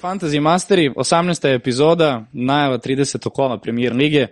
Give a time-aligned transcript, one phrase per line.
[0.00, 1.54] Fantasy Masteri, 18.
[1.54, 3.30] epizoda, najava 30.
[3.30, 4.26] kola premijer lige.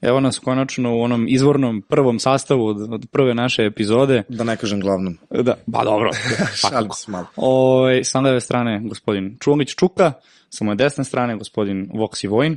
[0.00, 4.22] Evo nas konačno u onom izvornom prvom sastavu od, od prve naše epizode.
[4.28, 5.18] Da ne kažem glavnom.
[5.30, 6.10] Da, ba dobro.
[6.70, 7.26] Šalim se malo.
[7.36, 10.12] O, sa leve strane gospodin Čulić Čuka,
[10.50, 12.56] sa moje desne strane gospodin Voksi Vojn.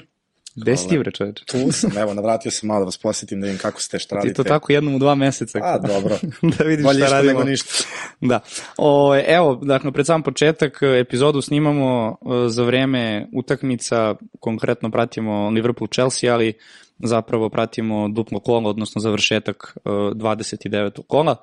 [0.55, 1.45] Gde si ti bre čoveče?
[1.45, 4.34] Tu sam, evo, navratio sam malo da vas posjetim, da vidim kako ste, šta radite.
[4.34, 5.59] Ti to tako jednom u dva meseca.
[5.63, 6.17] A, dobro.
[6.57, 7.31] da vidiš Bolje šta radimo.
[7.31, 7.84] nego ništa.
[8.21, 8.39] Da.
[8.77, 16.34] O, evo, dakle, pred sam početak epizodu snimamo e, za vreme utakmica, konkretno pratimo Liverpool-Chelsea,
[16.34, 16.54] ali
[16.99, 21.02] zapravo pratimo duplo kola, odnosno završetak e, 29.
[21.07, 21.35] kola,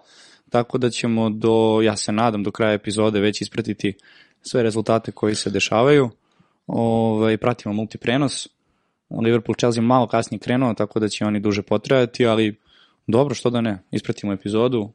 [0.50, 3.95] tako da ćemo do, ja se nadam, do kraja epizode već ispratiti
[4.42, 6.11] sve rezultate koji se dešavaju.
[6.66, 8.48] Ovaj, pratimo multiprenos.
[9.11, 12.57] Liverpool Chelsea malo kasnije krenuo, tako da će oni duže potrajati, ali
[13.07, 14.93] dobro, što da ne, ispratimo epizodu,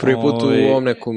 [0.00, 1.16] Prvi put u Ovaj, ovom nekom...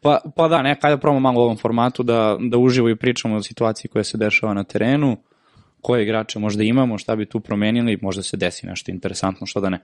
[0.00, 3.36] Pa, pa da, neka da probamo malo u ovom formatu da, da uživo i pričamo
[3.36, 5.16] o situaciji koja se dešava na terenu,
[5.80, 9.70] koje igrače možda imamo, šta bi tu promenili, možda se desi nešto interesantno, što da
[9.70, 9.78] ne.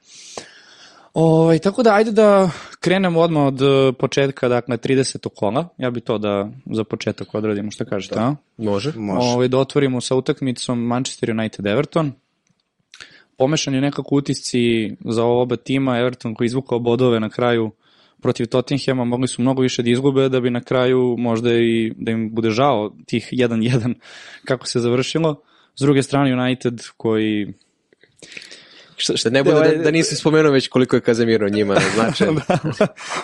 [1.15, 5.29] Ovaj, tako da, ajde da krenemo odmah od eh, početka, dakle, 30.
[5.29, 5.69] kola.
[5.79, 8.21] Ja bi to da za početak odradimo, šta kažete, da.
[8.21, 8.37] a?
[8.57, 8.93] Može.
[8.97, 9.29] Može.
[9.29, 12.11] Ovaj, da otvorimo sa utakmicom Manchester United-Everton.
[13.37, 15.99] Pomešan je nekako utisci za oba tima.
[15.99, 17.71] Everton koji izvukao bodove na kraju
[18.23, 22.11] protiv Tottenhema, mogli su mnogo više da izgube da bi na kraju možda i da
[22.11, 23.95] im bude žao tih 1-1
[24.45, 25.43] kako se završilo.
[25.75, 27.55] S druge strane United koji
[29.01, 32.37] Šta, šta ne bude da, da nisam spomenuo već koliko je Kazemiro njima značajan.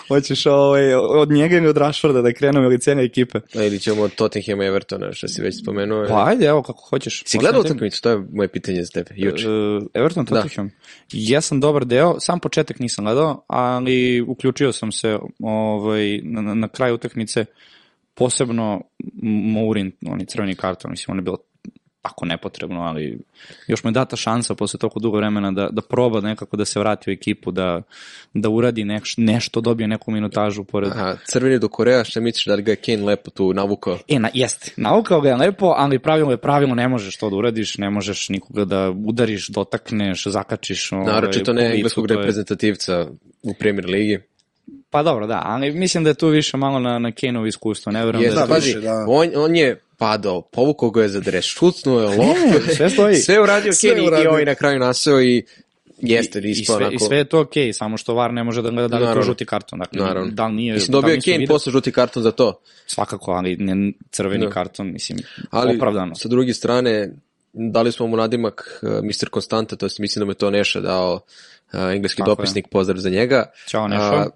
[0.07, 3.39] hoćeš ovaj, od njega ili od Rashforda da krenemo ili cijene ekipe.
[3.53, 6.05] Ili ćemo od Tottenhama i Evertona, što si već spomenuo.
[6.07, 7.23] Pa ajde, evo kako hoćeš.
[7.25, 8.01] Si gledao utakmicu?
[8.01, 9.49] To je moje pitanje za tebe, juče.
[9.49, 10.35] Uh, Everton Da.
[10.35, 10.71] Tottenham.
[11.11, 16.67] Jesam dobar deo, sam početak nisam gledao, ali uključio sam se ovaj, na, na- na
[16.67, 17.45] kraju utakmice,
[18.13, 18.81] posebno
[19.23, 21.37] Mourin, on je crveni karton, mislim, on je bilo
[22.07, 23.19] ako nepotrebno, ali
[23.67, 26.79] još mu je data šansa posle toliko dugo vremena da, da proba nekako da se
[26.79, 27.81] vrati u ekipu, da,
[28.33, 30.91] da uradi neš, nešto, dobije neku minutažu pored...
[30.91, 33.97] Aha, crveni do Koreja, šta misliš da ga je Kane lepo tu navukao?
[34.07, 37.35] E, na, jeste, naukao ga je lepo, ali pravilo je pravilo, ne možeš to da
[37.35, 40.91] uradiš, ne možeš nikoga da udariš, dotakneš, zakačiš.
[40.91, 43.07] ovaj, Naročito po ne engleskog je- reprezentativca
[43.43, 44.19] u Premier ligi.
[44.89, 48.05] Pa dobro, da, ali mislim da je tu više malo na, na Kane-ovo iskustvo, ne
[48.05, 49.05] verujem Je, da da, je to pazi, više, da.
[49.07, 53.15] on, on je padao, povukao ga je za dres, šutnuo je loptu, sve stoji.
[53.15, 55.43] sve uradio Kane i- i ovaj na kraju naseo i
[55.97, 56.95] jeste I, i, ispao sve, onako.
[56.95, 59.13] I sve je to okej, samo što VAR ne može da gleda da li je
[59.13, 59.79] to žuti karton.
[59.79, 60.31] Dakle, Naravno.
[60.31, 60.73] da li nije...
[60.73, 62.59] Mislim, da dobio je Kane posle žuti karton za to.
[62.87, 64.51] Svakako, ali ne crveni Da.
[64.51, 65.19] karton, mislim,
[65.51, 66.15] Ali, opravdano.
[66.15, 67.09] sa druge strane,
[67.53, 69.29] dali smo mu nadimak uh, Mr.
[69.29, 71.13] Konstanta, to mislim da mu je to Neša dao
[71.73, 72.35] uh, engleski Tako je.
[72.35, 73.51] dopisnik, pozdrav za njega.
[73.67, 74.01] Ćao, Nešo.
[74.03, 74.27] A,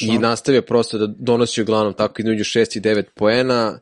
[0.00, 3.78] I nastavio prosto da donosi uglavnom tako između 6 i 9 poena.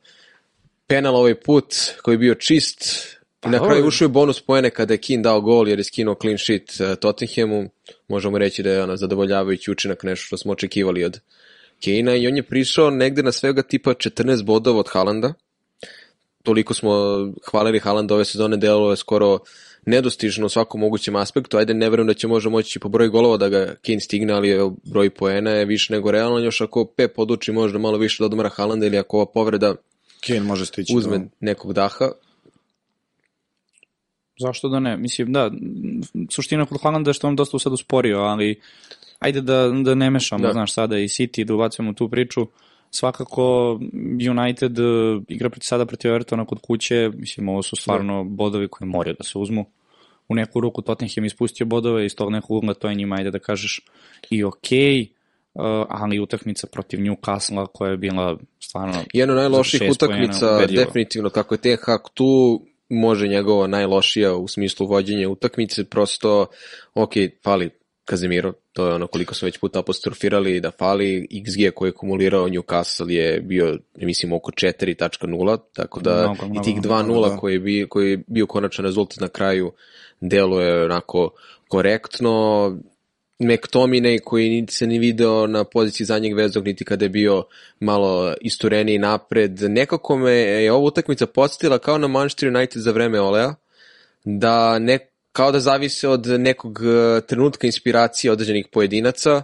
[0.86, 3.06] Penal ovaj put koji je bio čist.
[3.46, 5.78] I na Pa, kraju ovo- ušao je bonus poene kada je Keane dao gol jer
[5.78, 7.70] je skinuo clean sheet uh, Tottenhamu.
[8.08, 11.20] Možemo reći da je ono zadovoljavajući učinak nešto što smo očekivali od
[11.84, 15.34] Kane-a i on je prišao negde na svega tipa 14 bodova od Halanda.
[16.42, 16.92] Toliko smo
[17.50, 19.38] hvalili Halanda ove sezone, delalo je skoro
[19.86, 21.56] nedostižno u svakom mogućem aspektu.
[21.56, 24.48] Ajde, ne verujem da će možda moći po broju golova da ga Kane stigne, ali
[24.50, 26.38] evo, broj poena je više nego realno.
[26.38, 29.74] Još ako Pep odluči možda malo više da odmara Halanda ili ako ova povreda
[30.26, 30.94] Kane može stići.
[30.96, 32.10] uzme do- nekog daha.
[34.38, 34.96] Zašto da ne?
[34.96, 35.50] Mislim, da,
[36.30, 38.60] suština kod Haalanda je što on dosta sad usporio, ali
[39.18, 40.46] ajde da, da ne mešamo, Da.
[40.46, 40.52] da.
[40.52, 42.46] znaš, sada i City, da ubacujemo tu priču.
[42.94, 43.78] Svakako
[44.30, 48.88] United uh, igra protiv sada protiv Evertona kod kuće, mislim, ovo su stvarno bodovi koji
[48.88, 49.64] moraju da se uzmu.
[50.28, 53.38] U neku ruku Tottenham ispustio bodove, iz tog nekog ugla to je njima, ajde da
[53.38, 53.80] kažeš,
[54.30, 55.00] i okej,
[55.54, 60.84] uh, ali utakmica protiv Newcastle koja je bila stvarno Jedna od najloših utakmica, ubedljivo.
[60.84, 66.46] definitivno, kako je Ten Hag tu, može njegova najlošija u smislu vođenja utakmice, prosto,
[66.94, 67.12] ok,
[67.44, 67.70] fali
[68.04, 72.48] Kazemiro, to je ono koliko smo već puta apostrofirali da fali, XG koji je kumulirao
[72.48, 77.36] Newcastle je bio, mislim, oko 4.0, tako da Mnogo, mnogo, i tih mnogo, 2.0 da.
[77.36, 79.72] koji, je bio, koji je bio konačan rezultat na kraju
[80.20, 81.30] deluje onako
[81.68, 82.70] korektno,
[83.38, 87.44] McTominay koji niti se ni video na poziciji zadnjeg vezog, niti kada je bio
[87.80, 89.60] malo istureniji napred.
[89.60, 93.54] Nekako me je ova utakmica podsjetila kao na Manchester United za vreme Olea,
[94.24, 94.98] da ne,
[95.34, 99.42] kao da zavise od nekog eh, trenutka inspiracije određenih pojedinaca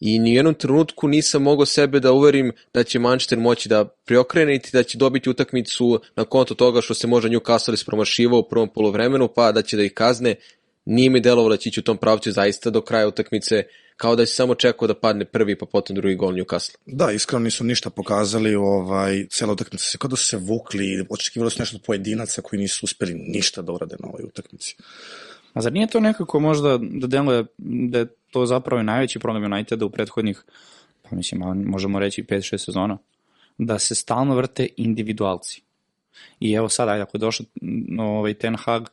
[0.00, 3.84] i ni u jednom trenutku nisam mogao sebe da uverim da će Manchester moći da
[3.84, 8.48] preokrene niti da će dobiti utakmicu na konto toga što se možda Newcastle ispromašivao u
[8.48, 10.34] prvom polovremenu pa da će da ih kazne
[10.84, 13.64] nije mi delovalo da će ići u tom pravcu zaista do kraja utakmice
[13.96, 16.76] kao da si samo čekao da padne prvi pa potom drugi gol Newcastle.
[16.86, 21.50] Da, iskreno nisu ništa pokazali, ovaj, cela utakmica se kao da su se vukli, očekivalo
[21.50, 24.76] su nešto od pojedinaca koji nisu uspeli ništa da urade na ovoj utakmici.
[25.52, 29.52] A zar nije to nekako možda da deluje da je to zapravo i najveći problem
[29.52, 30.44] Uniteda u prethodnih,
[31.02, 32.98] pa mislim, možemo reći 5-6 sezona,
[33.58, 35.62] da se stalno vrte individualci.
[36.40, 37.46] I evo sad, ajde, ako je došao
[37.98, 38.88] ovaj, Ten Hag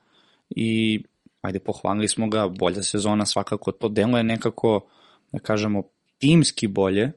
[0.50, 1.03] i
[1.44, 4.88] ajde, pohvalili smo ga, bolja sezona svakako, to deluje nekako,
[5.31, 5.84] da kažemo,
[6.18, 7.12] timski bolje,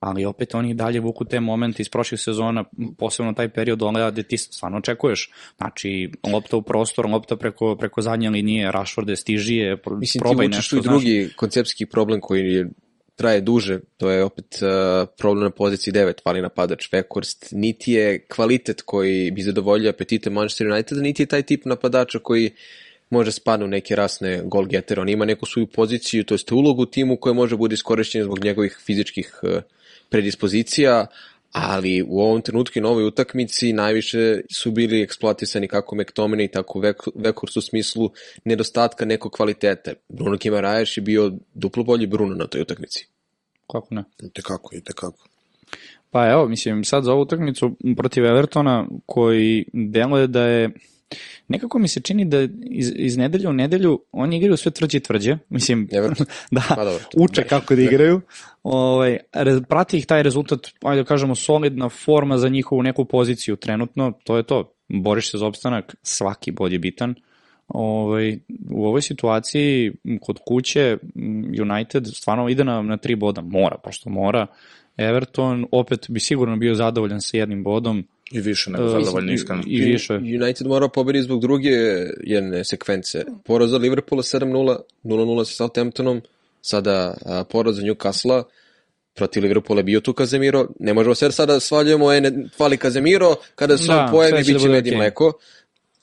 [0.00, 2.64] ali opet oni dalje vuku te momente iz prošlih sezona,
[2.98, 5.30] posebno taj period oleda gde ti stvarno očekuješ.
[5.56, 10.56] Znači, lopta u prostor, lopta preko, preko zadnje linije, Rashford je stižije, Mislim, probaj ti
[10.56, 10.58] nešto.
[10.58, 12.70] vučeš tu i drugi konceptski problem koji je
[13.16, 18.26] traje duže, to je opet uh, problem na poziciji 9, fali napadač Vekorst, niti je
[18.26, 22.50] kvalitet koji bi zadovoljio apetite Manchester United, niti je taj tip napadača koji
[23.10, 26.86] može spadnu neke rasne gol getter, on ima neku svoju poziciju, to jest ulogu u
[26.86, 29.62] timu koja može bude iskorišćena zbog njegovih fizičkih uh,
[30.08, 31.06] predispozicija,
[31.52, 36.82] ali u ovom trenutku i na ovoj utakmici najviše su bili eksploatisani kako McTominay, tako
[37.14, 38.10] Vekhorst u smislu
[38.44, 39.94] nedostatka nekog kvalitete.
[40.08, 43.06] Bruno Kimarajaš je bio duplo bolji Bruno na toj utakmici.
[43.72, 44.04] Kako ne?
[44.22, 45.26] I tekako, i tekako.
[46.10, 50.70] Pa evo, mislim, sad za ovu utakmicu protiv Evertona, koji deluje da je
[51.48, 55.00] nekako mi se čini da iz, iz nedelje u nedelju oni igraju sve tvrđe i
[55.00, 55.38] tvrđe.
[55.48, 55.88] Mislim,
[56.50, 57.04] da, Pa dobro.
[57.16, 58.20] uče kako da igraju.
[58.62, 63.56] Ovaj, re- prati ih taj rezultat, ajde da kažemo, solidna forma za njihovu neku poziciju
[63.56, 64.72] trenutno, to je to.
[64.88, 67.14] Boriš se za opstanak, svaki bod je bitan.
[67.68, 68.38] Ovaj,
[68.70, 70.98] u ovoj situaciji kod kuće
[71.60, 74.46] United stvarno ide na, na tri boda, mora, pošto mora.
[74.96, 78.06] Everton opet bi sigurno bio zadovoljan sa jednim bodom.
[78.30, 79.62] I više nego E, zadovoljni, i- iskreno.
[79.66, 80.14] I više.
[80.14, 81.70] United mora pobedi zbog druge
[82.24, 83.24] jedne sekvence.
[83.44, 86.22] Poraz za Liverpoola 7-0, 0-0 sa Southamptonom,
[86.62, 88.42] sada a, poraz za Newcastle,
[89.14, 93.34] protiv Liverpoola je bio tu Kazemiro, ne možemo sve sada svaljujemo, e, ne, fali Kazemiro,
[93.54, 95.32] kada se Da, on pojavi, da bit će bude med i mleko.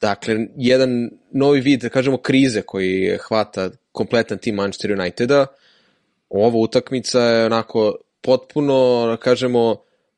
[0.02, 5.46] Dakle, jedan novi vid, da kažemo, krize koji hvata kompletan tim Manchester Uniteda.
[6.30, 9.76] Ova utakmica je onako potpuno, da kažemo,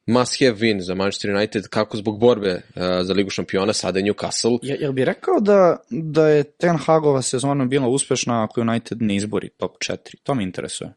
[0.09, 4.05] must have win za Manchester United, kako zbog borbe uh, za Ligu šampiona, sada je
[4.05, 4.59] Newcastle.
[4.61, 9.15] Ja, jel bi rekao da, da je Ten Hagova sezona bila uspešna ako United ne
[9.15, 9.95] izbori top 4?
[10.23, 10.93] To me interesuje.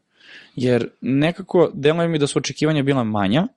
[0.55, 3.47] Jer nekako deluje mi da su očekivanja bila manja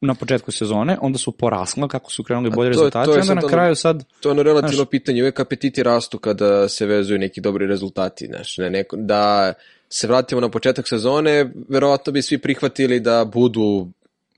[0.00, 3.34] na početku sezone, onda su porasla kako su krenuli bolje to je- to je onda
[3.34, 7.18] na kraju sad To je ono relativno Znaš- pitanje, uvek apetiti rastu kada se vezuju
[7.18, 9.52] neki dobri rezultati, znaš, ne, neko, da
[9.88, 13.88] se vratimo na početak sezone, verovatno bi svi prihvatili da budu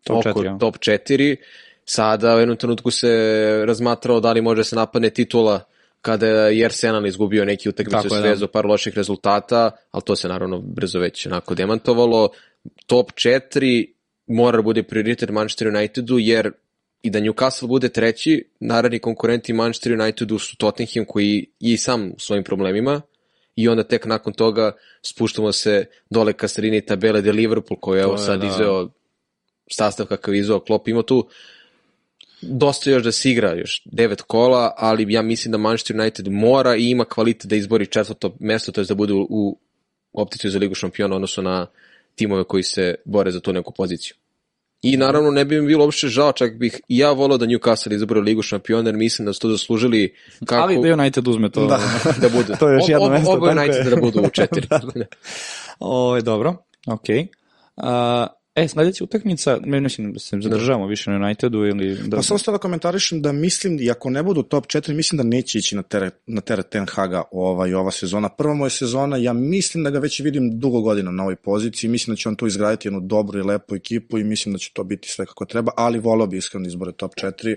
[0.04, 0.58] Top oko četiri, ja.
[0.58, 1.36] top 4,
[1.84, 3.10] sada u jednom trenutku se
[3.66, 5.60] razmatralo da li može se napadne titula
[6.00, 8.28] kada je Arsenal izgubio neki utakmicu Tako je, s da.
[8.28, 12.28] vezu par loših rezultata, ali to se naravno brzo već onako demantovalo.
[12.86, 13.86] Top 4
[14.26, 16.52] mora da bude prioritet Manchester Unitedu, jer
[17.02, 22.08] i da Newcastle bude treći, naravni konkurenti Manchester Unitedu su Tottenham koji je i sam
[22.08, 23.00] u svojim problemima
[23.56, 24.72] i onda tek nakon toga
[25.02, 28.46] spuštamo se dole ka sredini tabele de Liverpool koji je evo sad da.
[28.46, 28.88] izveo
[29.70, 30.88] sastav kakav je izveo Klopp.
[30.88, 31.28] Ima tu
[32.48, 36.76] dosta još da se igra, još devet kola, ali ja mislim da Manchester United mora
[36.76, 39.58] i ima kvalitet da izbori četvrto mesto, to je da bude u,
[40.12, 41.66] opticiju za Ligu šampiona, odnosno na
[42.14, 44.14] timove koji se bore za tu neku poziciju.
[44.82, 47.94] I naravno ne bi mi bilo uopšte žao, čak bih i ja volao da Newcastle
[47.94, 50.14] izabore Ligu šampiona, jer mislim da su to zaslužili
[50.46, 51.66] kako ali da United uzme to.
[51.66, 51.80] Da.
[52.20, 52.52] da budu.
[52.60, 53.64] To je još jedno mesto, Oba tako je.
[53.64, 54.66] United da budu u četiri.
[54.70, 56.16] Da, da.
[56.16, 57.26] Je dobro, okej.
[57.76, 58.26] Okay.
[58.54, 60.18] E, sledeća utakmica, ne mislim da.
[60.18, 62.16] se zadržavamo više na Unitedu ili da...
[62.16, 65.58] Pa samo stavno komentarišem da mislim, i ako ne budu top 4, mislim da neće
[65.58, 68.28] ići na teret, na teret Ten Haga ovaj, ova sezona.
[68.28, 72.14] Prva moja sezona, ja mislim da ga već vidim dugo godina na ovoj poziciji, mislim
[72.14, 74.84] da će on tu izgraditi jednu dobru i lepu ekipu i mislim da će to
[74.84, 77.56] biti sve kako treba, ali volao bi iskreno izbore top 4,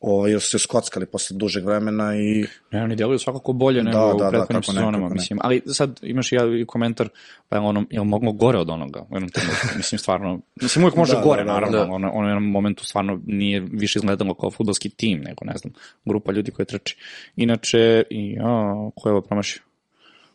[0.00, 3.98] ovaj, jer su se skockali posle dužeg vremena i Ne, oni djeluju svakako bolje nego
[3.98, 5.14] Da, u da, da, prethodnim kako ne, sezonama, kako ne.
[5.14, 5.38] mislim.
[5.42, 7.08] Ali sad imaš i ja i komentar,
[7.48, 9.66] pa je ono, jel moglo gore od onoga u jednom trenutku?
[9.76, 11.84] mislim, stvarno, mislim, uvijek može Da, da, gore, da, naravno, da.
[11.84, 15.72] ono, ono u jednom momentu stvarno nije više izgledalo kao futbolski tim, nego, ne znam,
[16.04, 16.96] grupa ljudi koji trči.
[17.36, 19.62] Inače, i, o, ko je ovo promašio?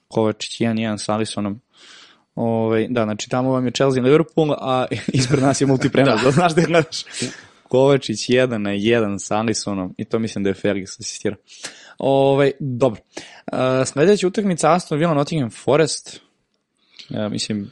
[0.07, 1.61] Kovačić 1-1 sa Alisonom.
[2.35, 6.31] Ove, da, znači tamo vam je Chelsea Liverpool, a ispred nas je multiprenos, da.
[6.31, 7.03] znaš da je gledaš.
[7.69, 11.35] Kovačić 1 na 1 sa Alisonom i to mislim da je Fergus asistira.
[11.97, 13.01] Ove, dobro.
[13.51, 16.21] Uh, sledeća utakmica Aston Villa Nottingham Forest.
[17.09, 17.71] Ja, mislim,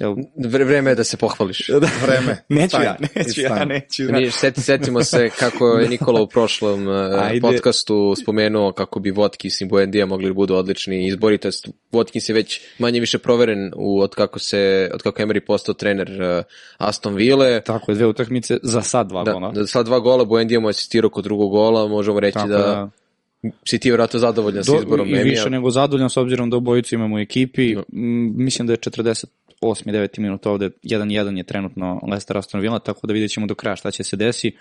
[0.00, 1.68] Vre- Vreme je da se pohvališ.
[2.02, 2.36] Vreme.
[2.48, 2.84] neću Time.
[2.84, 4.12] ja, neću ja, neću ja.
[4.12, 7.40] Nije, seti, setimo se kako je Nikola u prošlom uh, Ajde.
[7.40, 12.30] podcastu spomenuo kako bi Watkins i Buendija mogli da budu odlični izbori, to jest Watkins
[12.30, 16.44] je već manje više proveren u, od kako se od kako Emery postao trener uh,
[16.78, 17.60] Aston Ville.
[17.60, 19.52] Tako je, dve utakmice za sad dva Da, gola.
[19.52, 22.58] da sad dva gola, Buendija mu je asistirao kod drugog gola, možemo reći Tako da,
[22.58, 22.90] da,
[23.68, 25.24] si ti vjerojatno zadovoljan sa do, izborom i Emija.
[25.24, 27.72] više nego zadovoljan s obzirom da obojicu imamo u ekipi.
[27.72, 28.76] M, Mislim da je
[29.60, 29.92] 48.
[29.92, 30.18] 9.
[30.18, 33.90] minut ovde, 1-1 je trenutno Leicester Aston Villa, tako da vidjet ćemo do kraja šta
[33.90, 34.52] će se desi.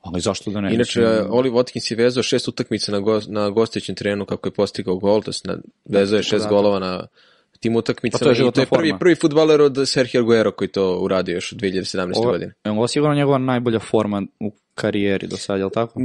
[0.00, 0.74] Ali zašto da ne?
[0.74, 4.96] Inače, Oli Watkins je vezao šest utakmica na, go, na gostićem terenu kako je postigao
[4.96, 6.48] gol, to jest na, vezao je šest da.
[6.48, 7.06] golova na
[7.60, 8.18] tim utakmicama.
[8.18, 8.98] Pa to je to je prvi, forma.
[8.98, 12.12] prvi futbaler od Sergio Aguero koji to uradio još u 2017.
[12.16, 12.52] ovo, godine.
[12.64, 16.00] je ovo sigurno njegova najbolja forma u karijeri do sad, je li tako?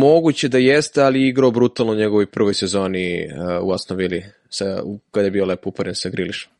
[0.00, 4.22] Moguće da jeste, ali je igrao brutalno u njegovoj prvoj sezoni uh, u Aston Villa,
[4.48, 6.55] sa, kada je bio lepo uparen sa Grilišom.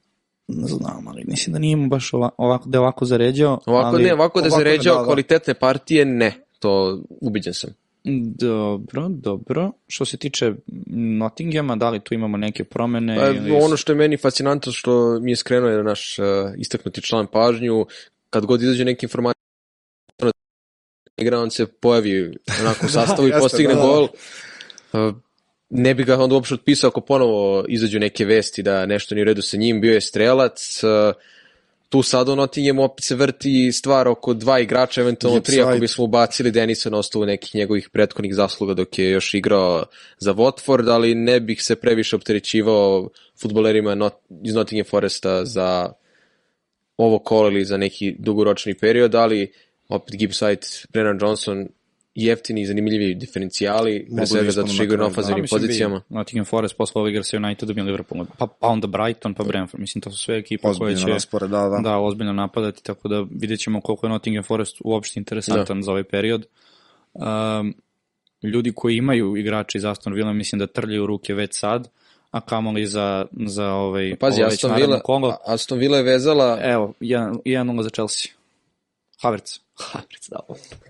[0.49, 3.61] Ne znam, ali mislim da nije baš ova- ovako, da je ovako zaređao.
[3.67, 5.07] Ovako ali, ne, ovako da je zaređao da, da.
[5.07, 6.47] kvalitetne partije, ne.
[6.59, 7.71] To ubiđen sam.
[8.39, 9.73] Dobro, dobro.
[9.89, 10.53] Što se tiče
[11.19, 13.17] Nottinghama, da li tu imamo neke promene?
[13.17, 13.51] Pa, ili...
[13.51, 16.25] ono što je meni fascinantno, što mi je skrenuo je naš uh,
[16.59, 17.87] istaknuti član pažnju,
[18.31, 19.37] kad god izađe neka informacija
[21.17, 23.87] igra, on se pojavi onako u sastavu i jeste, postigne da, da.
[23.87, 24.09] gol.
[24.93, 25.15] Uh,
[25.71, 29.25] ne bi ga onda uopšte otpisao ako ponovo izađu neke vesti da nešto nije u
[29.25, 31.15] redu sa njim, bio je strelac, uh,
[31.89, 36.05] tu sad u Nottinghamu opet se vrti stvar oko dva igrača, eventualno tri ako bismo
[36.05, 39.85] ubacili Denisa na osnovu nekih njegovih prethodnih zasluga dok je još igrao
[40.19, 43.09] za Watford, ali ne bih se previše opterećivao
[43.41, 45.93] futbolerima not, iz Nottingham Foresta za
[46.97, 49.53] ovo kolo ili za neki dugoročni period, ali
[49.89, 51.69] opet Gibbside, Brennan Johnson,
[52.17, 55.21] jeftini i zanimljivi diferencijali, pre da svega zato što na igraju na kraju, da.
[55.21, 55.95] ofazivnim mislim, pozicijama.
[55.95, 59.45] vidi, Nottingham Forest posle ove igra sa Unitedom i Liverpoolom, pa, pa onda Brighton, pa
[59.45, 59.81] Brentford.
[59.81, 61.79] Mislim, to su sve ekipe koje Ozbiljno će raspored, da, da.
[61.79, 66.05] da, ozbiljno napadati, tako da vidjet ćemo koliko je Nottingham Forest uopšte interesantan za ovaj
[66.05, 66.47] period.
[67.13, 67.75] Um,
[68.43, 71.89] ljudi koji imaju igrače iz Aston Villa, mislim da trljaju ruke već sad,
[72.31, 75.01] a kamoli za, za ovaj, Pazi, ovo već Aston Villa.
[75.47, 78.33] Aston Villa je vezala Evo, 1-0 za Chelsea.
[79.23, 79.66] Havertz.
[79.79, 80.39] Havertz, da.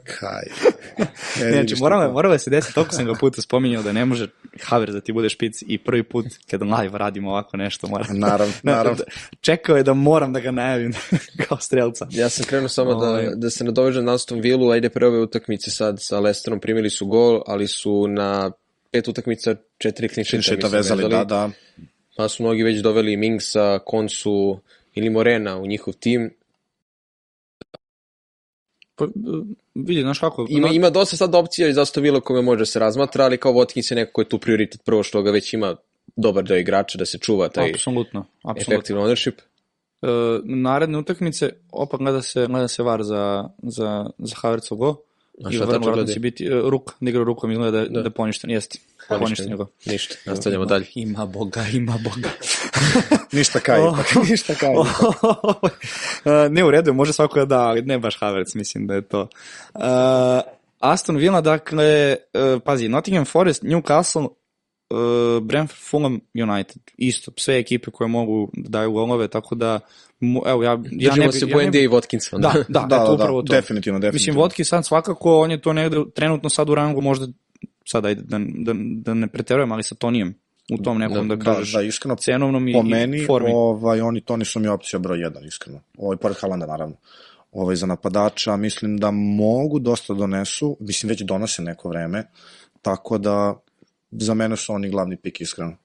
[0.04, 0.42] Kaj.
[1.40, 4.28] Ne, znači, moralo, moralo je se desiti, toliko sam ga puta spominjao da ne može
[4.62, 8.04] Havertz da ti bude špic i prvi put kada live radimo ovako nešto mora.
[8.08, 9.04] Naravno, naravno.
[9.40, 10.92] Čekao je da moram da ga najavim
[11.48, 12.06] kao strelca.
[12.10, 13.30] Ja sam krenuo samo da, Ovaj.
[13.34, 17.06] da se nadovežem na Aston Villa, ajde pre ove utakmice sad sa Leicesterom primili su
[17.06, 18.50] gol, ali su na
[18.90, 21.50] pet utakmica četiri klinšeta Šeta vezali, da, da.
[22.16, 24.60] Pa su mnogi već doveli Mingsa, Konsu
[24.94, 26.30] ili Morena u njihov tim.
[28.96, 29.08] Pa, e,
[29.74, 30.46] vidi, znaš kako...
[30.48, 33.92] Ima, ima dosta sad opcija iz Aston Villa kome može se razmatra, ali kao Watkins
[33.92, 35.76] je neko ko je tu prioritet prvo što ga već ima
[36.16, 38.74] dobar deo igrača da se čuva taj Apsolutno, apsolutno.
[38.74, 39.40] effective ownership.
[40.02, 40.06] E,
[40.44, 44.96] naredne utakmice, opak gleda se, gleda se var za, za, za Havertzov go.
[45.44, 46.12] A šta tačno gleda?
[46.12, 48.02] će biti e, ruk, da igra rukom izgleda da, da.
[48.02, 48.78] da poništen, jeste.
[49.08, 49.66] Poništen je go.
[49.86, 50.86] Ništa, nastavljamo Ima- dalje.
[50.94, 52.30] Ima Boga, ima Boga.
[53.32, 54.72] Ništa kaj, ipak, ništa kaj.
[56.24, 59.02] E, ne u redu, može svako da da, ali ne baš Havertz, mislim da je
[59.02, 59.28] to.
[59.74, 59.80] Uh,
[60.78, 64.28] Aston Villa, dakle, uh, pazi, Nottingham Forest, Newcastle,
[64.90, 66.82] uh, Brentford, Fulham, United.
[66.96, 69.80] Isto, sve ekipe koje mogu da daju golove, tako da,
[70.20, 71.32] mu, evo, ja, ja Držimo ne bi...
[71.32, 72.34] se ja ne i Watkins.
[72.34, 72.48] onda.
[72.68, 73.52] da, da, Da, da, upravo da, to.
[73.54, 74.12] definitivno, definitivno.
[74.12, 77.26] Mislim, Vodki sad svakako, on je to negde trenutno sad u rangu, možda,
[77.84, 80.34] sad ajde, da, da, da ne preterujem, ali sa Tonijem
[80.72, 83.50] u tom nekom, da, Da, kažeš, da, iskreno, cenovnom i, po i meni, formi.
[83.54, 85.80] ovaj, oni to nisu mi opcija broj jedan, iskreno.
[85.98, 86.96] Ovaj, pored Halanda, naravno.
[87.52, 92.24] Ovaj, za napadača, mislim da mogu dosta donesu, mislim, već donose neko vreme,
[92.82, 93.54] tako da
[94.10, 95.76] za mene su oni glavni pik, iskreno.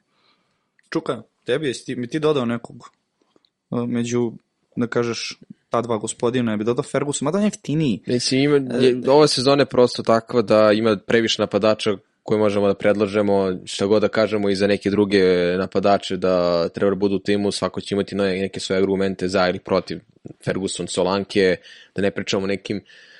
[0.90, 2.90] Čuka, tebi jesi ti, mi ti dodao nekog
[3.70, 4.32] uh, među,
[4.76, 8.02] da kažeš, ta dva gospodina, je bi dodao Ferguson, mada on je jeftiniji.
[8.08, 11.92] Mislim, ima, je, ova sezona je prosto takva da ima previše napadača
[12.24, 15.24] koje možemo da predlažemo, šta god da kažemo i za neke druge
[15.58, 19.50] napadače da treba da budu u timu, svako će imati nove- neke svoje argumente za
[19.50, 20.00] ili protiv
[20.46, 21.56] Ferguson, Solanke,
[21.96, 23.11] da ne pričamo nekim a,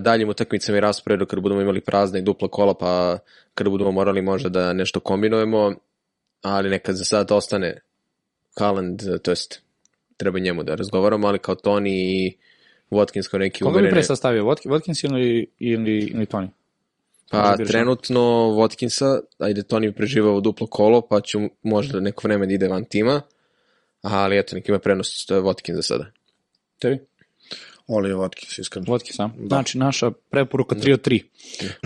[0.00, 3.18] daljim utakmicama i rasporedu kada budemo imali prazne i dupla kola, pa
[3.54, 5.74] kada budemo morali možda da nešto kombinujemo,
[6.42, 7.80] ali nekad za sad ostane
[8.58, 9.62] Haaland, to jest
[10.16, 12.36] treba njemu da razgovaramo, ali kao Tony i
[12.90, 16.48] Watkins kao neki Koga bi uverene- pre sastavio, Watk- Watkins ili, ili, ili Tony?
[17.30, 18.20] Pa trenutno
[18.58, 22.84] Watkinsa, ajde Toni bi preživao duplo kolo, pa će možda neko vreme da ide van
[22.84, 23.22] tima,
[24.02, 26.06] ali eto, nek ima prenos to je Watkin za sada.
[26.78, 26.98] Tebi?
[27.92, 28.86] Oli Watkins, iskreno.
[28.86, 29.30] Watkins, a?
[29.46, 31.22] Znači, naša preporuka 3 od 3.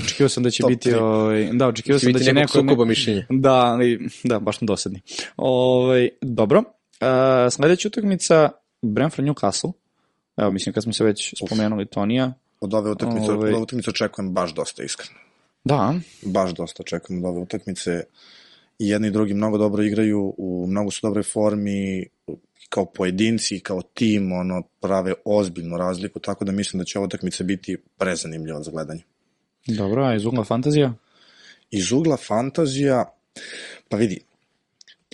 [0.05, 2.53] Očekivao sam da će Top biti, ovaj, da, očekivao Će sam da će neko...
[2.53, 3.27] sukoba mišljenja.
[3.31, 5.01] Da, ali, da, baš smo dosadni.
[5.37, 8.51] Ovaj, dobro, uh, sledeća utakmica
[8.83, 9.73] Brentford Newcastle.
[10.37, 12.33] Evo, mislim, kad smo se već spomenuli Tonija.
[12.61, 15.19] Od ove utakmice, Ovaj- od ove utakmice očekujem baš dosta iskreno.
[15.65, 18.03] Da, Baš dosta očekujem od ove utakmice.
[18.79, 22.07] I jedni i drugi mnogo dobro igraju, u mnogo su dobroj formi,
[22.69, 27.45] kao pojedinci, kao tim, ono, prave ozbiljnu razliku, tako da mislim da će ova utakmica
[27.45, 29.03] biti prezanimljiva za gledanje.
[29.67, 30.95] dobro, a iz ugla fantazija?
[31.71, 33.05] Iz ugla fantazija,
[33.89, 34.21] pa vidi,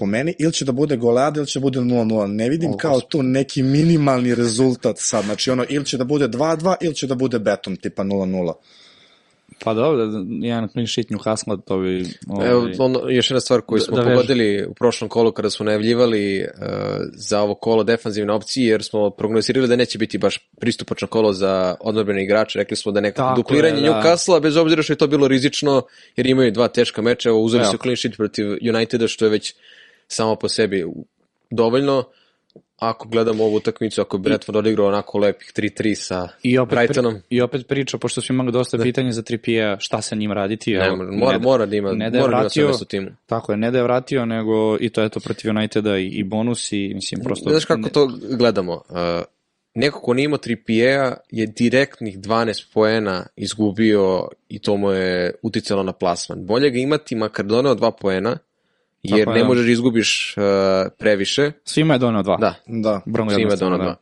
[0.01, 2.27] po meni ili će da bude goleada ili će da bude 0-0.
[2.27, 5.25] Ne vidim O, kao tu neki minimalni rezultat sad.
[5.25, 8.53] Znači ono, ili će da bude 2-2 ili će da bude beton tipa 0-0.
[9.65, 12.05] Pa dobro, da- jedan clean sheet Newcastle, to bi...
[12.29, 14.15] Ovaj, Evo, ono, još jedna stvar koju Da- smo da veže.
[14.15, 16.67] pogodili u prošlom kolu kada smo najavljivali uh,
[17.15, 21.75] za ovo kolo defanzivne opcije, jer smo prognozirali da neće biti baš pristupačno kolo za
[21.81, 22.59] odmrbene igrače.
[22.59, 24.03] Rekli smo da neko Tako dupliranje je, da.
[24.03, 25.83] Newcastle, bez obzira što je to bilo rizično,
[26.17, 29.55] jer imaju dva teška meča, evo, uzeli su clean sheet protiv Uniteda, što je već
[30.09, 30.87] samo po sebi
[31.51, 32.05] dovoljno.
[32.81, 37.15] Ako gledamo ovu utakmicu, ako je Brentford odigrao onako lepih 3-3 sa I opet, Brightonom,
[37.15, 40.73] pri, I opet priča, pošto smo imali dosta pitanja za Tripija, šta sa njim raditi.
[40.73, 43.09] ne, mora, ne- mora da ima, ne da je mora da ima u timu.
[43.27, 46.73] Tako je, ne da je vratio, nego i to eto protiv Uniteda i, i bonus
[46.73, 47.51] i mislim prosto...
[47.51, 48.73] Znaš kako ne- to gledamo?
[48.89, 48.97] Uh,
[49.75, 55.83] neko ko nije imao 3 je direktnih 12 poena izgubio i to mu je uticalo
[55.83, 56.47] na plasman.
[56.47, 58.39] Bolje ga imati makar doneo 2 poena,
[59.03, 59.49] jer Tako je, ne da.
[59.49, 60.43] možeš da izgubiš uh,
[60.99, 61.53] previše.
[61.65, 62.37] Svima je donao dva.
[62.37, 63.01] Da, Da.
[63.07, 63.85] Vrlo svima je doneo da.
[63.85, 63.95] 2.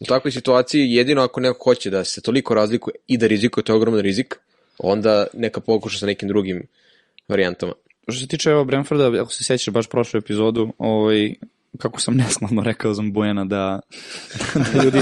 [0.00, 3.72] U takvoj situaciji jedino ako neko hoće da se toliko razlikuje i da rizikuje, to
[3.72, 4.34] je ogroman rizik,
[4.78, 6.66] onda neka pokuša sa nekim drugim
[7.28, 7.72] varijantama.
[8.08, 11.34] Što se tiče evo Brentforda, ako se sjećaš baš prošlu epizodu, ovaj,
[11.78, 13.80] kako sam neskladno rekao za Bojana da,
[14.54, 15.00] da ljudi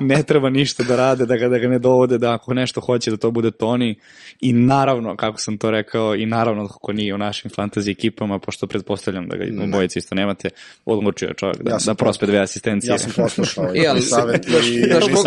[0.00, 3.10] ne treba ništa da rade, da ga, da ga ne dovode, da ako nešto hoće
[3.10, 3.98] da to bude Toni
[4.40, 8.66] i naravno, kako sam to rekao, i naravno kako nije u našim fantasy ekipama, pošto
[8.66, 9.64] pretpostavljam da ga Ne.
[9.64, 10.48] obojice isto nemate,
[10.86, 12.90] odlučio je čovjek da, Ja sam da prospe dve asistencije.
[12.90, 14.82] Ja sam poslušao ovaj ali- savjet znaš- i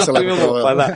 [0.06, 0.54] tu lepo imamo?
[0.64, 0.96] Pa da,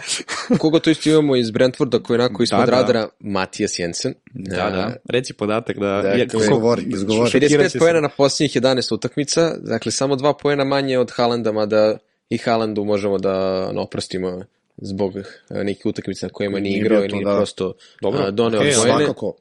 [0.57, 2.71] Koga to isto imamo iz Brentforda koji je onako ispod Da, da.
[2.71, 4.13] radara, Matijas Jensen.
[4.33, 4.95] da, da.
[5.05, 5.87] Reci podatak da...
[5.95, 7.31] Dakle, je- Izgovori, izgovori.
[7.31, 7.79] Šokirat će 55 se.
[7.79, 11.97] poena na posljednjih 11 utakmica, dakle samo dva poena manje od Haalanda, mada
[12.29, 14.43] i Haalandu možemo da oprostimo
[14.77, 17.35] zbog eh, nekih utakmica na kojima nije igrao i nije da.
[17.35, 18.97] prosto Dobro, a, doneo okej, poene.
[18.97, 19.35] Svakako.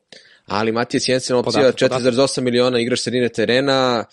[0.46, 2.14] Ali Matijas Jensen opcija Podatak, podatak.
[2.14, 4.04] 4,8 miliona igraš sredine terena,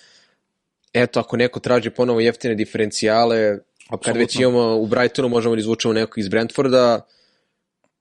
[0.93, 4.19] eto ako neko traži ponovo jeftine diferencijale, kad Apsolutno.
[4.19, 7.01] već imamo u Brightonu možemo da izvučemo nekog iz Brentforda,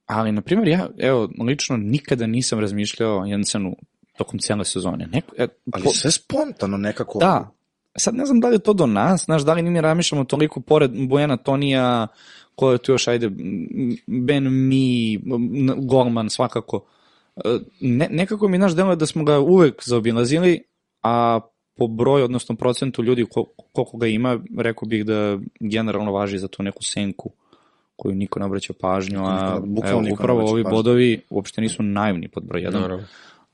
[0.06, 3.76] Ali, na primjer, ja, evo, lično nikada nisam razmišljao o Jensenu
[4.18, 5.06] tokom cijele sezone.
[5.06, 7.18] Neko, e, Ali po- sve spontano nekako.
[7.18, 7.50] Da.
[7.98, 10.24] Sad ne znam da li je to do nas, znaš, da li ni ne razmišljamo
[10.24, 12.06] toliko pored Bojana Tonija,
[12.54, 13.30] ko je tu još, ajde,
[14.06, 16.84] Ben Mi, m, Golman, svakako.
[17.36, 20.62] E, Ne, nekako mi, znaš, deluje da smo ga uvek zaobilazili,
[21.02, 21.40] a
[21.76, 26.48] po broju, odnosno procentu ljudi ko, koliko ga ima, rekao bih da generalno važi za
[26.48, 27.30] tu neku senku
[27.96, 30.76] koju niko ne obraća pažnju, a evo, upravo ovi pažnju.
[30.76, 32.72] bodovi uopšte nisu naivni pod broj 1.
[32.72, 33.04] naravno.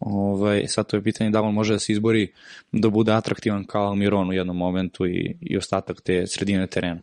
[0.05, 2.33] Ovaj, sad to je pitanje da on može da se izbori
[2.73, 7.01] da bude atraktivan kao Almiron u jednom momentu i, i ostatak te sredine terena.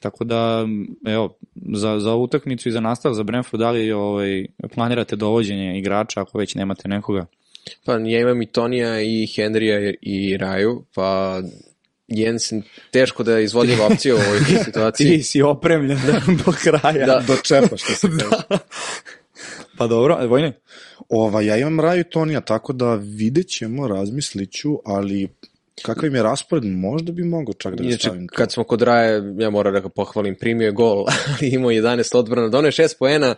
[0.00, 0.66] Tako da,
[1.06, 1.36] evo,
[1.74, 6.38] za, za utakmicu i za nastav za Brentford, da li ovaj, planirate dovođenje igrača ako
[6.38, 7.26] već nemate nekoga?
[7.84, 11.40] Pa ja imam i Tonija i Henrya i Raju, pa
[12.08, 15.22] Jensen teško da je izvodljiva opcija u ovoj situaciji.
[15.22, 15.98] si opremljen
[16.46, 17.06] do kraja.
[17.06, 17.22] Da.
[17.26, 18.62] Do čepa, što se kaže.
[19.80, 20.52] Pa dobro, e, Vojne?
[21.08, 25.28] Ova, ja imam Raju Tonija, tako da vidjet ćemo, razmislit ću, ali
[25.82, 28.34] kakav im je raspored, možda bi mogao čak da Inače, stavim tu.
[28.36, 32.16] kad smo kod Raje, ja moram da ga pohvalim, primio je gol, ali imao 11
[32.16, 33.34] odbrana, donio je 6 poena,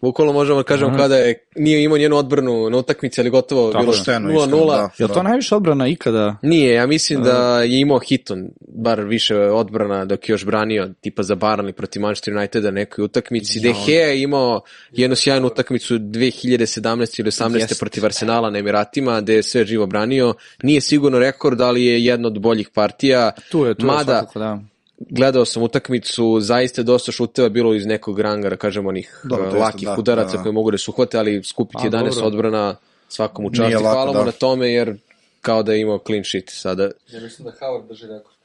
[0.00, 3.82] bukvalno možemo da kažemo kada je, nije imao njenu odbranu na utakmici, ali gotovo Tako
[3.82, 3.98] bilo je.
[3.98, 4.66] Pošteno, iskreno, 0-0.
[4.66, 4.90] da.
[4.98, 6.36] Je li to najviše odbrana ikada?
[6.42, 11.22] Nije, ja mislim da je imao Hiton, bar više odbrana dok je još branio, tipa
[11.22, 13.60] za Barnley protiv Manchester Uniteda na nekoj utakmici.
[13.60, 14.60] De Gea je imao
[14.92, 17.54] jednu sjajnu utakmicu 2017 ili 18.
[17.58, 17.74] Jeste.
[17.80, 20.34] protiv Arsenala na Emiratima, gde je sve živo branio.
[20.62, 23.30] Nije sigurno rekord, ali je jedna od boljih partija.
[23.50, 24.58] Tu je, tu je Mada, svakako, da.
[24.98, 29.50] Gledao sam utakmicu, zaista dosta šuteva bilo iz nekog ranga, da kažemo onih Dobro, eh,
[29.50, 30.42] to jeste, lakih da, udaraca da, da.
[30.42, 32.26] koje mogu da se uhvate, ali skupiti A, 11 dobro.
[32.26, 32.76] odbrana
[33.08, 33.62] svakom u časti.
[33.62, 34.24] Nije lako, Hvala mu da.
[34.24, 34.96] na tome, jer
[35.40, 36.90] kao da je imao clean sheet sada.
[37.08, 38.36] Ja mislim da Howard drži rekord.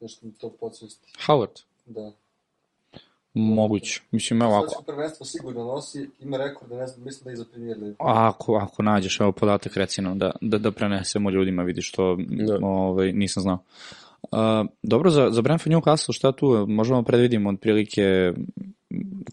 [0.00, 1.12] Nešto mi to podsvesti.
[1.26, 1.62] Howard?
[1.86, 2.12] Da.
[3.34, 4.00] Moguće.
[4.10, 7.44] Mislim, evo, ako, Svetsko prvenstvo sigurno nosi, ima rekord, ne znam, mislim da je za
[7.44, 7.96] premier ligu.
[7.98, 12.58] Ako, ako nađeš evo podatak reci nam da, da, da prenesemo ljudima, vidi što Da.
[12.62, 13.58] ovaj, nisam znao.
[14.22, 14.38] Uh,
[14.82, 18.32] dobro, za, za Brentford Newcastle šta tu možemo predvidimo otprilike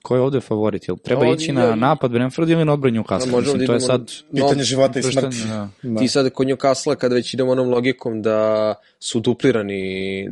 [0.02, 0.88] ko je ovde favorit?
[0.88, 3.32] Jel treba Ovdje ići je- na napad Brentford ili na odbranu Newcastle?
[3.32, 4.12] možemo Mislim, da to je sad...
[4.36, 5.38] Pitanje života i smrti.
[5.48, 5.70] da.
[5.84, 6.00] Da.
[6.00, 10.30] Ti sad kod Newcastle, kada već idemo onom logikom da su duplirani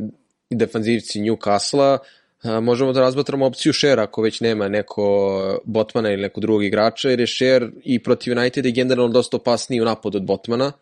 [0.50, 1.98] defanzivci Newcastle-a,
[2.42, 7.10] a, možemo da razmatramo opciju Share ako već nema neko Botmana ili nekog drugog igrača,
[7.10, 10.72] jer je Share i protiv Uniteda generalno dosta opasniji u napadu od Botmana.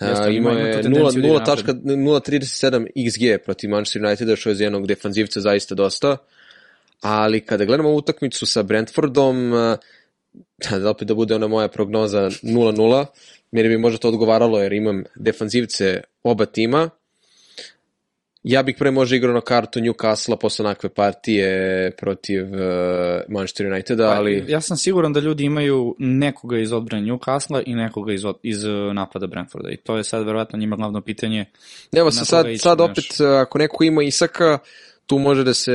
[0.00, 4.36] Jeste, imao ima je tu tendenciju da ide 0 tačka- 0.37 XG protiv Manchester Uniteda,
[4.36, 6.16] što je za jednog defanzivca zaista dosta.
[7.00, 9.52] Ali kada gledamo utakmicu sa Brentfordom,
[10.82, 13.06] da opet da bude ona moja prognoza 0-0,
[13.52, 16.90] meni bi možda to odgovaralo jer imam defanzivce oba tima.
[18.42, 22.60] Ja bih pre možda igrao na kartu Newcastle posle onakve partije protiv uh,
[23.28, 24.44] Manchester Uniteda, ali...
[24.46, 28.38] Pa, Ja sam siguran da ljudi imaju nekoga iz odbrane Newcastle i nekoga iz, od-
[28.42, 31.44] iz uh, napada Brentforda i to je sad verovatno njima glavno pitanje.
[31.96, 34.58] Evo se sad, sad opet, ako neko ima Isaka,
[35.06, 35.72] tu može da se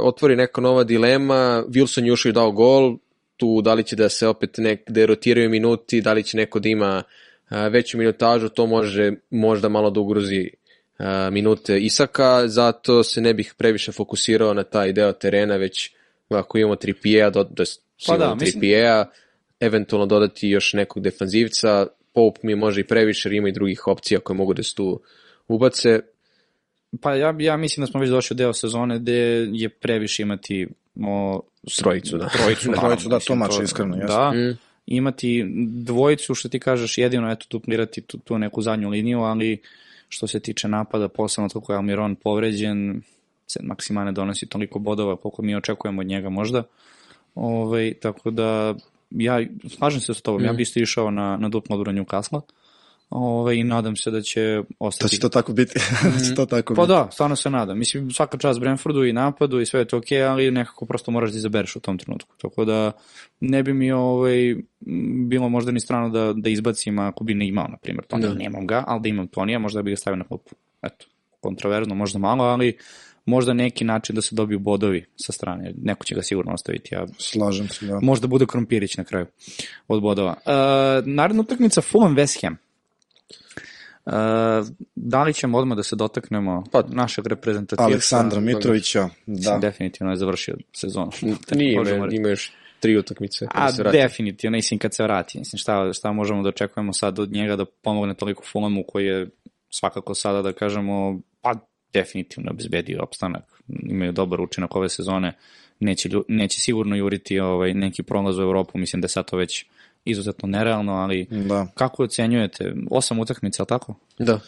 [0.00, 1.64] otvori neka nova dilema.
[1.68, 2.96] Wilson još je dao gol,
[3.36, 6.68] tu da li će da se opet negde rotiraju minuti, da li će neko da
[6.68, 7.02] ima
[7.48, 10.50] a, veću minutažu, to može možda malo da ugrozi
[11.30, 15.90] minute Isaka, zato se ne bih previše fokusirao na taj deo terena, već
[16.28, 17.64] ako imamo Trippier, do, da,
[18.06, 19.04] Pa da, da, mislim- Trippier,
[19.60, 24.20] eventualno dodati još nekog defanzivca, Pope mi može i previše, jer ima i drugih opcija
[24.20, 25.00] koje mogu da se tu
[25.48, 26.00] ubace.
[27.00, 29.12] Pa ja, ja mislim da smo već došli u deo sezone gde
[29.52, 30.66] je previše imati
[31.00, 31.40] o,
[31.78, 32.28] Trojicu, da.
[32.28, 34.06] Trojicu, naravno, Trojicu, da, to mače, iskreno, jeste.
[34.08, 34.58] Da, Mm.
[34.86, 39.58] imati dvojicu, što ti kažeš, jedino eto duplirati tu, tu neku zadnju liniju, ali
[40.12, 43.02] što se tiče napada, posebno kako je Almiron povređen,
[43.46, 46.62] se maksimalno ne donosi toliko bodova koliko mi očekujemo od njega možda.
[47.34, 48.74] Ove, tako da,
[49.10, 49.40] ja
[49.78, 50.44] slažem se sa tobom, Mm.
[50.44, 52.40] ja bih isto išao na, na duplo odbranju Kasla.
[53.14, 55.14] Ove, I nadam se da će Da ostati.
[55.14, 55.72] će to tako biti.
[56.14, 56.88] da će to tako Pa biti.
[56.88, 57.78] da, stvarno se nadam.
[57.78, 61.30] Mislim, svaka čast Brentfordu i napadu i sve je to okej, ali nekako prosto moraš
[61.30, 62.34] da izabereš u tom trenutku.
[62.38, 62.92] Tako da
[63.40, 64.56] ne bi mi ovaj,
[65.26, 68.28] bilo možda ni strano da, da izbacim ako bi ne imao, na primjer, Tonija.
[68.28, 68.34] Da.
[68.34, 70.50] Nemam ga, ali da imam Tonija, možda bi ga stavio na klupu.
[70.82, 71.06] Eto,
[71.40, 72.76] kontroverzno, možda malo, ali
[73.26, 75.74] možda neki način da se dobiju bodovi sa strane.
[75.76, 77.98] Neko će ga sigurno ostaviti, ja Slažem se, da.
[78.02, 79.26] možda bude Krompirić na kraju
[79.88, 80.30] od bodova.
[80.46, 80.52] Uh,
[81.06, 82.56] naredna utakmica Fulham West Ham.
[84.06, 84.12] Uh,
[84.94, 87.84] da li ćemo odmah da se dotaknemo Pa, našeg reprezentativca?
[87.84, 89.50] Aleksandra Mitrovića, Da.
[89.50, 89.58] da.
[89.58, 91.10] Definitivno je završio sezonu.
[91.54, 92.16] Nije, ima, reći.
[92.16, 93.46] ima još tri utakmice.
[93.46, 93.96] kada A se vrati.
[93.98, 95.38] definitivno, mislim kad se vrati.
[95.38, 99.28] Mislim, šta, šta možemo da očekujemo sad od njega da pomogne toliko Fulhamu koji je
[99.70, 101.54] svakako sada da kažemo, pa
[101.92, 103.44] definitivno obezbedio opstanak.
[103.82, 105.32] Imaju dobar učinak ove sezone.
[105.80, 108.78] Neće, neće sigurno juriti ovaj, neki prolaz u Evropu.
[108.78, 109.66] Mislim da je sad to već
[110.04, 111.66] izuzetno nerealno, ali Da.
[111.74, 112.74] kako ocenjujete?
[112.90, 113.94] Osam utakmica, ali tako?
[114.18, 114.40] Da.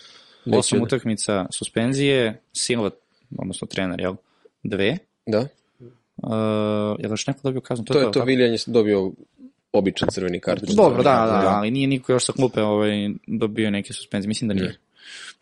[0.47, 2.91] Osam da- utakmica suspenzije, Silva,
[3.39, 4.15] odnosno trener, jel?
[4.63, 4.99] Dve.
[5.27, 5.47] Da.
[6.17, 6.31] Uh,
[6.99, 7.85] je li još neko dobio kaznu?
[7.85, 8.25] To je to?
[8.25, 9.13] Viljan je dobio
[9.73, 10.69] običan crveni karton.
[10.77, 11.49] Dobro, da, da, Da.
[11.49, 12.91] ali nije niko još sa klupe ovaj,
[13.27, 14.29] dobio neke suspenzije.
[14.29, 14.79] Mislim da nije.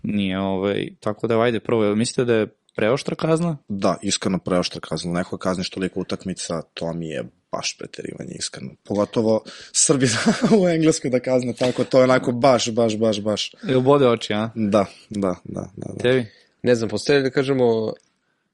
[0.02, 3.56] Nije, ovaj, tako da, ajde, prvo, mislite da je preoštra kazna?
[3.68, 5.12] Da, iskreno preoštra kazna.
[5.12, 8.70] Neko kazniš toliko utakmica, to mi je baš preterivanje, iskreno.
[8.84, 10.06] Pogotovo Srbi
[10.60, 13.54] u Engleskoj da kazne tako, to je onako baš, baš, baš, baš.
[13.62, 14.50] Jel bode oči, a?
[14.54, 15.92] Da, da, da, da.
[15.92, 16.02] da.
[16.02, 16.26] Tebi?
[16.62, 17.92] Ne znam, postoje da kažemo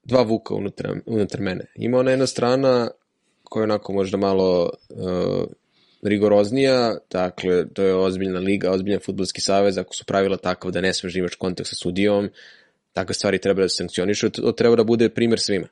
[0.05, 1.65] dva vuka unutar, unutar mene.
[1.75, 2.91] Ima ona jedna strana
[3.45, 5.45] koja je onako možda malo uh,
[6.03, 10.95] rigoroznija, dakle, to je ozbiljna liga, ozbiljan futbolski savez, ako su pravila takav da ne
[10.95, 12.31] smeš da imaš kontakt sa sudijom,
[12.93, 15.67] takve stvari treba da se sankcionišu, to treba da bude primer svima.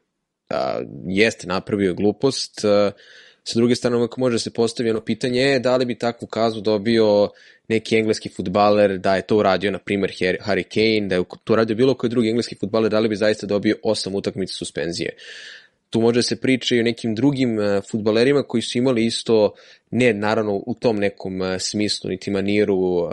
[0.50, 2.90] A, jeste, napravio je glupost, a,
[3.44, 6.26] sa druge strane uvek može da se postavi ono pitanje je da li bi takvu
[6.28, 7.30] kaznu dobio
[7.68, 11.52] neki engleski futbaler, da je to uradio, na primer, Har- Harry Kane, da je to
[11.52, 15.16] uradio bilo koji drugi engleski futbaler, da li bi zaista dobio osam utakmica suspenzije.
[15.90, 19.52] Tu može da se priča i o nekim drugim uh, futbalerima koji su imali isto,
[19.90, 23.10] ne naravno u tom nekom uh, smislu, niti maniru, uh,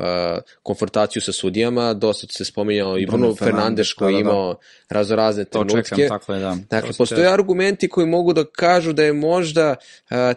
[0.63, 4.31] konfrontaciju sa sudijama, dosta se spominjao i Bruno Fernandes koji da, je da, da.
[4.31, 4.55] imao
[4.89, 5.95] raznorazne To trenutke.
[5.95, 6.57] čekam, tako je, da.
[6.69, 9.75] Dakle, To postoje argumenti koji mogu da kažu da je možda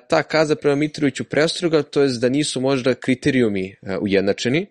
[0.09, 4.67] ta kaza prema Mitroviću prestroga, to je da nisu možda kriterijumi ujednačeni,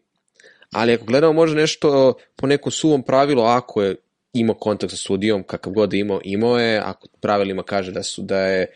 [0.71, 3.95] ali ako gledamo možda nešto po nekom suvom pravilu, ako je
[4.35, 8.21] imao kontakt sa sudijom, kakav god da imao, imao je, ako pravilima kaže da su
[8.21, 8.67] da je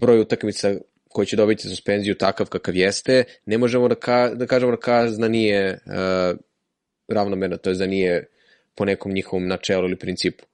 [0.00, 0.74] broj utakmica
[1.08, 5.28] koji će dobiti suspenziju takav kakav jeste, ne možemo da, ka, da kažemo da kazna
[5.28, 6.38] nije uh,
[7.08, 8.26] ravnomerna, to je da nije
[8.74, 10.44] po nekom njihovom načelu ili principu.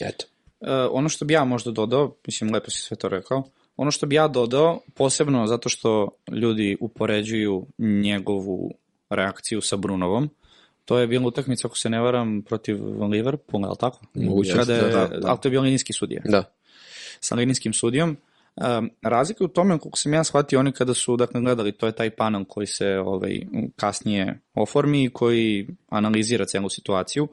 [0.00, 0.26] Eto.
[0.60, 3.42] Uh, ono što bi ja možda dodao, mislim, lepo si sve to rekao,
[3.76, 8.74] ono što bi ja dodao, posebno zato što ljudi upoređuju njegovu
[9.10, 10.30] reakciju sa Brunovom,
[10.84, 12.76] to je bila utakmica, ako se ne varam, protiv
[13.10, 14.00] Liverpoola, ali tako?
[14.14, 15.28] Moguće, Kada je, da, da.
[15.28, 16.22] Ali to je bio linijski sudija.
[16.24, 16.44] Da.
[17.20, 18.16] sa linijskim sudijom.
[18.56, 21.86] Um, razlika je u tome, koliko sam ja shvatio, oni kada su dakle, gledali, to
[21.86, 23.40] je taj panel koji se ovaj,
[23.76, 27.28] kasnije oformi i koji analizira celu situaciju.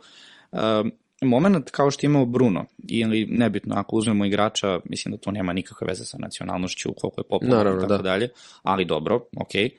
[0.51, 5.31] Um, moment kao što je imao Bruno, ili nebitno, ako uzmemo igrača, mislim da to
[5.31, 8.09] nema nikakve veze sa nacionalnošću, koliko je popularan Naravno, i tako da.
[8.09, 8.29] dalje,
[8.63, 9.69] ali dobro, okej.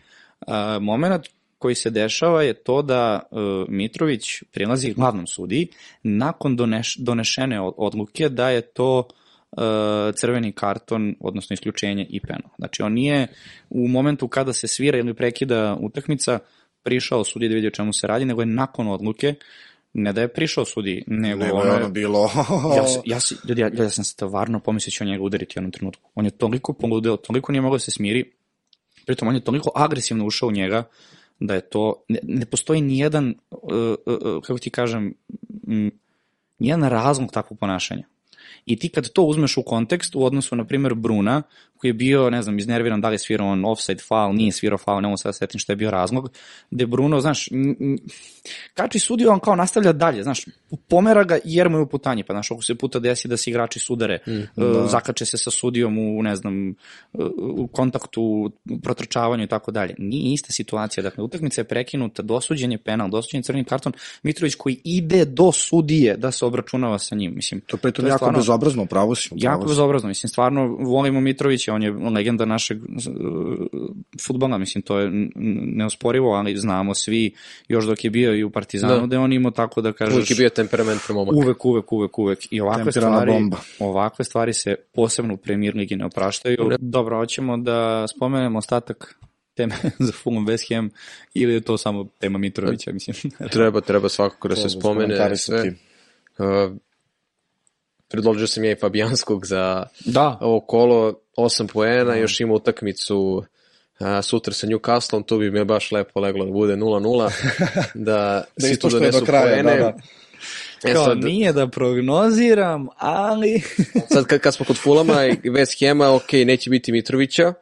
[0.47, 0.81] Okay.
[0.81, 1.27] moment
[1.61, 5.69] koji se dešava je to da uh, Mitrović prilazi glavnom sudiji
[6.03, 8.99] nakon doneš, donešene od- odluke da je to
[9.51, 9.63] uh,
[10.15, 12.51] crveni karton, odnosno isključenje i penal.
[12.59, 13.27] Znači on nije
[13.71, 16.39] u momentu kada se svira ili prekida utakmica
[16.83, 19.35] prišao sudiji da vidi o čemu se radi, nego je nakon odluke
[19.93, 22.31] ne da je prišao sudiji, nego, Nego ono je ono bilo...
[22.77, 23.19] ja, ja,
[23.49, 26.11] ljudi, ja, ja sam stvarno pomislio da će on njega udariti u jednom trenutku.
[26.15, 28.33] On je toliko poludeo, toliko nije mogao da se smiri,
[29.07, 30.85] pritom on je toliko agresivno ušao u njega,
[31.41, 35.15] da je to, ne, ne postoji nijedan, uh, uh, kako ti kažem,
[35.67, 35.89] mm,
[36.59, 38.05] nijedan razlog takvog ponašanja.
[38.73, 41.43] I ti kad to uzmeš u kontekst, u odnosu, na primjer, Bruna,
[41.81, 44.79] koji je bio, ne znam, iznerviran da li je svirao on offside foul, nije svirao
[44.79, 46.31] foul, ne mogu sad setim šta je bio razlog,
[46.71, 47.49] gde Bruno, znaš,
[48.75, 50.45] kači sudio, on kao nastavlja dalje, znaš,
[50.89, 53.51] pomera ga jer mu je u putanji, pa znaš, ako se puta desi da se
[53.51, 54.87] igrači sudare, mm, da.
[54.87, 56.75] zakače se sa sudijom u, ne znam,
[57.39, 58.23] u kontaktu,
[58.71, 59.95] u protrčavanju i tako dalje.
[59.99, 64.55] Nije ista situacija, dakle, utakmica je prekinuta, dosuđen je penal, dosuđen je crveni karton, Mitrović
[64.55, 67.61] koji ide do sudije da se obračunava sa njim, mislim.
[67.61, 69.29] To pritom je jako stvarno- bezobrazno, pravo si.
[69.33, 69.71] Jako upravo si.
[69.71, 72.89] bezobrazno, mislim, stvarno volimo Mitrovića, on je legenda našeg uh,
[74.27, 75.11] futbala, mislim, to je
[75.77, 77.35] neosporivo, ali znamo svi,
[77.69, 79.07] još dok je bio i u Partizanu, Da.
[79.07, 80.15] da, on imao tako da kažeš...
[80.15, 81.35] Uvijek je bio temperamentan momak.
[81.35, 82.39] Uvek, uvek, uvek, uvek.
[82.51, 83.57] I ovakve stvari, bomba.
[83.79, 86.57] ovakve stvari se posebno u premier ligi ne opraštaju.
[86.79, 89.21] Dobro, hoćemo da spomenemo ostatak
[89.55, 89.75] teme
[90.07, 90.91] za Fulham West Ham
[91.35, 93.33] ili je to samo tema Mitrovića, mislim.
[93.51, 95.75] Treba, treba svakako da se spomene sve.
[96.39, 96.77] Uh,
[98.11, 103.45] predložio sam ja i Fabijanskog za da, ovo kolo, 8 poena, još ima utakmicu
[103.99, 107.31] a, sutra sa Newcastlom, tu bi mi baš lepo leglo da bude 0-0,
[107.95, 109.77] da, Da svi tu donesu do kraja, poene.
[109.77, 109.99] da, da.
[110.85, 113.63] E kao sad, nije da prognoziram, ali...
[114.13, 117.53] sad kad, kad smo kod Fulama i West Hama, ok, neće biti Mitrovića,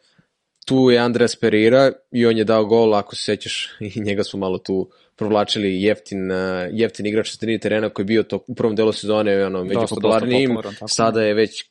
[0.67, 4.39] tu je Andreas Pereira i on je dao gol, ako se sećaš, i njega smo
[4.39, 6.39] malo tu provlačili jeftin, uh,
[6.73, 9.81] jeftin igrač sa sredini terena koji je bio to u prvom delu sezone ono, među
[9.81, 10.89] dosta popularnijim, popularan, tako je.
[10.89, 11.65] sada je već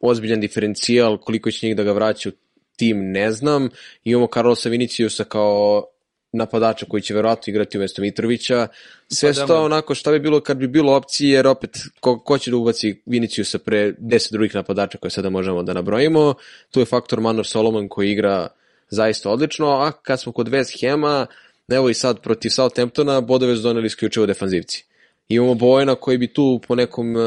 [0.00, 2.32] ozbiljan diferencijal, koliko će njih da ga vraća u
[2.76, 3.64] tim ne znam,
[4.04, 5.84] I imamo Carlosa Viniciusa kao
[6.32, 8.68] napadača koji će verovatno igrati umesto Mitrovića.
[9.08, 12.20] Sve Pa su da, onako šta bi bilo kad bi bilo opcije, jer opet ko,
[12.20, 16.34] ko će da ubaci Viniciusa pre 10 drugih napadača koje sada možemo da nabrojimo.
[16.70, 18.48] Tu je faktor Manor Solomon koji igra
[18.88, 21.26] zaista odlično, a kad smo kod West Hama,
[21.68, 24.84] evo i sad protiv Southamptona, bodove su doneli isključivo defanzivci.
[25.28, 27.22] Imamo Bojena koji bi tu po nekom uh,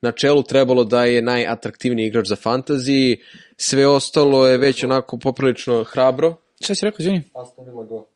[0.00, 3.16] načelu trebalo da je najatraktivniji igrač za fantasy,
[3.56, 6.36] sve ostalo je već onako poprilično hrabro.
[6.60, 7.22] Šta si rekao, izvini?
[7.34, 8.06] Aston Villa go.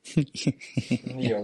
[1.17, 1.37] Nije.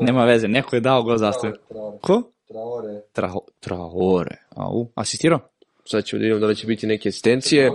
[0.00, 1.54] Nema veze, neko je dao gol zastavu.
[1.68, 1.98] Traore.
[2.00, 2.22] Ko?
[2.48, 3.00] Traore.
[3.12, 4.36] Tra, traore.
[4.50, 5.40] Au, asistirao?
[5.84, 7.66] Sad ćemo da vidimo da li će biti neke asistencije.
[7.66, 7.70] E,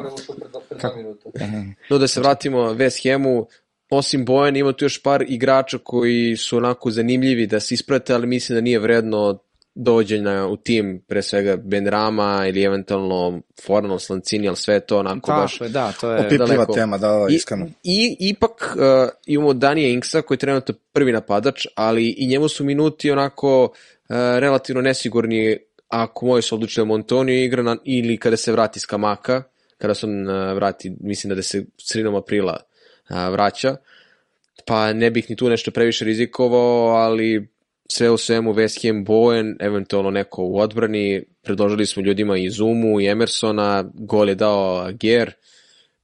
[1.89, 3.47] No da se vratimo West Hamu,
[3.89, 8.27] osim Bojana ima tu još par igrača koji su onako zanimljivi da se isprate, ali
[8.27, 9.39] mislim da nije vredno
[9.75, 14.99] dođenja u tim, pre svega Ben Rama ili eventualno Fornal Slancini, ali sve je to
[14.99, 16.19] onako baš tako je, da, to je...
[16.19, 16.73] Opipljiva daleko.
[16.73, 17.67] tema, da, da, I, iskreno.
[17.83, 22.63] I ipak uh, imamo Danija Inksa koji je trenutno prvi napadač, ali i njemu su
[22.63, 23.69] minuti onako uh,
[24.39, 29.43] relativno nesigurni ako moje se odlučuje Montonio igra na, ili kada se vrati s Kamaka,
[29.77, 32.74] kada se on uh, vrati, mislim da se sredinom aprila uh,
[33.09, 33.75] vraća,
[34.65, 37.47] pa ne bih ni tu nešto previše rizikovao, ali
[37.91, 43.01] sve u svemu West Ham Bowen, eventualno neko u odbrani, predložili smo ljudima i Zumu
[43.01, 45.33] i Emersona, gol je dao Ger,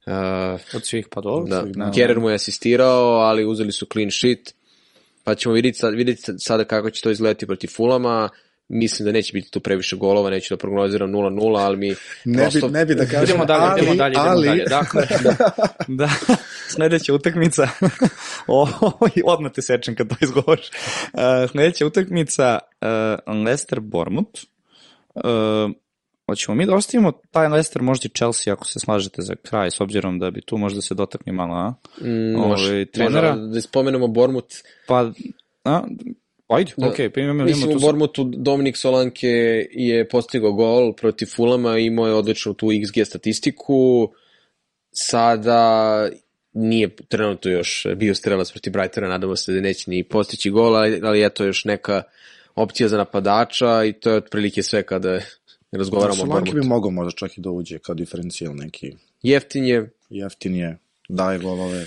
[0.06, 1.50] uh, Od svih pa dobro.
[1.50, 4.54] da, svih, ne, Kerer mu je asistirao, ali uzeli su clean sheet.
[5.24, 8.28] Pa ćemo vidjeti, sad, vidjeti sada kako će to izgledati protiv Fulama.
[8.74, 12.68] Mislim da neće biti tu previše golova, neću da prognoziram 0-0, ali mi Ne prosto...
[12.68, 14.64] bi, ne bi da kažem, Idemo dalje, ali, idemo dalje, idemo ali, dalje.
[14.64, 15.34] Dakle, da,
[15.88, 16.10] da,
[16.68, 17.68] sledeća utakmica,
[18.46, 18.68] o,
[19.24, 20.70] odmah te sečem kad to izgovoriš.
[21.12, 22.58] Uh, sledeća utakmica,
[23.28, 24.40] uh, Leicester Bournemouth.
[25.14, 25.22] Uh,
[26.26, 29.80] hoćemo mi da ostavimo taj Leicester, možda i Chelsea, ako se slažete za kraj, s
[29.80, 31.74] obzirom da bi tu možda se dotakli malo, a?
[32.00, 33.34] Mm, Ovaj, može, trenera.
[33.34, 34.54] može da spomenemo Bormut.
[34.86, 35.10] Pa,
[35.64, 35.82] a,
[36.54, 36.88] ajde, Da.
[36.88, 37.86] okej, pa imamo, Mislim, imamo u tu...
[37.86, 39.28] Bormutu Dominik Solanke
[39.70, 44.08] je postigao gol protiv Fulama, imao je odličnu tu XG statistiku.
[44.92, 46.08] Sada
[46.52, 51.00] nije trenutno još bio strelac protiv Brightona, nadamo se da neće ni postići gol, ali,
[51.04, 52.02] ali eto još neka
[52.54, 55.20] opcija za napadača i to je otprilike sve kada
[55.72, 56.68] razgovaramo o Solanke bi Bormutu.
[56.68, 58.92] mogao možda čak i da uđe kao diferencijal neki.
[59.22, 61.86] Jeftin je, Jeftin je, daje golove.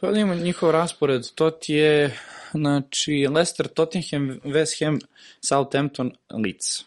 [0.00, 2.18] Pa da imamo njihov raspored, to ti je,
[2.52, 4.98] znači, Leicester, Tottenham, West Ham,
[5.40, 6.12] Southampton,
[6.44, 6.84] Leeds.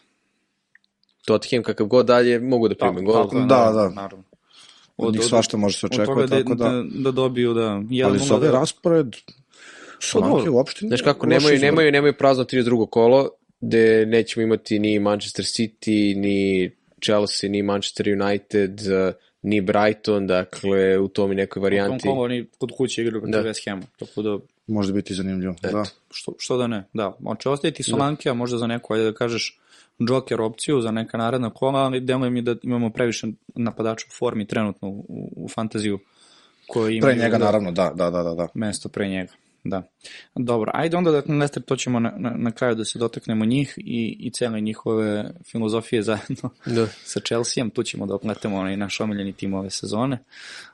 [1.24, 3.28] Tottenham kakav god dalje mogu da prime gol.
[3.32, 3.88] Da, naravno, da.
[3.88, 4.24] naravno.
[4.96, 6.68] Od njih svašta može se očekuje, da, tako da...
[6.68, 7.82] da, da dobiju da...
[8.04, 9.16] Ali za ovaj da, raspored,
[10.00, 10.52] Solanke dobro.
[10.52, 11.66] uopšte Znaš kako, nemaju, izbor.
[11.66, 12.90] nemaju, nemaju prazno 32.
[12.90, 16.70] kolo, gde nećemo imati ni Manchester City, ni
[17.04, 22.08] Chelsea, ni Manchester United, eh, ni Brighton, dakle, u tom i nekoj U tom varijanti.
[22.08, 23.48] oni kod kuće igraju protiv Da.
[23.48, 25.76] West Hamu, tako da Može biti zanimljivo, Eto.
[25.78, 25.84] da.
[26.10, 27.16] što, što da ne, da.
[27.20, 29.58] Znači, ostaje ti Solanke, a možda za neko, ajde da kažeš,
[29.98, 34.46] Joker opciju za neka naredna kola, ali deluje mi da imamo previše napadača u formi
[34.46, 35.98] trenutno u, u fantaziju
[36.66, 38.34] koji imaju Pre njega, da, naravno, da, da, da, da.
[38.34, 38.48] da.
[38.54, 39.32] mesto pre njega.
[39.64, 39.82] Da.
[40.34, 44.16] Dobro, ajde onda da to ćemo na, na, na kraju da se dotaknemo njih i,
[44.20, 46.86] i cele njihove filozofije zajedno Da.
[47.12, 50.18] sa Chelseaom, tu ćemo da opletemo onaj naš omiljeni tim ove sezone,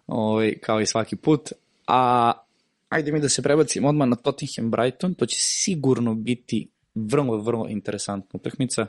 [0.06, 1.52] ovaj, kao i svaki put.
[1.86, 2.32] A
[2.88, 7.66] ajde mi da se prebacimo odmah na Tottenham Brighton, to će sigurno biti vrlo, vrlo
[7.68, 8.86] interesantna utakmica.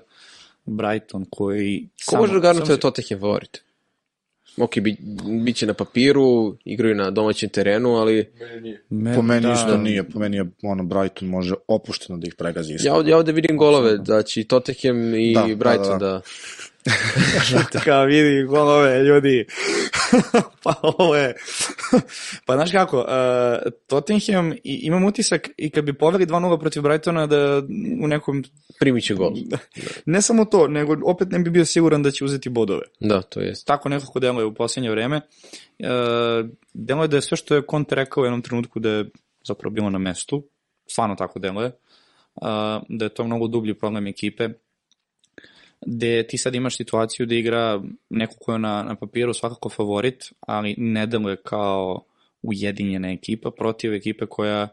[0.65, 1.89] Brighton koji...
[2.05, 3.63] Ko može da garantuje Tottenham favorit?
[4.59, 4.97] Ok, bi,
[5.43, 8.83] bit će na papiru, igraju na domaćem terenu, ali Meni nije.
[8.89, 12.35] Me, Po meni da, isto nije, po meni je ono Brighton može opušteno da ih
[12.35, 12.75] pregazi.
[12.79, 16.07] ja ovde, ja ovde vidim golove, da će i Tottenham i Da, da, Brighton da,
[16.07, 16.21] da...
[17.85, 19.45] Kao vidi golove ljudi.
[20.63, 21.35] pa ovo je...
[22.45, 27.27] pa znaš kako, uh, Tottenham, i, imam utisak i kad bi poveli 2-0 protiv Brightona
[27.27, 27.61] da
[28.03, 28.43] u nekom...
[28.79, 29.33] Primit će gol.
[30.05, 32.81] Ne samo to, nego opet ne bi bio siguran da će uzeti bodove.
[32.99, 33.67] Da, to jest.
[33.67, 35.21] Tako nekako deluje u posljednje vreme.
[35.79, 39.09] Uh, deluje da je sve što je Conte rekao u jednom trenutku da je
[39.47, 40.43] zapravo bilo na mestu.
[40.87, 41.71] Stvarno tako deluje.
[42.35, 42.47] Uh,
[42.89, 44.49] da je to mnogo dublji problem ekipe
[45.85, 50.33] gde ti sad imaš situaciju da igra neko ko je na, na papiru svakako favorit,
[50.39, 52.03] ali ne deluje kao
[52.41, 54.67] ujedinjena ekipa protiv ekipe koja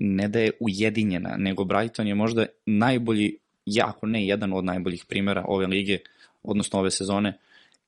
[0.00, 5.44] ne da je ujedinjena, nego Brighton je možda najbolji, jako ne jedan od najboljih primjera
[5.48, 5.98] ove lige,
[6.42, 7.38] odnosno ove sezone,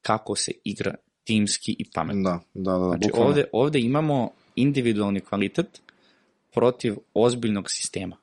[0.03, 2.23] kako se igra timski i pametno.
[2.23, 3.29] Da, da, da, Znači bukvalno.
[3.29, 5.83] ovde, ovde imamo individualni kvalitet
[6.53, 8.17] protiv ozbiljnog sistema.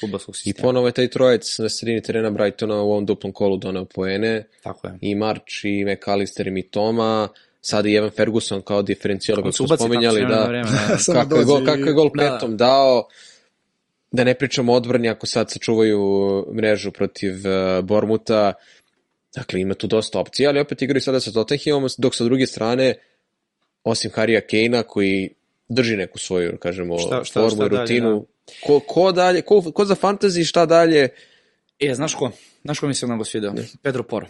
[0.00, 0.62] Futbolskog I sistema.
[0.62, 4.44] ponovo je taj trojec na sredini terena Brightona u ovom duplom kolu donao poene.
[4.62, 4.98] Tako je.
[5.00, 7.28] I March, i McAllister, i Mitoma.
[7.60, 10.20] Sada i Evan Ferguson kao diferencijal, kako smo ubaci spominjali.
[10.20, 10.96] Da, vreme, da.
[11.20, 12.30] Kako, je gol, i- kako je gol Da, da.
[12.32, 13.08] petom dao.
[14.12, 16.00] Da ne pričamo o odbrani ako sad sačuvaju
[16.54, 18.52] mrežu protiv uh, Bormuta.
[19.36, 22.94] Dakle, ima tu dosta opcija, ali opet igraju sada sa Tottenhamom, dok sa druge strane,
[23.84, 25.30] osim Harija Kejna, koji
[25.68, 28.26] drži neku svoju, da kažemo, Šta- šta- formu šta i dalje, rutinu.
[28.66, 31.08] Ko, ko, dalje, ko, ko za fantasy, šta dalje?
[31.80, 32.30] E, znaš ko?
[32.64, 33.54] Znaš ko mi se mnogo svidio?
[33.82, 34.26] Pedro Poro.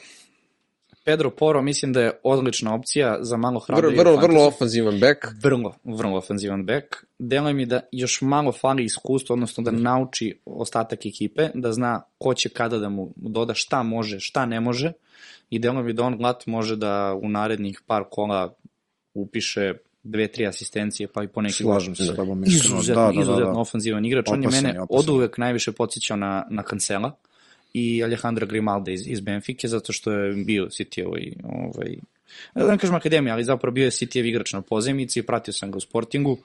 [1.05, 3.99] Pedro Poro mislim da je odlična opcija za malo Vrlo, hrabrije.
[4.05, 4.23] vrlo, fantasy.
[4.23, 5.19] vrlo ofanzivan back.
[5.43, 6.85] vrlo, vrlo ofenzivan back.
[7.19, 12.35] Deluje mi da još malo fali iskustvo, odnosno da nauči ostatak ekipe, da zna ko
[12.35, 14.93] će kada da mu doda šta može, šta ne može
[15.51, 18.55] i deluje mi da on glat može da u narednih par kola
[19.15, 19.73] upiše
[20.05, 22.45] dve, tri asistencije, pa i po neki Slažem se s tobom.
[22.47, 23.59] izuzetno, Da, da, da, izuzetno da.
[23.59, 24.27] ofenzivan igrač.
[24.29, 27.13] on je mene od uvek najviše podsjećao na, na Cancela
[27.75, 31.97] i Alejandra Grimalda iz, iz Benfike, zato što je bio City ovaj, ovaj
[32.55, 35.77] da ne kažem akademija, ali zapravo bio je City igrač na pozemici, pratio sam ga
[35.77, 36.39] u Sportingu,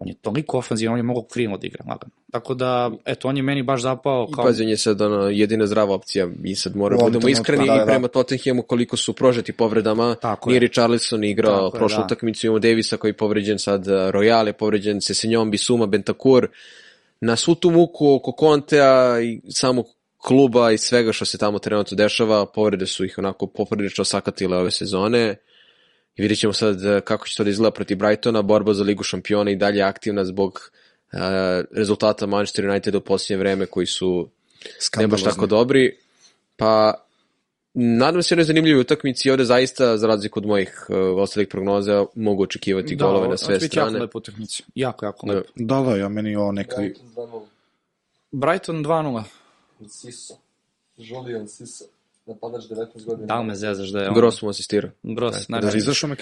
[0.00, 2.12] on je toliko ofenzivan, on je mogao krilo da igra lagano.
[2.32, 4.44] Tako da, eto, on je meni baš zapao I kao...
[4.44, 7.74] pazi, on je sad ono, jedina zdrava opcija i sad moramo ovom budemo iskreni da,
[7.74, 10.14] da, i prema Tottenhamu koliko su prožeti povredama.
[10.14, 10.60] Tako Nije je.
[10.60, 12.04] Richarlison igrao Tako prošlu da.
[12.04, 16.48] utakmicu, imamo Davisa koji je povređen sad, uh, Royal je povređen, Sesenjom, Bisuma, Bentakur.
[17.20, 19.86] Na svu tu muku oko Kontea i samog
[20.18, 24.70] kluba i svega što se tamo trenutno dešava, povrede su ih onako poprilično sakatile ove
[24.70, 25.36] sezone.
[26.20, 29.02] I vidjet ćemo sad uh, kako će to da izgleda protiv Brightona, borba za ligu
[29.02, 30.70] šampiona i dalje aktivna zbog
[31.12, 31.18] uh,
[31.70, 34.28] rezultata Manchester United u posljednje vreme koji su
[34.96, 35.96] ne baš tako dobri.
[36.56, 36.94] Pa,
[37.74, 42.06] nadam se jednoj zanimljivoj utakmici i ovde zaista, za razliku od mojih uh, ostalih prognoza,
[42.14, 43.92] mogu očekivati Da, golove ovo na će sve biti strane.
[43.92, 44.62] Jako lepa utakmica.
[44.74, 45.32] Jako, jako Da.
[45.32, 45.48] lepo.
[45.54, 46.76] Da, da, ja meni ovo neka...
[46.76, 47.42] Brighton 2-0.
[48.32, 49.22] Brighton 2-0.
[49.88, 50.34] Siso.
[50.96, 51.84] Julian Siso.
[52.26, 53.26] Napadač 19 godina.
[53.26, 54.14] Da li me zezaš da je on?
[54.14, 54.90] Gros mu asistira.
[55.02, 55.76] Gros, Da naravno.
[55.78, 56.16] izašao me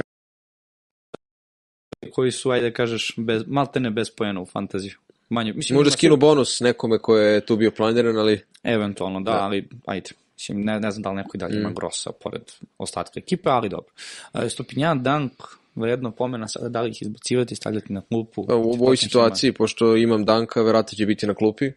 [2.12, 4.94] koji su, ajde da kažeš, bez, maltene bez pojena u fantaziju.
[5.28, 9.32] Manje, mislim, Možda ima skinu bonus nekome ko je tu bio planiran, ali Eventualno, da,
[9.32, 9.38] Da.
[9.38, 10.10] ali ajde.
[10.34, 11.74] Mislim, ne, ne znam da li neko i dalje ima Mm.
[11.74, 12.42] grosa pored
[12.78, 13.92] ostatka ekipe, ali dobro.
[14.34, 15.32] E, Stupinjan, Dank,
[15.74, 18.46] vredno pomena sada da li ih izbacivati, stavljati na klupu.
[18.46, 21.70] Pa, u ovoj situaciji, pošto imam Danka, verovatno će biti na klupi,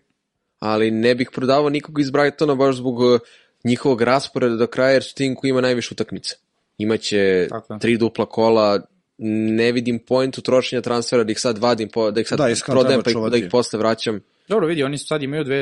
[0.60, 3.20] ali ne bih prodavao nikog iz Brightona baš zbog uh,
[3.64, 6.36] njihovog rasporeda do kraja, jer su tim koji ima najviše utakmica.
[6.78, 8.82] Imaće Tako tri dupla kola,
[9.18, 13.02] ne vidim pointu trošenja transfera da ih sad vadim, po, da ih sad Da, prodajem
[13.04, 14.20] pa ih, da ih posle vraćam.
[14.48, 15.58] Dobro, vidi, oni sad imaju dve,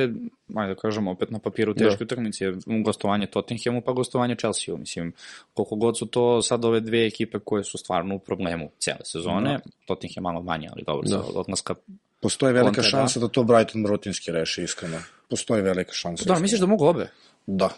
[0.55, 2.05] ajde da kažemo, opet na papiru teške Da.
[2.05, 2.45] utakmice,
[2.85, 4.77] gostovanje Tottenhamu pa gostovanje Chelsea-u.
[4.77, 5.13] Mislim,
[5.53, 9.59] koliko god su to sad ove dve ekipe koje su stvarno u problemu cele sezone,
[9.85, 11.17] Tottenham je malo manje, ali dobro, Da.
[11.17, 11.39] da.
[11.39, 11.75] odlaska.
[12.21, 12.89] Postoji velika Kontra, da.
[12.89, 14.97] šansa da to Brighton rutinski reši, iskreno.
[15.29, 16.21] Postoji velika šansa.
[16.21, 16.39] Da, iskreno.
[16.39, 17.07] misliš da mogu obe?
[17.47, 17.69] Da,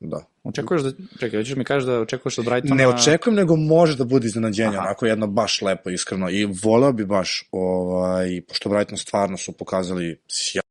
[0.00, 0.24] da.
[0.44, 2.74] Očekuješ da, čekaj, hoćeš mi kažeš da očekuješ od Brightona...
[2.74, 4.86] Ne očekujem, nego može da bude iznenađenje, Aha.
[4.86, 6.30] onako jedno baš lepo, iskreno.
[6.30, 10.70] I voleo bi baš, ovaj, pošto Brighton stvarno su pokazali sjajno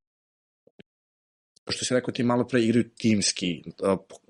[1.72, 3.64] što si rekao, ti malo pre igraju timski,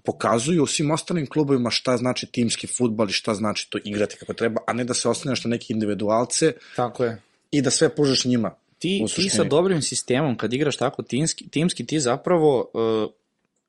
[0.04, 4.62] pokazuju svim ostalim klubovima šta znači timski futbal i šta znači to igrati kako treba,
[4.68, 7.22] a ne da se oslanjaš na neke individualce Tako je.
[7.52, 8.56] i da sve pružaš njima.
[8.80, 13.12] Ti, ti sa dobrim sistemom, kad igraš tako timski, timski ti zapravo uh,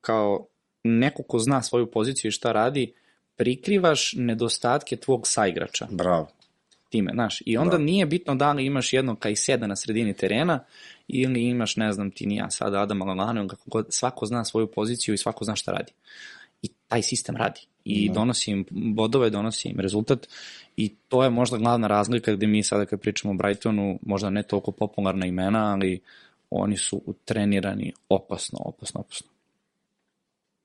[0.01, 0.47] kao
[0.83, 2.93] neko ko zna svoju poziciju i šta radi,
[3.35, 6.27] prikrivaš nedostatke tvog saigrača Bravo.
[6.89, 7.41] time, znaš.
[7.45, 7.83] I onda Da.
[7.83, 10.59] nije bitno da li imaš jednog kaj seda na sredini terena
[11.07, 14.45] ili imaš, ne znam, ti ni ja sada Adama Lalana, ili kako god, svako zna
[14.45, 15.91] svoju poziciju i svako zna šta radi.
[16.61, 17.61] I taj sistem radi.
[17.85, 18.13] I Da.
[18.13, 20.27] donosi im bodove, donosi im rezultat
[20.77, 24.43] i to je možda glavna razlika gde mi sada kad pričamo o Brightonu, možda ne
[24.43, 25.99] toliko popularna imena, ali
[26.49, 29.30] oni su utrenirani opasno, opasno, opasno.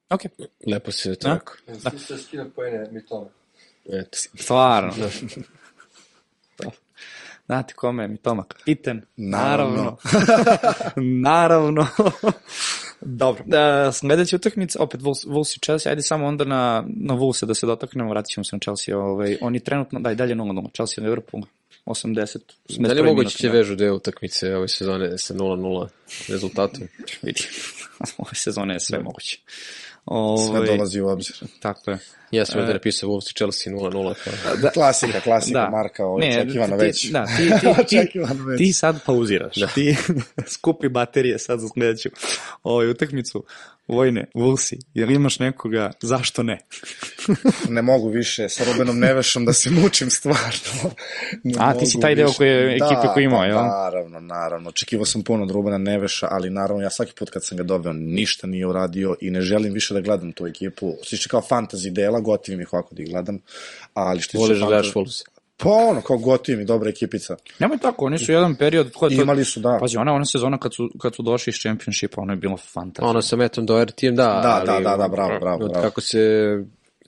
[0.08, 0.20] Ok,
[0.66, 1.34] Lepo se to Da.
[1.34, 1.54] rekao.
[1.82, 1.90] Da.
[1.90, 3.28] Ti se skida pojene mi tome.
[3.84, 4.18] Eto.
[4.18, 4.92] stvarno.
[7.46, 8.54] Znate kome je mi Tomak?
[8.64, 9.02] Piten.
[9.16, 9.96] Naravno.
[10.96, 11.86] Naravno.
[13.00, 13.44] Dobro.
[13.46, 17.54] Uh, sledeća utakmica, opet Wolves, Wolves i Chelsea, ajde samo onda na, na Wolves da
[17.54, 18.98] se dotaknemo, vratit ćemo se na Chelsea.
[18.98, 21.42] Ovaj, oni trenutno, daj dalje 0-0, Chelsea Liverpool,
[21.86, 22.38] 80.
[22.68, 25.88] Da li je moguće će minut, vežu dve utakmice ove sezone sa 0-0
[26.28, 26.88] rezultatom?
[27.22, 27.42] Vidi,
[28.18, 29.40] ove sezone je sve moguće.
[30.06, 30.14] Sve
[30.58, 31.36] Ovaj, dolazi u obzir.
[31.60, 31.98] Tako je.
[32.30, 34.14] Ja sam ovdje napisao Wolves i Chelsea 0-0.
[34.24, 34.56] Kao.
[34.56, 34.70] Da.
[34.70, 35.70] Klasika, klasika, Da.
[35.70, 37.10] Marka, ovo Ne, je očekivano ti- već.
[37.10, 37.50] Da, ti,
[37.88, 38.18] ti, ti,
[38.58, 39.56] ti sad pauziraš.
[39.56, 39.66] Da.
[39.66, 39.96] Ti
[40.54, 42.08] skupi baterije sad za sledeću
[42.62, 43.44] ovaj, utakmicu.
[43.88, 46.58] Vojne, Vulsi, jer imaš nekoga, zašto ne?
[47.68, 50.90] ne mogu više sa Rubenom Nevešom da se mučim stvarno.
[51.44, 52.36] Ne A, ti si taj deo više.
[52.36, 53.56] koji je ekipe koji imao, pa jel?
[53.56, 54.68] Naravno, naravno.
[54.68, 57.92] Očekivao sam puno od Rubena Neveša, ali naravno ja svaki put kad sam ga dobio
[57.92, 60.94] ništa nije uradio i ne želim više da gledam tu ekipu.
[61.04, 63.38] Sliče kao fantasy dela, gotivim ih ovako da ih gledam.
[63.94, 65.24] Ali što se Voliš da gledaš Wolves?
[65.56, 67.36] Pa ono, kao gotivim i dobra ekipica.
[67.58, 68.92] Nemoj tako, oni su jedan period...
[68.92, 69.78] Ko je to, Imali su, da.
[69.80, 73.08] Pazi, ona, ona sezona kad su, kad su došli iz Championshipa, ono je bilo fantastično.
[73.08, 74.40] Ono sa Metom Dohertyjem, da.
[74.42, 75.82] Da, ali, da, da, da, bravo, bravo, bravo.
[75.82, 76.18] Kako se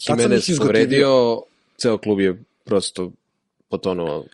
[0.09, 1.43] Jimenez povredio,
[1.76, 3.11] ceo klub je prosto
[3.68, 4.24] potonuo.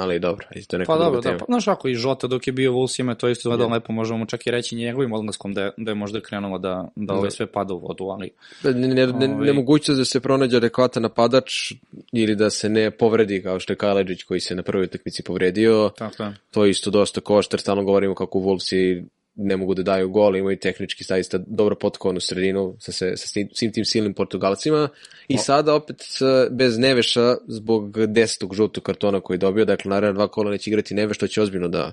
[0.00, 1.32] Ali dobro, ajde, to je neka Pa druga dobro, tema.
[1.32, 3.92] da, pa, znaš ako i Žota dok je bio u Wolvesima, to isto izgledalo lepo,
[3.92, 7.30] možemo mu čak i reći njegovim odlaskom da da je možda krenulo da, da ove
[7.30, 8.30] sve pada u vodu, ali
[8.64, 9.46] Ne, ne, ne, Ovaj.
[9.46, 11.72] nemogućnost da se pronađe adekvatan napadač
[12.12, 15.90] ili da se ne povredi kao što je Kaleđić koji se na prvoj utakmici povredio.
[15.98, 16.34] tako je.
[16.50, 19.04] To je isto dosta košta, stalno govorimo kako Wolvesi
[19.40, 23.48] ne mogu da daju gol, imaju tehnički zaista dobro potkovanu sredinu sa, se, sa svim-
[23.54, 24.88] svim tim silnim Portugalcima.
[25.28, 30.14] I sada opet e, bez Neveša zbog desetog žutog kartona koji je dobio, dakle naravno
[30.14, 31.92] dva kola neće igrati Neveš, to će ozbiljno da,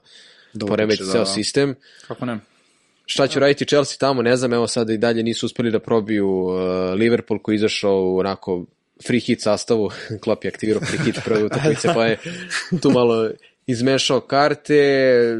[0.53, 1.25] Da poremeti utiče, ceo da.
[1.25, 1.75] sistem.
[2.07, 2.39] Kako ne?
[3.05, 6.29] Šta će raditi Chelsea tamo, ne znam, evo sada i dalje nisu uspeli da probiju
[6.29, 6.59] uh,
[6.95, 8.65] Liverpool koji izašao u onako
[9.07, 9.89] free hit sastavu,
[10.23, 12.17] Klopp je aktivirao free hit prve utakmice, pa je
[12.81, 13.29] tu malo
[13.67, 15.37] izmešao karte,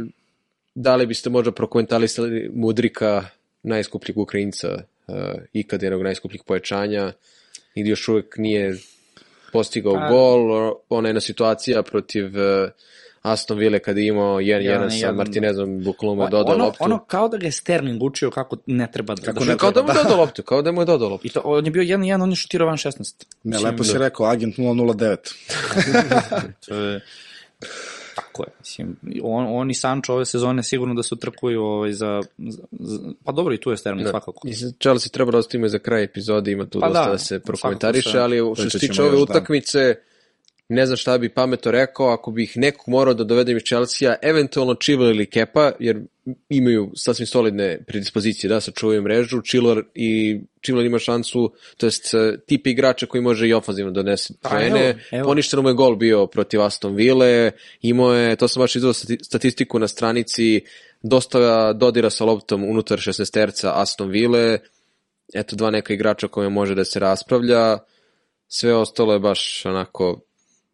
[0.78, 3.26] da li biste možda prokomentarisali Mudrika,
[3.64, 4.68] najskupljeg Ukrajinca,
[5.08, 5.16] uh,
[5.54, 7.14] ikad jednog najskupljih pojačanja,
[7.76, 8.76] ili još uvek nije
[9.54, 12.70] postigao Pa- gol, ona jedna situacija protiv uh,
[13.22, 15.12] Aston Ville kada je imao 1-1 Jedan, sa.
[15.12, 16.84] Martinezom, bukvalno je dodao ono, loptu.
[16.84, 19.22] ono kao da ga je Sterling učio kako ne treba da...
[19.22, 19.58] Kako da ne.
[19.58, 21.28] Kao da mu je dodao loptu, kao da mu je dodao loptu.
[21.28, 23.26] I to, on je bio 1-1, on je šutirao van 16.
[23.44, 25.18] Ne, lepo si rekao, agent 009.
[26.68, 27.02] To je...
[28.18, 32.22] Tako je, mislim, on, on i Sancho ove sezone sigurno da se utrkuju ovaj, za,
[32.38, 34.10] za, za, pa dobro i tu je Sterling Da.
[34.10, 34.48] svakako.
[34.48, 37.40] I Chelsea treba da ostavimo za kraj epizode, ima tu Pa dosta da, da, se
[37.40, 39.34] prokomentariše, ali što se tiče ove još, da.
[40.70, 44.74] Ne znam šta bi pametno rekao, ako bih nekog morao da dovedem iz Chelsea, eventualno
[44.74, 46.02] Chilwell ili Kepa, jer
[46.50, 52.38] imaju sasvim solidne predispozicije da sačuvaju mrežu, Chilwell i Chilwell ima šansu, to jest e,
[52.46, 54.90] tip igrača koji može i ofanzivno da donese Pa, poene.
[54.90, 55.28] evo, evo.
[55.28, 57.52] Poništen mu je gol bio protiv Aston Ville,
[57.82, 60.62] imao je, to sam baš stati- statistiku na stranici,
[61.02, 64.60] dosta dodira sa loptom unutar 16 terca Aston Ville,
[65.34, 67.78] eto dva neka igrača koje može da se raspravlja,
[68.48, 70.27] sve ostalo je baš onako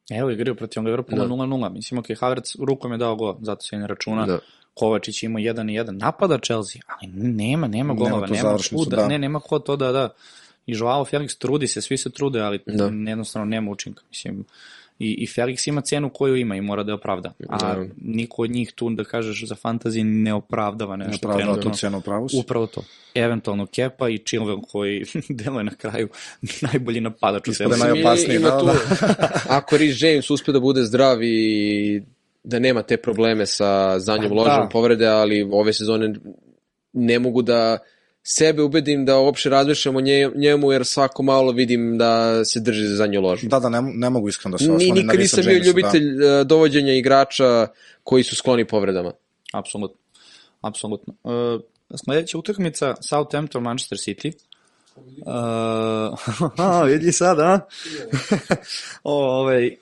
[0.10, 1.34] Evo igraju protiv Liverpoola Da.
[1.34, 1.74] 0-0.
[1.74, 4.26] Mislim, ok, Havertz rukom je dao gol, zato se ne računa.
[4.26, 4.40] Da.
[4.74, 5.92] Kovačić ima 1 i 1.
[5.92, 9.08] Napada Chelsea, ali nema, nema golova, nema, završnicu, kuda, da.
[9.08, 10.10] ne, nema ko to da, da.
[10.66, 12.84] I Joao Felix trudi se, svi se trude, ali Da.
[13.10, 14.04] jednostavno nema učinka.
[14.10, 14.46] Mislim,
[15.04, 17.34] I, I Felix ima cenu koju ima i mora da je opravda.
[17.50, 17.90] A Naravno.
[17.98, 21.12] niko od njih tu, da kažeš, za fantasy ne opravdava nešto.
[21.12, 21.72] Ne opravdava trenutno.
[21.72, 22.38] tu cenu, upravo si.
[22.38, 22.84] Upravo to.
[23.16, 26.10] Eventualno Kepa i Chilwell koji deluje na kraju
[26.74, 28.66] najbolji napadač u naj- najopasniji, da, tu,
[29.50, 32.02] ako Rhys James uspe da bude zdrav i
[32.44, 34.70] da nema te probleme sa zadnjom Pa ložom da.
[34.70, 36.14] povrede, ali ove sezone
[36.94, 37.78] ne mogu da
[38.24, 42.88] sebe ubedim da uopšte razmišljam o nje- njemu, jer svako malo vidim da se drži
[42.88, 43.48] za zadnju ložu.
[43.48, 46.16] Da, da, ne, ne mogu iskreno da se Ni, oslonim nikad nisam bio Jamesa, ljubitelj
[46.18, 46.44] da.
[46.44, 47.68] dovođenja igrača
[48.04, 49.12] koji su skloni povredama.
[49.54, 49.98] Apsolutno.
[50.62, 51.14] Apsolutno.
[51.24, 51.62] Uh,
[52.06, 54.32] sledeća utakmica Southampton Manchester City.
[54.96, 56.20] Uh,
[56.66, 57.60] a, vidi sad, a?
[59.04, 59.76] o, ovaj,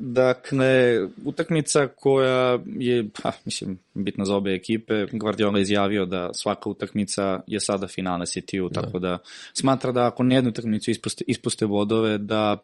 [0.00, 5.06] dakle, utakmica koja je, pa, mislim, bitna za obe ekipe.
[5.12, 9.18] Guardiola je izjavio da svaka utakmica je sada finale City-u, tako da
[9.52, 12.56] smatra da ako nijednu utakmicu ispuste, ispuste bodove, da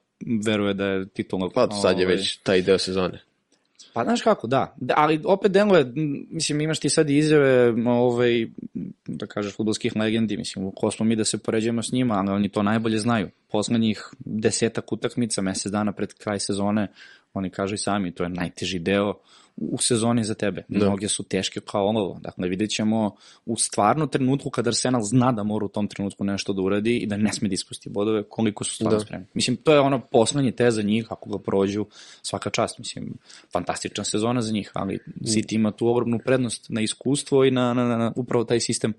[0.45, 1.51] veruje da je titula...
[1.55, 3.30] Pa sad je ovaj, već taj deo sezone.
[3.93, 4.75] Pa znaš kako, da.
[4.77, 5.93] da ali opet deluje,
[6.31, 8.47] mislim, imaš ti sad izjave, ovaj,
[9.07, 12.49] da kažeš, futbolskih legendi, mislim, ko smo mi da se poređujemo s njima, ali oni
[12.49, 13.31] to najbolje znaju.
[13.49, 16.89] Poslednjih desetak utakmica, mesec dana pred kraj sezone,
[17.35, 19.15] oni kažu i sami, to je najteži deo
[19.61, 20.65] u sezoni za tebe.
[20.69, 20.79] Da.
[20.79, 22.19] Mnoge su teške kao olovo.
[22.23, 26.53] Dakle, vidjet ćemo u stvarno trenutku kada Arsenal zna da mora u tom trenutku nešto
[26.53, 29.05] da uradi i da ne sme da ispusti bodove, koliko su stvarno Da.
[29.05, 29.27] spremni.
[29.35, 31.87] Mislim, to je ono poslednji test za njih, ako ga prođu,
[32.23, 32.79] svaka čast.
[32.79, 33.15] Mislim,
[33.53, 37.85] fantastična sezona za njih, ali City ima tu ogromnu prednost na iskustvo i na, na,
[37.85, 38.95] na, na upravo taj sistem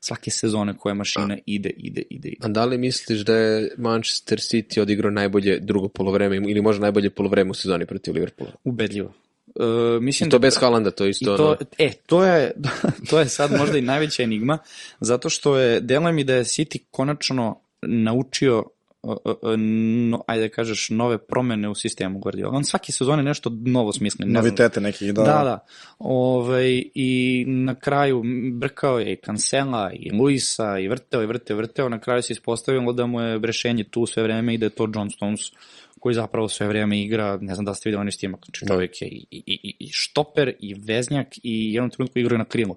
[0.00, 2.36] svake sezone koja mašina ide, ide, ide, ide.
[2.40, 7.10] A da li misliš da je Manchester City odigrao najbolje drugo polovreme ili možda najbolje
[7.10, 8.52] polovreme u sezoni protiv Liverpoola?
[8.64, 9.12] Ubedljivo.
[9.54, 11.56] Uh, mislim I to bez Haalanda, to je I isto to, ono...
[11.78, 12.52] e, to je,
[13.10, 14.58] to je sad možda i najveća enigma,
[15.00, 18.64] zato što je, deluje mi da je City konačno naučio
[19.02, 19.58] uh, uh,
[20.10, 22.56] no, ajde da kažeš, nove promene u sistemu Guardiola.
[22.56, 24.26] On svake sezone nešto novo smisli.
[24.26, 25.22] Ne znam, Novitete nekih, da.
[25.22, 25.66] Da, da.
[25.98, 31.88] Ove, I na kraju brkao je i Cancela i Luisa i vrteo i vrteo, vrteo.
[31.88, 34.88] Na kraju se ispostavilo da mu je rešenje tu sve vreme i da je to
[34.94, 35.40] John Stones
[36.04, 39.08] koji zapravo sve vreme igra, ne znam da ste videli onaj snimak, znači čovjek je
[39.08, 42.76] i, i, i, i štoper i veznjak i jednom trenutku igra na krilu.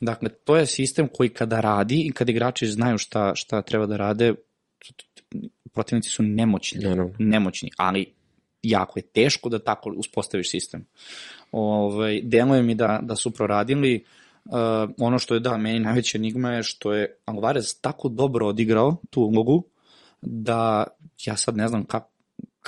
[0.00, 3.96] Dakle, to je sistem koji kada radi i kada igrači znaju šta, šta treba da
[3.96, 4.34] rade,
[5.72, 7.14] protivnici su nemoćni, Naravno.
[7.18, 8.12] nemoćni, ali
[8.62, 10.84] jako je teško da tako uspostaviš sistem.
[11.52, 14.04] Ovaj, deluje mi da, da su proradili,
[14.44, 14.52] uh,
[14.98, 19.22] ono što je da, meni najveća enigma je što je Alvarez tako dobro odigrao tu
[19.22, 19.64] ulogu,
[20.22, 20.84] da
[21.24, 22.17] ja sad ne znam kako,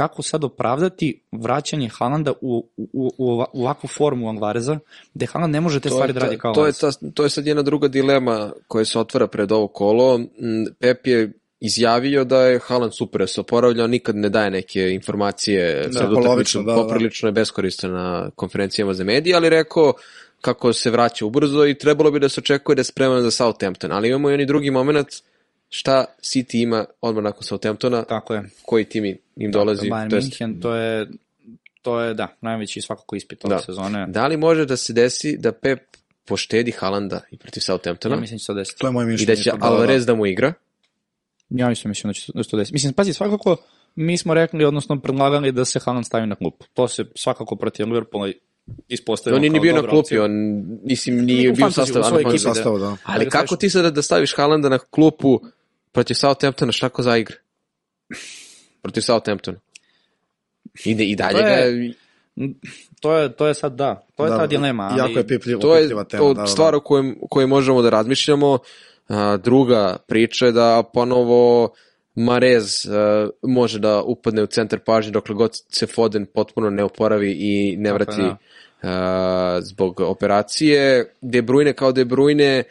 [0.00, 4.78] kako sad opravdati vraćanje Haalanda u, u, u, u ova- u ovakvu formu Alvareza,
[5.14, 7.30] gde Haaland ne može te To stvari da radi kao to, je ta, to je
[7.30, 10.18] sad jedna druga dilema koja se otvara pred ovo kolo.
[10.18, 10.26] Mm,
[10.78, 15.88] Pep je izjavio da je Haaland super, da se oporavlja, nikad ne daje neke informacije
[15.88, 16.82] Da, polovično, utakmicom, da, da.
[16.82, 19.92] poprilično je beskoristan na konferencijama za medije, ali rekao
[20.40, 23.92] kako se vraća ubrzo i trebalo bi da se očekuje da je spreman za Southampton,
[23.92, 25.08] ali imamo i oni drugi moment
[25.70, 28.42] šta City ima odmah nakon Southamptona, Tako je.
[28.62, 29.04] koji tim
[29.36, 29.88] im dolazi.
[29.88, 31.06] Bayern to jest- München, to je,
[31.82, 33.60] to je, da, najveći svakako ispit ove Da.
[33.60, 34.06] sezone.
[34.08, 35.78] Da li može da se desi da Pep
[36.24, 38.78] poštedi Haalanda i protiv Southamptona Ja mislim da će se to desiti.
[38.80, 39.26] To je moje i mišljenje.
[39.26, 40.52] da će da, da, Alvarez da mu igra?
[41.50, 42.74] Ja isto mislim da će da se to desiti.
[42.74, 43.56] Mislim, pazi, svakako
[43.94, 46.66] mi smo rekli, odnosno predlagali da se Haaland stavi na klupu.
[46.74, 48.30] To se svakako protiv Liverpoola
[48.88, 50.24] ispostavilo On nije ni bio na klupi, opcija.
[50.24, 50.30] on
[50.84, 52.78] mislim nije bio u sastavu.
[52.78, 52.84] da.
[52.86, 52.96] da.
[53.04, 55.40] Ali Da kako ti sad da staviš Haalanda na klupu
[55.92, 57.36] protiv Southamptona, šta ko zaigra?
[58.82, 59.58] Protiv Southamptona.
[60.84, 61.48] Ide i dalje To ga...
[61.48, 61.92] je-
[63.00, 64.82] To je, to je sad da, to je Da, ta dilema.
[64.84, 66.22] Ali, Jako je pipljiva, To je pipljiva tema.
[66.22, 68.58] to da, da, stvar o kojem, o kojoj možemo da razmišljamo.
[69.08, 71.70] A, druga priča je da ponovo
[72.14, 72.86] Marez
[73.42, 77.92] može da upadne u centar pažnje dokle god se Foden potpuno ne oporavi i ne
[77.92, 78.36] vrati da.
[78.82, 81.12] a, zbog operacije.
[81.20, 82.62] De Bruyne kao De Bruyne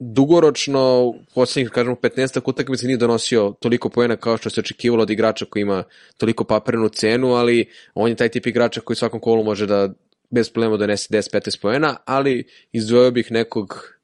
[0.00, 5.44] dugoročno poslednjih, kažemo, 15 utakmica nije donosio toliko poena kao što se očekivalo od igrača
[5.44, 5.84] koji ima
[6.16, 9.88] toliko papernu cenu, ali on je taj tip igrača koji svakom kolu može da
[10.30, 13.94] bez problema donese 10-15 poena, ali izdvojio bih nekog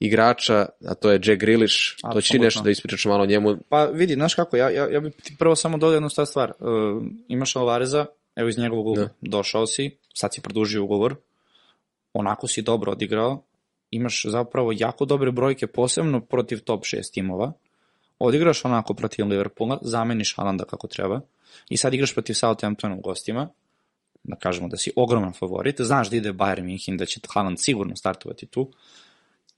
[0.00, 1.76] igrača, a to je Jack Grealish,
[2.12, 3.56] to će nešto da ispričaš malo o njemu.
[3.68, 6.52] Pa vidi, znaš kako, ja, ja, ja bih ti prvo samo dodao jednu stvar stvar.
[6.60, 9.08] Uh, imaš Alvareza, evo iz njegovog Da.
[9.20, 11.16] došao si, sad si produžio ugovor,
[12.12, 13.42] onako si dobro odigrao,
[13.96, 17.52] imaš zapravo jako dobre brojke, posebno protiv top 6 timova,
[18.18, 21.20] odigraš onako protiv Liverpoola, zameniš Haalanda kako treba.
[21.68, 23.48] I sad igraš protiv Southamptona u gostima,
[24.22, 27.96] da kažemo da si ogroman favorit, znaš da ide Bayern München, da će Haaland sigurno
[27.96, 28.70] startovati tu,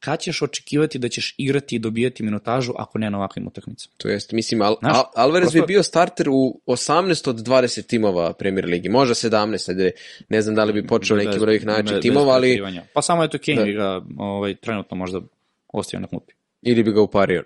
[0.00, 3.92] kad ćeš očekivati da ćeš igrati i dobijati minutažu ako ne na ovakvim utakmicama?
[3.96, 7.82] To jest, mislim, Al, Znaš, Al, Alvarez prosto- bi bio starter u 18 od 20
[7.82, 9.90] timova Premier Ligi, možda 17, ajde,
[10.28, 12.62] ne znam da li bi počeo ovih bez- najjačih timova, ali.
[12.94, 13.72] Pa samo eto Kane Da.
[13.72, 15.20] ga ovaj, trenutno možda
[15.68, 16.32] ostavio na klupi.
[16.62, 17.44] ili bi ga upario.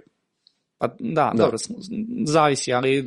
[0.79, 0.95] Pa da,
[1.27, 1.33] Da.
[1.35, 1.59] dobro,
[2.25, 3.03] zavisi, ali e,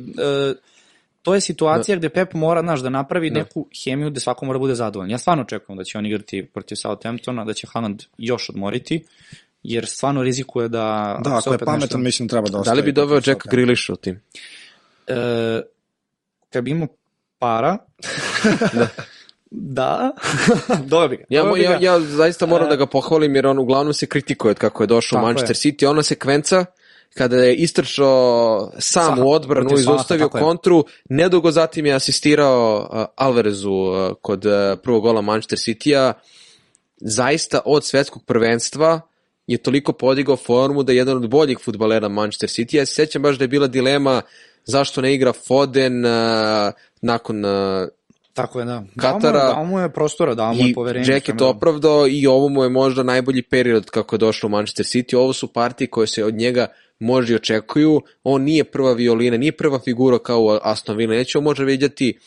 [1.26, 4.74] to je situacija gde Pep mora, znaš, da napravi neku hemiju gde svako mora bude
[4.74, 5.10] zadovoljan.
[5.10, 9.04] Ja stvarno očekujem da će on igrati protiv Southamptona, da će Haaland još odmoriti,
[9.62, 11.18] jer stvarno rizikuje da...
[11.24, 12.76] Da, ako je pametan, nešto- mislim treba da Da ostavi.
[12.76, 14.20] li bi doveo protiv Jack Grealisha u tim?
[15.06, 15.60] E,
[16.50, 16.88] kad bi imao
[17.38, 17.78] para,
[19.50, 20.12] da,
[20.90, 21.24] dobro bi ga.
[21.28, 24.82] Ja, ja, ja zaista moram da ga pohvalim jer on uglavnom se kritikuje od kako
[24.82, 25.86] je došao u Tako Manchester City.
[25.86, 26.64] Ona sekvenca
[27.16, 29.82] kada je istrčao sam Sa- u odbranu i
[30.38, 30.42] je.
[30.42, 34.52] kontru, nedugo zatim je asistirao uh, Alvarezu uh, kod uh,
[34.82, 36.12] prvog gola Manchester City-a.
[37.00, 39.00] Zaista od svetskog prvenstva
[39.46, 42.76] je toliko podigao formu da je jedan od boljih futbalera Manchester City.
[42.76, 44.22] Ja se sećam baš da je bila dilema
[44.64, 46.10] zašto ne igra Foden uh,
[47.00, 47.88] nakon uh,
[48.34, 48.84] Tako je, da.
[48.96, 51.12] Katara- Dao mu je, dao mu je prostora, dao mu je I poverenje.
[51.12, 54.50] Jack je to opravdao i ovo mu je možda najbolji period kako je došao u
[54.50, 55.16] Manchester City.
[55.16, 56.66] Ovo su partije koje se od njega
[56.98, 58.00] može i očekuju.
[58.22, 61.14] On nije prva violina, nije prva figura kao u Aston Villa.
[61.14, 62.18] Neće on može vidjeti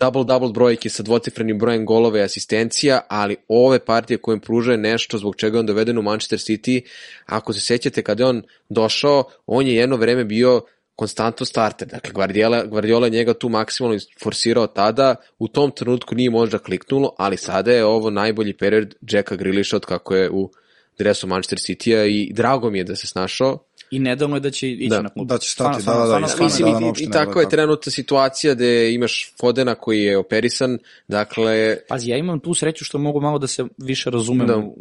[0.00, 5.18] double-double brojke sa dvocifrenim brojem golova i asistencija, ali ove partije koje im pružaju nešto
[5.18, 6.80] zbog čega je on doveden u Manchester City,
[7.26, 10.62] ako se sećate kada je on došao, on je jedno vreme bio
[10.96, 11.88] konstantno starter.
[11.88, 17.14] Dakle, Guardiola, Guardiola je njega tu maksimalno forsirao tada, u tom trenutku nije možda kliknulo,
[17.18, 20.50] ali sada je ovo najbolji period Jacka Grealisha od kako je u
[20.98, 23.58] dresu Manchester City-a i drago mi je da se snašao.
[23.90, 25.28] I nedavno je da će ići Da, na klub.
[25.28, 27.48] da će stati, Stvarno, da, da, stvarno, i stvarno, da, i, da, i, tako je
[27.48, 30.78] trenutna situacija gde imaš Fodena koji je operisan,
[31.08, 34.56] dakle, Pazi, ja imam tu sreću što mogu malo da se više razumem Da.
[34.56, 34.74] u,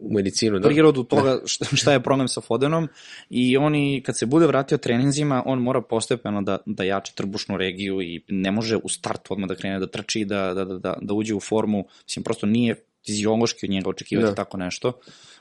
[0.00, 0.68] u, medicinu, da.
[0.68, 2.88] prirodu toga šta, šta je problem sa Fodenom
[3.30, 8.02] i oni kad se bude vratio treninzima, on mora postepeno da, da jača trbušnu regiju
[8.02, 11.14] i ne može u startu odmah da krene da trči da, da, da, da, da
[11.14, 12.74] uđe u formu, mislim prosto nije
[13.06, 14.34] fiziološki od njega očekivati Da.
[14.34, 14.92] tako nešto,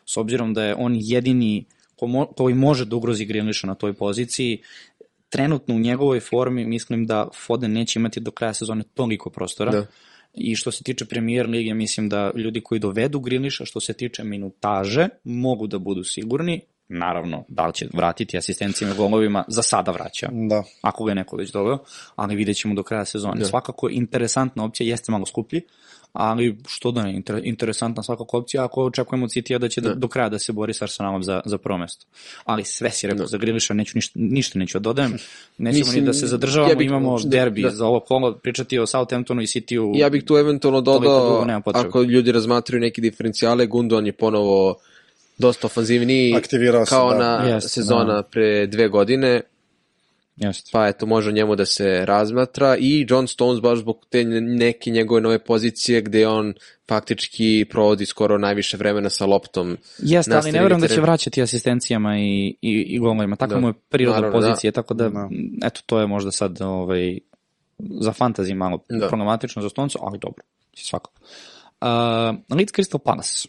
[0.05, 3.93] s obzirom da je on jedini ko mo, koji može da ugrozi Grealisha na toj
[3.93, 4.61] poziciji,
[5.29, 9.71] trenutno u njegovoj formi mislim da Foden neće imati do kraja sezone toliko prostora.
[9.71, 9.85] Da.
[10.33, 14.23] I što se tiče premier lige, mislim da ljudi koji dovedu Griliša, što se tiče
[14.23, 16.61] minutaže, mogu da budu sigurni.
[16.87, 20.63] Naravno, da li će vratiti asistencijama i golovima, za sada vraća, Da.
[20.81, 21.77] ako ga je neko već doveo,
[22.15, 23.39] ali vidjet ćemo do kraja sezone.
[23.39, 23.45] Da.
[23.45, 25.61] Svakako interesantna opcija, jeste malo skuplji,
[26.16, 29.89] ali što da ne, inter, interesantna svakako opcija ako očekujemo od City-a da će da.
[29.89, 29.95] Da.
[29.95, 32.05] do kraja da se bori sa Arsenalom za, za prvo mesto.
[32.45, 33.28] Ali sve si rekao Da.
[33.28, 35.11] za Griliša, neću ništa, ništa neću da dodajem,
[35.57, 37.70] nećemo Mislim, ni da se zadržavamo, ja bih- imamo da- derbi da.
[37.70, 39.91] za ovo kolo, pričati o Southamptonu i City-u.
[39.95, 44.76] Ja bih tu eventualno dodao, ako ljudi razmatraju neke diferencijale, Gundogan je ponovo
[45.38, 47.18] dosta ofanzivniji Aktivirao se, kao da.
[47.39, 48.24] na Jeste, sezona da.
[48.24, 49.41] pre dve godine,
[50.36, 50.69] Jeste.
[50.73, 54.91] pa eto može o njemu da se razmatra i John Stones baš zbog te neke
[54.91, 56.53] njegove nove pozicije gde on
[56.88, 59.77] faktički provodi skoro najviše vremena sa loptom.
[59.97, 63.36] Jeste, ali ne verujem da će vraćati asistencijama i, i, i golovima.
[63.36, 63.59] Tako Da.
[63.59, 65.29] mu je priroda Naravno, pozicije, tako da, Da.
[65.63, 67.19] eto, to je možda sad ovaj,
[67.79, 69.07] za fantazi malo Da.
[69.07, 71.21] problematično za Stoncu, ali dobro, svakako.
[71.81, 71.88] Uh,
[72.57, 73.47] Leeds Crystal Palace.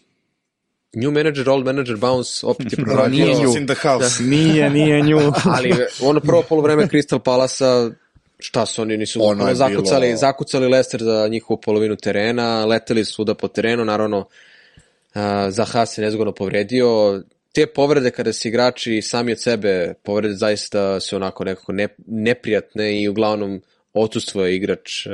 [0.95, 3.25] New manager, old manager, bounce, opet je proradio.
[3.25, 3.43] Nije nju.
[3.43, 4.23] House in the house.
[4.23, 5.19] Nije, nije nju.
[5.57, 7.91] ali ono prvo polovreme Crystal Palasa
[8.39, 13.05] šta su oni nisu Ono je zakucali, bilo- zakucali Leicester za njihovu polovinu terena, leteli
[13.05, 17.23] su svuda po terenu, naravno uh, Zaha se nezgodno povredio,
[17.53, 23.03] te povrede kada se igrači sami od sebe povrede zaista su onako nekako ne, neprijatne
[23.03, 23.63] i uglavnom
[23.93, 25.13] odsustvo igrač uh,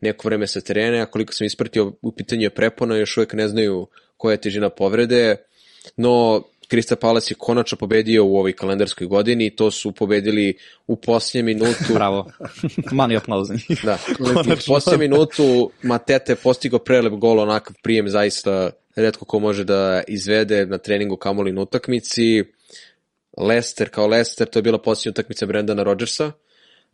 [0.00, 3.48] neko vreme sa terena, a koliko sam ispratio u pitanju je prepona, još uvek ne
[3.48, 3.86] znaju
[4.20, 5.36] koja je težina povrede,
[5.96, 10.54] no Krista Palace je konačno pobedio u ovoj kalendarskoj godini i to su pobedili
[10.86, 11.94] u posljednjem minutu.
[11.94, 12.30] Bravo.
[12.92, 13.84] Mali aplauz za njih.
[13.84, 13.98] Da,
[14.52, 20.02] u posljednjem minutu Mateta je postigao prelep gol, onakav prijem zaista redko ko može da
[20.08, 22.44] izvede na treningu kamoli na utakmici.
[23.38, 26.32] Leicester kao Leicester, to je bila posljednja utakmica Brendana Rodgersa.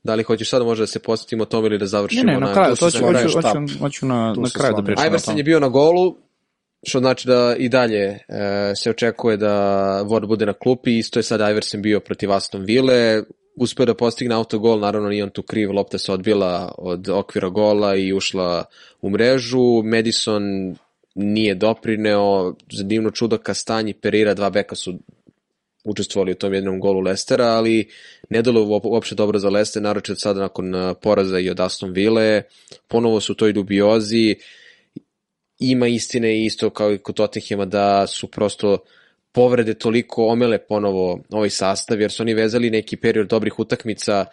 [0.05, 2.33] Da li hoćeš sada možda da se posjetimo o tome ili da Ne, završimo?
[2.33, 4.85] ne, na kraju, tu to ću, hoću, hoću, hoću na, Tu na kraju da slažem.
[4.85, 6.17] pričam o Iverson je bio na golu,
[6.89, 8.19] što znači da i dalje e,
[8.77, 9.53] se očekuje da
[10.05, 13.23] Ward bude na klupi, isto je sad Iverson bio protiv Aston Ville,
[13.57, 17.97] uspeo da postigne autogol, naravno nije on tu kriv, lopta se odbila od okvira gola
[17.97, 18.65] i ušla
[19.03, 20.43] u mrežu, Madison
[21.15, 24.99] nije doprineo, za divno čudo Kastanji, Perira, dva beka su
[25.85, 27.89] učestvovali u tom jednom golu Lestera, ali
[28.31, 32.43] ne delo uopšte dobro za Lester, naročito sada nakon e, poraza i od Aston Ville,
[32.89, 34.37] ponovo su u toj dubiozi,
[35.59, 38.79] ima istine isto kao i kod Tottenhama da su prosto
[39.33, 44.25] povrede toliko omele ponovo ovaj sastav, jer su oni vezali neki period dobrih utakmica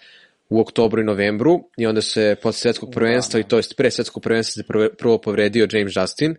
[0.50, 4.24] u oktobru i novembru i onda se posle svetskog prvenstva i to jest pre svetskog
[4.24, 4.68] prvenstva se
[4.98, 6.36] prvo- povredio James Justin,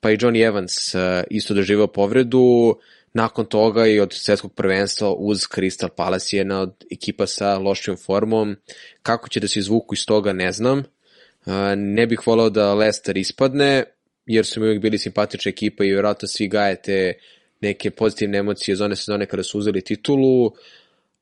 [0.00, 2.76] pa i Johnny Evans uh, isto doživao povredu,
[3.14, 7.96] nakon toga i od svetskog prvenstva uz Crystal Palace je jedna od ekipa sa lošijom
[7.96, 8.56] formom.
[9.02, 10.78] Kako će da se izvuku iz toga ne znam.
[10.78, 13.84] Uh, ne bih volao da Leicester ispadne,
[14.26, 17.12] jer su mi uvijek bili simpatična ekipa i vjerojatno svi gajete
[17.60, 20.52] neke pozitivne emocije iz one sezone kada su uzeli titulu,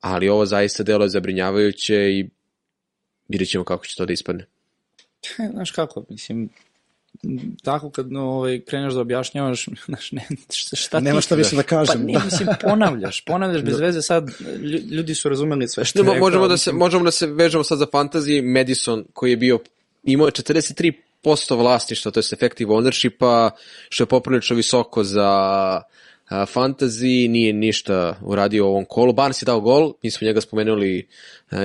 [0.00, 2.28] ali ovo zaista delo je zabrinjavajuće i
[3.28, 4.46] vidjet ćemo kako će to da ispadne.
[5.54, 6.48] Znaš kako, mislim,
[7.62, 11.62] tako kad no, ovaj, kreneš da objašnjavaš, znaš, ne, šta, šta Nema šta više da
[11.62, 11.94] kažem.
[11.94, 14.30] Pa ne, mislim, ponavljaš, ponavljaš bez veze sad,
[14.62, 17.10] lju- ljudi su razumeli sve što je Ne, mo- rekao, možemo, da se, možemo da
[17.10, 18.42] se vežemo sad za fantasy.
[18.42, 19.58] Madison koji je bio,
[20.04, 20.92] imao je 43%
[21.56, 23.50] vlasništva, to je effective ownershipa,
[23.88, 25.30] što je poprilično visoko za
[26.30, 29.12] a, fantasy, nije ništa uradio u ovom kolu.
[29.12, 31.08] Barnes je dao gol, mi smo njega spomenuli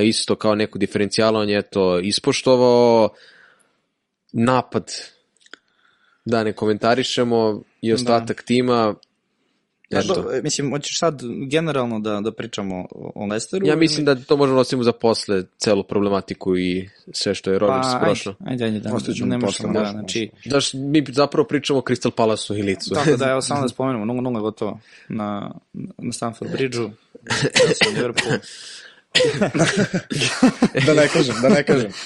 [0.03, 3.09] isto kao neku diferencijala, on je to ispoštovao.
[4.31, 4.91] Napad,
[6.25, 8.95] da ne komentarišemo, i ostatak tima,
[9.89, 10.13] Eto.
[10.13, 13.67] do, mislim, hoćeš sad generalno da, da pričamo o, Lesteru?
[13.67, 17.59] Ja mislim da to možemo da ostavimo za posle celu problematiku i sve što je
[17.59, 18.35] Rodgers pa, prošlo.
[18.45, 21.81] Ajde, ajde, da, Ostavit ćemo ne možemo, da, znači, Da, š- mi zapravo pričamo o
[21.81, 22.93] Crystal Palace-u i licu.
[22.93, 24.79] tako da, evo samo da spomenemo, 0-0 gotovo
[25.09, 25.51] na,
[25.97, 26.91] na Stamford Bridge-u,
[27.95, 28.33] Liverpool,
[30.85, 31.91] da ne kažem, da ne kažem.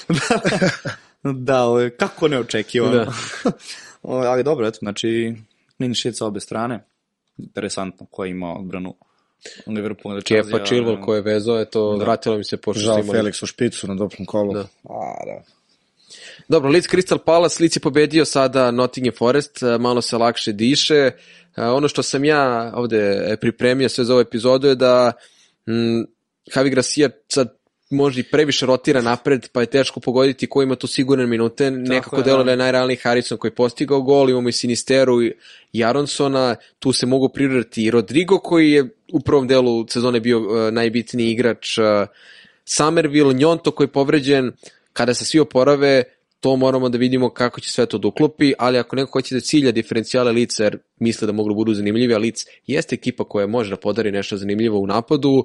[1.22, 2.92] Da, ovaj, kako neočekivano.
[2.96, 3.04] Da.
[3.04, 3.52] Da.
[4.02, 5.34] ali dobro, eto, znači,
[5.76, 6.84] clean sheet sa obe strane.
[7.42, 8.94] Interesantno, ko je imao odbranu
[9.66, 10.52] Liverpool Chelsea.
[10.52, 12.04] Kepa Chilwell ko je vezao, eto, Da.
[12.04, 13.18] vratilo mi se pošto Žao imali...
[13.18, 14.54] Felix u špicu na doplom kolu.
[14.54, 14.60] Da.
[14.84, 15.42] A, da.
[16.48, 21.10] Dobro, Leeds Crystal Palace, Leeds je pobedio sada Nottingham Forest, e, malo se lakše diše.
[21.56, 25.12] E, Ono što sam ja ovde e, pripremio sve za ovu epizodu je da
[25.68, 26.02] mm,
[26.56, 27.59] Javi Gracia sad
[27.90, 31.70] možda i previše rotira napred, pa je teško pogoditi ko ima tu sigurne minute.
[31.70, 32.50] Nekako je, delo da.
[32.50, 35.32] je najrealniji Harrison koji je postigao gol, imamo i Sinisteru i
[35.72, 40.40] i Aronsona, tu se mogu prirodati i Rodrigo koji je u prvom delu sezone bio
[40.40, 41.84] uh, najbitniji igrač, uh,
[42.64, 44.52] Somerville, Njonto koji je povređen,
[44.92, 46.02] kada se svi oporave,
[46.40, 49.40] to moramo da vidimo kako će sve to da uklopi, ali ako neko hoće da
[49.40, 53.46] cilja diferencijale lica, jer misle da mogu da budu zanimljivi, a lic jeste ekipa koja
[53.46, 55.44] može da podari nešto zanimljivo u napadu,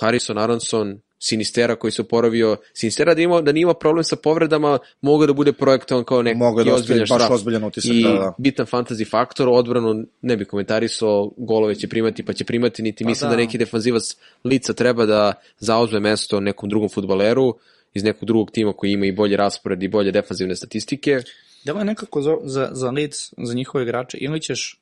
[0.00, 4.78] Harrison, Aronson, Sinistera koji se oporavio, Sinistera da, ima, da nije imao problem sa povredama,
[5.00, 8.34] mogu da bude projektovan kao neki Mogu da ozbiljan baš ozbiljan utisak, I da, da.
[8.38, 13.08] bitan fantasy faktor, odbranu ne bi komentarisao, golove će primati pa će primati, niti Pa
[13.08, 13.36] mislim da.
[13.36, 13.42] da.
[13.42, 17.54] neki defanzivac lica treba da zauzme mesto nekom drugom futbaleru
[17.94, 21.20] iz nekog drugog tima koji ima i bolji raspored i bolje defanzivne statistike.
[21.64, 24.80] Delo je nekako za, za, za Leeds, za njihove igrače, ili ćeš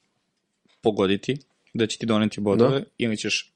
[0.82, 1.36] pogoditi
[1.74, 2.84] da će ti doneti bodove, Da.
[2.98, 3.52] ili ćeš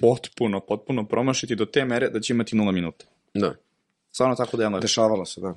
[0.00, 3.06] potpuno, potpuno promašiti do te mere da će imati nula minuta.
[3.34, 3.54] Da.
[4.12, 4.80] Stvarno tako deluje.
[4.80, 5.54] Dešavalo se, da.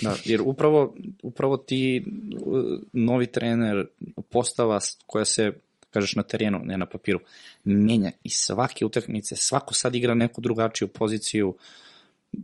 [0.00, 2.04] Da, jer upravo, upravo ti
[2.46, 3.86] uh, novi trener,
[4.30, 5.52] postava koja se,
[5.90, 7.20] kažeš na terenu, ne na papiru,
[7.64, 11.54] menja i svake utakmice, svako sad igra neku drugačiju poziciju,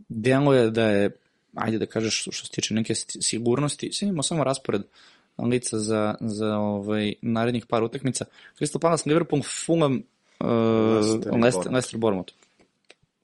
[0.09, 1.09] delo je da je,
[1.55, 4.81] ajde da kažeš što se tiče neke sti- sigurnosti, sad imamo samo raspored
[5.37, 8.25] lica za, za ovaj, narednih par utakmica.
[8.59, 10.03] Crystal Palace, Liverpool, Fulham,
[10.39, 11.71] Leicester Leicester, Bournemouth.
[11.71, 12.33] Leicester, Bournemouth.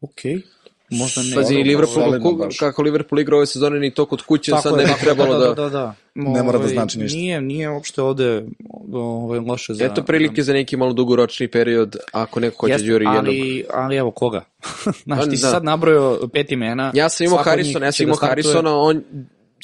[0.01, 0.41] Okej.
[0.89, 1.35] Možda ne.
[1.35, 2.57] Pazi, Liverpool, baš.
[2.57, 5.37] kako Liverpool igra ove sezone ni to kod kuće, Tako sad je, ne bi trebalo
[5.37, 5.47] da...
[5.47, 5.95] da, da, da.
[6.15, 7.17] Ne mora da Ovaj, znači ništa.
[7.17, 8.45] Nije, nije uopšte ovde
[8.93, 9.85] ovaj, loše za...
[9.85, 13.25] Eto prilike za neki malo dugoročni period, ako neko hoće da Jeste, juri jednog...
[13.25, 14.45] ali, ali evo koga?
[15.05, 15.51] Znaš, Pa, ti si da.
[15.51, 16.91] sad nabrojao pet imena.
[16.93, 18.43] Ja sam imao Harrisona, ja sam da imao startuje.
[18.43, 19.03] Harrisona, on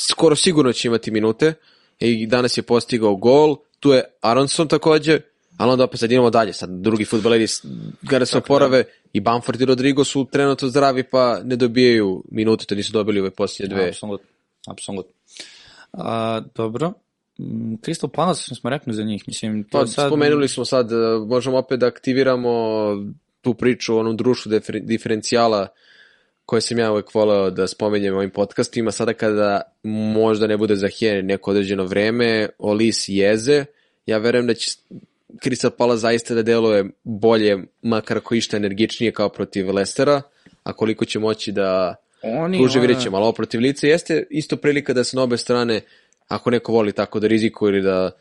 [0.02, 1.54] skoro sigurno će imati minute
[2.00, 5.20] i danas je postigao gol, tu je Aronson takođe,
[5.62, 7.66] ali onda opet sad idemo dalje, sad drugi futbaleri s-
[8.10, 8.84] kada se oporave
[9.14, 13.32] i Bamford i Rodrigo su trenutno zdravi pa ne dobijaju minute, to nisu dobili ove
[13.32, 13.88] posljednje dve.
[13.90, 14.28] Apsolutno,
[14.68, 15.14] apsolutno.
[15.94, 16.94] A, dobro.
[17.40, 20.10] Mm, Crystal Palace smo rekli za njih, mislim, to Pa, sad...
[20.10, 20.96] spomenuli smo sad, e,
[21.28, 22.52] možemo opet da aktiviramo
[23.42, 25.68] tu priču o onom društvu difer- diferencijala
[26.46, 29.62] koje sam ja uvek voleo da spomenjem ovim podcastima, sada kada
[30.14, 33.66] možda ne bude za Hene neko određeno vreme, Olis Jeze,
[34.06, 34.72] ja verujem da će
[35.44, 40.22] Crystal Palace zaista da deluje bolje, makar ako išta energičnije kao protiv Lestera,
[40.64, 44.58] a koliko će moći da Oni, ono- vidjet ćemo, ali ovo protiv lice jeste isto
[44.58, 45.82] prilika da se na obe strane,
[46.28, 48.12] ako neko voli tako da rizikuje ili da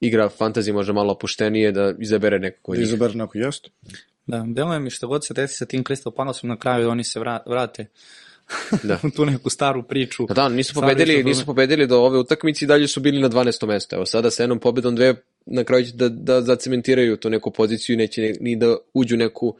[0.00, 2.86] igra fantasy možda malo opuštenije, da izabere nekako od njih.
[2.86, 3.68] Izaber neko jest.
[4.26, 7.20] Da, deluje mi što god se desi sa tim Crystal Palaceom na kraju, oni se
[7.20, 7.86] vra- vrate
[8.82, 8.98] Da.
[9.02, 10.26] u tu neku staru priču.
[10.26, 13.66] Pa da, nisu pobedili, nisu pobedili do ove utakmice i dalje su bili na 12.
[13.66, 13.96] mesto.
[13.96, 15.14] Evo sada sa jednom pobedom dve
[15.46, 19.16] na kraju će da, da zacementiraju tu neku poziciju i neće ni- ni da uđu
[19.16, 19.54] neku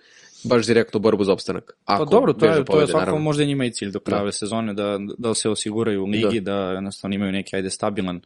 [0.45, 1.77] baš direktnu borbu za opstanak.
[1.85, 4.33] Pa Ako dobro, to je, to je svakako možda njima i cilj do kraja Da.
[4.33, 6.53] sezone, da, da se osiguraju u ligi, da.
[6.53, 8.21] da jednostavno imaju neki, ajde, stabilan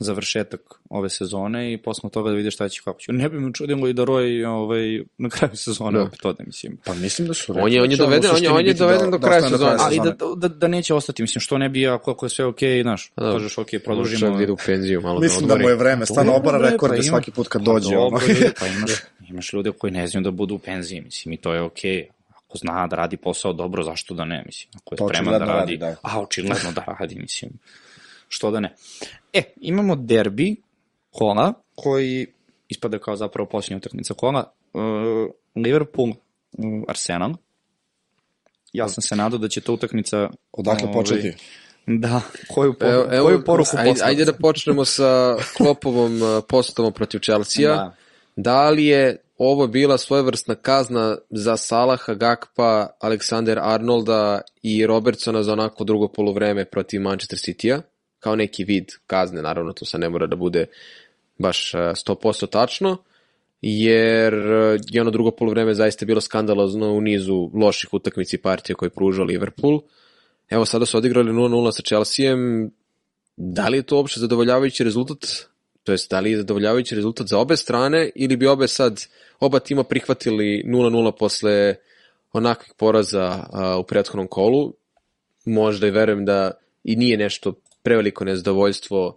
[0.00, 3.12] završetak ove sezone i posle toga da vide šta će kako će.
[3.12, 4.80] Ne bi me čudilo i da Roy ovaj,
[5.18, 5.98] na kraju sezone Da.
[5.98, 6.04] da.
[6.04, 6.76] opet ode, mislim.
[6.84, 9.10] Pa mislim da su On je- on je da doveden- on je- on je doveden
[9.10, 9.76] do kraja ostane sezone.
[9.78, 12.68] Ali da, da, da neće ostati, mislim, što ne bi, ako, ako je sve okej,
[12.70, 13.32] okay, znaš, Pa da.
[13.32, 14.36] kažeš, okej, okay, produžimo.
[14.36, 16.92] da ide u penziju malo Mislim da da mu je vreme, stvarno Dobro, obara rekorde
[16.92, 17.90] pa ima- svaki put kad dođe.
[17.90, 18.10] Pa ono.
[18.10, 18.90] dobro, ljudi, pa imaš,
[19.28, 21.90] imaš ljude koji ne znaju da budu u penziji, mislim, i to je okej.
[21.92, 22.04] Okay.
[22.48, 25.38] Ako zna da radi posao dobro, zašto da ne, mislim, ako je Pa spreman da
[25.38, 25.94] radi, radi, da.
[26.02, 27.50] a očigledno da radi, mislim,
[28.28, 28.74] što da ne.
[29.32, 30.56] E, imamo derbi
[31.10, 32.26] kola, koji
[32.68, 34.82] ispada kao zapravo posljednja utakmica kola, uh,
[35.64, 37.34] Liverpool, uh, Arsenal.
[38.72, 40.30] Ja sam se nadao da će ta utakmica...
[40.52, 41.32] Odakle ovaj, početi?
[41.86, 42.20] Da,
[42.54, 47.18] koju, poru, Evo, evo, koju poruku ajde, ajde da počnemo sa Klopovom uh, postavom protiv
[47.18, 47.76] Chelsea-a.
[47.76, 47.94] Da.
[48.36, 55.52] Da li je ovo bila svojevrsna kazna za Salaha, Gakpa, Aleksander Arnolda i Robertsona za
[55.52, 57.82] onako drugo polovreme protiv Manchester City-a?
[58.20, 60.66] Kao neki vid kazne, naravno to sad ne mora da bude
[61.38, 62.96] baš uh, 100% tačno,
[63.62, 64.34] jer
[64.90, 69.24] je ono drugo polovreme zaista bilo skandalozno u nizu loših utakmici partija koje je pružao
[69.24, 69.80] Liverpool.
[70.50, 72.70] Evo sada su odigrali 0-0 sa Chelsea-em,
[73.36, 75.26] da li je to uopšte zadovoljavajući rezultat?
[75.84, 79.06] To jest, da li je zadovoljavajući rezultat za obe strane ili bi obe sad,
[79.40, 81.74] oba tima prihvatili 0-0 posle
[82.32, 84.74] onakvih poraza a, u prethodnom kolu?
[85.44, 86.50] Možda i verujem da
[86.84, 89.16] i nije nešto preveliko nezadovoljstvo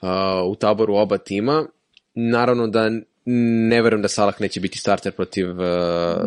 [0.00, 1.66] a, u taboru oba tima.
[2.14, 2.90] Naravno da
[3.68, 5.56] ne verujem da Salah neće biti starter protiv uh,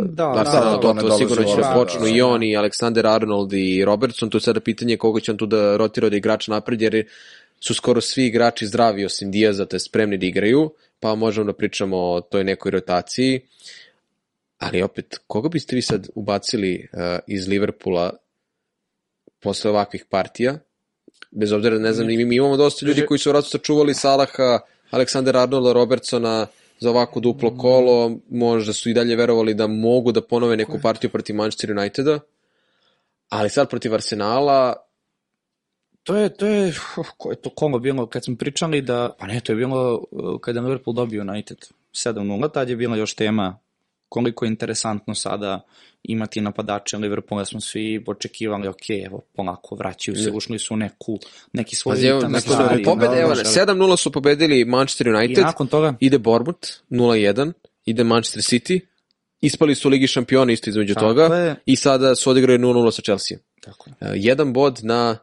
[0.10, 3.16] Da, Arsenala, da, to, to to sigurno će da počnu da, i on i Alexander
[3.16, 6.52] Arnold i Robertson, tu je sada pitanje koga će on tu da rotira od igrača
[6.52, 7.06] napred, jer
[7.60, 11.98] su skoro svi igrači zdravi osim Diaza, te spremni da igraju, pa možemo da pričamo
[11.98, 13.42] o toj nekoj rotaciji.
[14.58, 18.14] Ali opet, koga biste vi sad ubacili uh, iz Liverpoola
[19.40, 20.60] posle ovakvih partija?
[21.32, 24.60] Bez obzira, ne znam, mi, mi imamo dosta ljudi koji su vratno sačuvali Salaha,
[24.92, 26.48] Aleksandar Arnolda, Robertsona
[26.80, 31.10] za ovako duplo kolo, možda su i dalje verovali da mogu da ponove neku partiju
[31.10, 32.20] protiv Manchester Uniteda,
[33.30, 34.76] ali sad protiv Arsenala,
[36.04, 39.28] To je, to je, uf, ko je to kolo bilo, kad smo pričali da, pa
[39.28, 41.58] ne, to je bilo uh, kada Liverpool dobio United
[41.94, 43.60] 7-0, tad je bila još tema
[44.10, 45.62] koliko je interesantno sada
[46.04, 51.20] imati napadače Liverpoola, smo svi očekivali, ok, evo, polako vraćaju se, ušli su u neku,
[51.54, 55.10] neki svoj Pazi, evo, nakon stvari, pobede, da, evo, znaš, 7-0 su pobedili Manchester I
[55.10, 57.52] United, nakon toga, ide Bournemouth 0-1,
[57.86, 58.80] ide Manchester City,
[59.42, 61.56] ispali su u Ligi šampiona isto između Tako toga je.
[61.66, 63.38] i sada su odigrali 0-0 sa Chelsea.
[63.62, 65.18] tako je, Uh, jedan bod na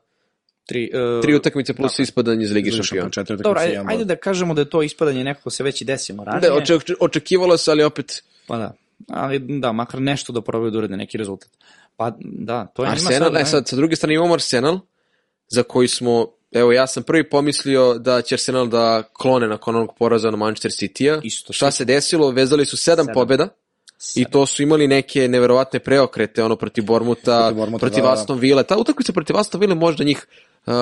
[0.67, 3.11] tri, uh, tri utakmice plus ispadanje iz Ligi šampiona.
[3.37, 6.51] Dobro, ajde, ajde da kažemo da je to ispadanje nekako se već i desilo ranije.
[6.51, 8.73] Da, oče, očekivalo se, ali opet Pa da,
[9.09, 11.51] ali da, makar nešto da probaju da urede neki rezultat.
[11.97, 14.79] Pa da, to je Arsenal, sad, e sad, sa druge strane imamo Arsenal,
[15.49, 19.95] za koji smo, evo ja sam prvi pomislio da će Arsenal da klone nakon onog
[19.99, 21.21] poraza na Manchester City-a.
[21.25, 22.31] Isto, Šta se desilo?
[22.31, 23.15] Vezali su sedam, Sedam.
[23.15, 23.49] pobjeda
[24.15, 28.13] i to su imali neke neverovatne preokrete, ono protiv Bormuta, Protiv Bournemoutha, protiv da, da.
[28.13, 28.63] Aston Ville.
[28.63, 30.27] Ta utakmica protiv Aston Ville možda njih
[30.67, 30.73] uh,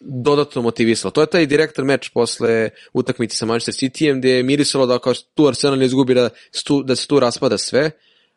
[0.00, 1.10] dodatno motivisala.
[1.10, 5.14] To je taj direktan meč posle utakmice sa Manchester City-em gde je mirisalo da kao
[5.34, 7.90] tu Arsenal izgubi da, se tu, da se tu raspada sve.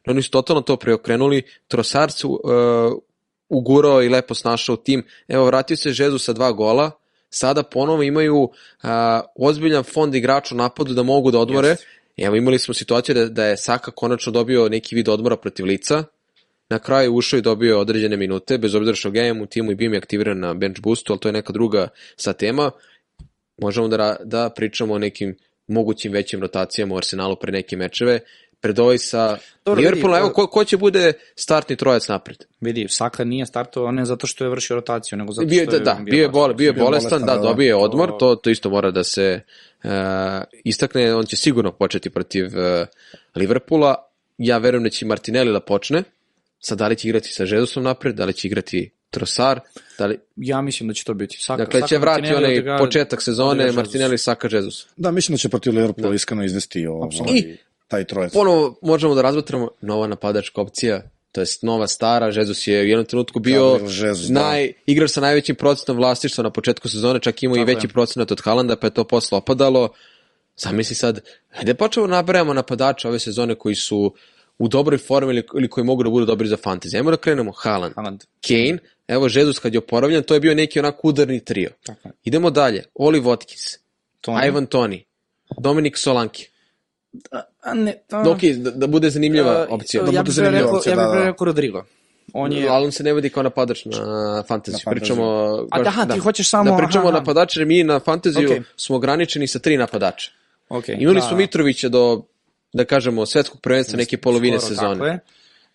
[0.07, 1.43] Oni su totalno to preokrenuli.
[1.68, 2.41] Trossard su uh,
[3.49, 5.05] ugurao i lepo snašao tim.
[5.28, 6.91] Evo, vratio se Žezu sa dva gola.
[7.30, 8.49] Sada ponovo imaju uh,
[9.36, 11.68] ozbiljan fond igrača u napadu da mogu da odmore.
[11.68, 11.86] Jeste.
[12.18, 16.03] Evo, imali smo situaciju da, da je Saka konačno dobio neki vid odmora protiv lica.
[16.72, 19.89] Na kraju ušao i dobio određene minute, bez obzira što ga u timu i bio
[19.89, 22.72] mi aktiviran na bench boostu, ali to je neka druga sa tema.
[23.57, 25.36] Možemo da, da pričamo o nekim
[25.67, 28.19] mogućim većim rotacijama u Arsenalu pre neke mečeve.
[28.61, 32.38] Pred ovaj sa Dobro, Liverpoolom, evo ko, ko će bude startni trojac napred?
[32.61, 35.78] Vidi, Saka nije startovao ne zato što je vršio rotaciju, nego zato Bio, što da,
[35.78, 37.47] je da, bio je, bol, bio je Bio bolestan, bolestan, da, da, da.
[37.47, 39.41] dobio je odmor, To- to, to isto mora da se
[39.84, 39.91] uh,
[40.63, 42.88] istakne, on će sigurno početi protiv uh,
[43.36, 43.95] Liverpoola,
[44.38, 46.03] ja verujem da će Martinelli da počne,
[46.62, 49.62] sad da li će igrati sa Žezusom napred, da li će igrati Trossard,
[49.97, 51.38] da li, Ja mislim da će to biti.
[51.39, 53.76] Saka, dakle će vrati onaj odigra- početak sezone, odigra Jesus.
[53.76, 54.88] Martinelli, Saka, Žezus.
[54.97, 57.57] Da, mislim da će protiv Liverpoola iskreno izvesti ovaj, I-
[57.88, 58.34] taj trojec.
[58.34, 61.01] Ponovo možemo da razmatramo nova napadačka opcija,
[61.32, 64.41] to jest nova stara, Žezus je u jednom trenutku bio da.
[64.41, 67.89] naj, igrač sa najvećim procentom vlastištva na početku sezone, čak imao i Tako veći je.
[67.91, 69.89] procenat od Halanda, pa je to posle opadalo.
[70.57, 74.14] Zamisli sad, hajde počnemo da nabrajamo napadača ove sezone koji su
[74.62, 76.95] u dobroj formi ili, ili koji mogu da budu dobri za fantasy.
[76.97, 78.24] Ajmo da krenemo, Haaland, Haaland.
[78.47, 81.70] Kane, evo Jesus kad je oporavljen, to je bio neki onako udarni trio.
[81.86, 82.12] Tako je.
[82.24, 83.78] Idemo dalje, Oli Watkins,
[84.22, 84.47] Toni.
[84.47, 85.05] Ivan Toni,
[85.57, 86.47] Dominik Solanki.
[87.62, 88.24] A ne, to...
[88.24, 90.03] Da, okej, da, da bude zanimljiva opcija.
[90.03, 91.26] Da ja bude bih pre zanimljiva rekao, opcija, ja da, bih pre da.
[91.26, 91.84] rekao Rodrigo.
[92.34, 92.68] On je...
[92.70, 94.72] Ali on se ne vodi kao napadač na fantasy.
[94.72, 94.89] Na fantasy.
[94.89, 95.24] Pričamo...
[95.72, 98.62] A da, ti hoćeš samo- Da pričamo aha, jer mi na fantaziju Okej.
[98.76, 100.32] smo ograničeni sa tri napadača.
[100.70, 102.24] Okay, Imali smo Mitrovića do,
[102.74, 104.93] da kažemo, svetskog prvenstva neke polovine sezone.
[104.93, 105.19] Tako je.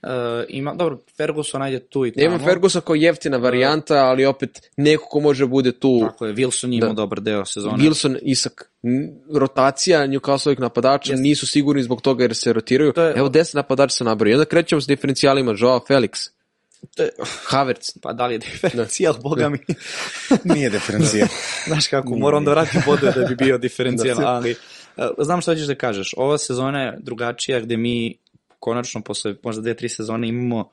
[0.03, 0.11] Uh,
[0.49, 2.27] ima, dobro, Ferguson ajde tu i tamo.
[2.27, 6.01] imam Fergusa kao jeftina varijanta, ali opet neko ko može da bude tu.
[6.03, 6.95] Tako je, Wilson je imao Da.
[6.95, 7.77] dobar deo sezone.
[7.79, 8.71] Wilson, Isak,
[9.31, 11.23] rotacija Newcastle-ovih napadača, Jeste.
[11.23, 12.93] nisu sigurni zbog toga jer se rotiraju.
[12.93, 14.33] To je- Evo 10 napadača se nabraju.
[14.33, 16.31] I onda krećemo s diferencijalima, Joao Felix,
[16.97, 17.11] To je,
[17.45, 17.87] Havertz.
[18.03, 19.59] pa da li je diferencijal, boga mi.
[20.45, 21.27] Nije diferencija.
[21.69, 24.57] Znaš kako, moram da vratim bodove da bi bio diferencijal, ali uh,
[25.19, 26.15] znam što ćeš da kažeš.
[26.17, 28.19] Ova sezona je drugačija gde mi
[28.59, 30.69] konačno posle možda dve, tri sezone imamo uh,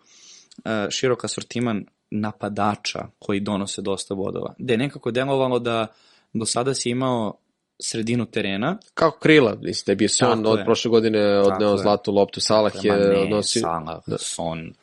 [0.89, 4.53] širok asortiman napadača koji donose dosta bodova.
[4.57, 5.87] Gde je nekako delovalo da
[6.33, 7.37] do sada si imao
[7.81, 10.65] sredinu terena, Kako krila, mislim da je bio Son od je.
[10.65, 13.59] prošle godine odneo zlatu loptu, Salah je ne, odnosio...
[13.59, 14.73] Salah, Son.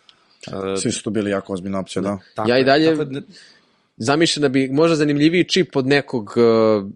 [0.47, 2.19] Uh, Svi su tu bili jako ozbiljna opcija, da.
[2.35, 3.21] tako Ja i je, dalje- tako da-
[3.97, 6.91] Zamišljam da bi možda zanimljiviji čip od nekog uh,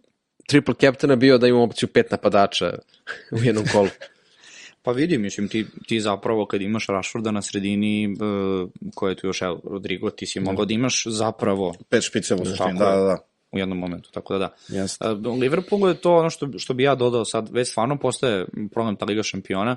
[0.47, 2.79] triple captaina bio da imamo opciju pet napadača
[3.31, 3.89] u jednom kolu.
[4.83, 9.27] Pa vidi, mislim, ti, ti zapravo kad imaš Rashforda na sredini, uh, koje je tu
[9.27, 12.97] još, evo, Rodrigo, ti si mogao da imaš zapravo Pet špiceva u suštini, da, da,
[12.97, 13.19] da.
[13.53, 14.79] u jednom momentu, tako da da.
[14.79, 15.09] Jeste.
[15.09, 18.97] Uh, Liverpoolu je to ono što, što bi ja dodao sad, već stvarno postaje problem
[18.97, 19.77] ta Liga šampiona,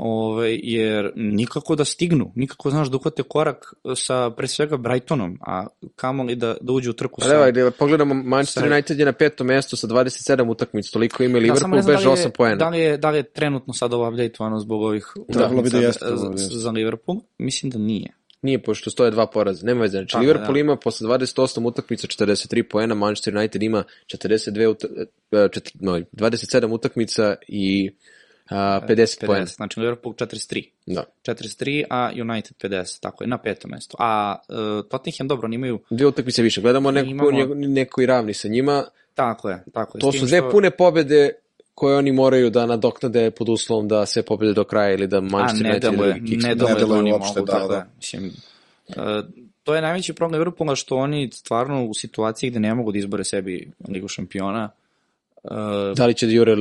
[0.00, 5.66] Ove, jer nikako da stignu, nikako znaš da uhvate korak sa pre svega Brightonom, a
[5.96, 7.34] kamoli da, da uđu u trku Ali sa...
[7.34, 11.32] evo, ajde, pogledamo, Manchester Sa- United je na petom mestu sa 27 utakmica, toliko ima
[11.32, 12.56] Da, Liverpool da li je- 8 poena.
[12.56, 15.78] Da li, je, da li je trenutno sad ovo updateovano zbog ovih bi da utakmica
[15.78, 16.56] jeste, za, bi da jeste.
[16.56, 17.18] za Liverpool?
[17.38, 18.12] Mislim da nije.
[18.42, 19.66] Nije, pošto stoje dva poraza.
[19.66, 19.92] Nema veze.
[19.92, 20.60] Znači, Tako, Liverpool da.
[20.60, 24.86] ima posle 28 utakmica 43 poena, Manchester United ima 42 uta,
[25.32, 27.90] e, četiri, no, 27 utakmica i
[28.50, 29.46] a, 50, poena.
[29.46, 30.64] Znači Liverpool 43.
[30.86, 31.04] Da.
[31.24, 33.96] 43, a United 50, tako je, na petom mestu.
[34.00, 34.56] A uh,
[34.90, 36.60] Tottenham, dobro, oni imaju, Dve utakmice više.
[36.60, 38.84] Gledamo neko, Imamo- neko i ravni sa njima.
[39.14, 40.00] tako je, tako je.
[40.00, 41.30] To su dve što- pune pobede
[41.74, 45.66] koje oni moraju da nadoknade pod uslovom da sve pobede do kraja ili da Manchester
[45.66, 46.44] ne United ili kiks.
[46.44, 47.86] ne deluje da deluje oni uopšte, mogu, da, tako da.
[47.96, 48.32] Mislim,
[48.88, 48.94] uh,
[49.64, 53.24] to je najveći problem Liverpoola što oni stvarno u situaciji gde ne mogu da izbore
[53.24, 54.70] sebi Ligu šampiona,
[55.42, 55.50] uh,
[55.96, 56.56] Da li će da jure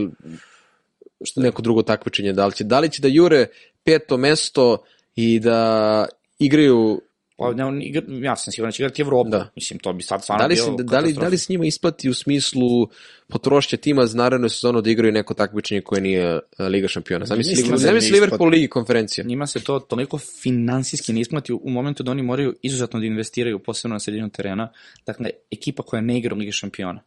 [1.35, 3.47] neko drugo takmičenje, da li će, da li će da jure
[3.83, 4.83] peto mesto
[5.15, 6.05] i da
[6.39, 7.01] igraju
[7.37, 9.29] pa, ne, on igra, ja sam siguran da će igrati Evropu.
[9.29, 9.49] Da.
[9.55, 12.09] Mislim, to bi sad stvarno Da li, bilo da, li, da li s njima isplati
[12.09, 12.87] u smislu
[13.27, 17.25] potrošnje tima za narednu sezonu da igraju neko takmičenje koje nije e, Liga šampiona?
[17.25, 19.25] Zamisli, Mislim Liga- da zamisli ne Liverpool Ligi konferencija.
[19.27, 23.59] njima se to toliko finansijski ne isplati u momentu da oni moraju izuzetno da investiraju
[23.59, 24.71] posebno na sredinu terena.
[25.05, 27.03] Dakle, ekipa koja ne igra u Ligi šampiona.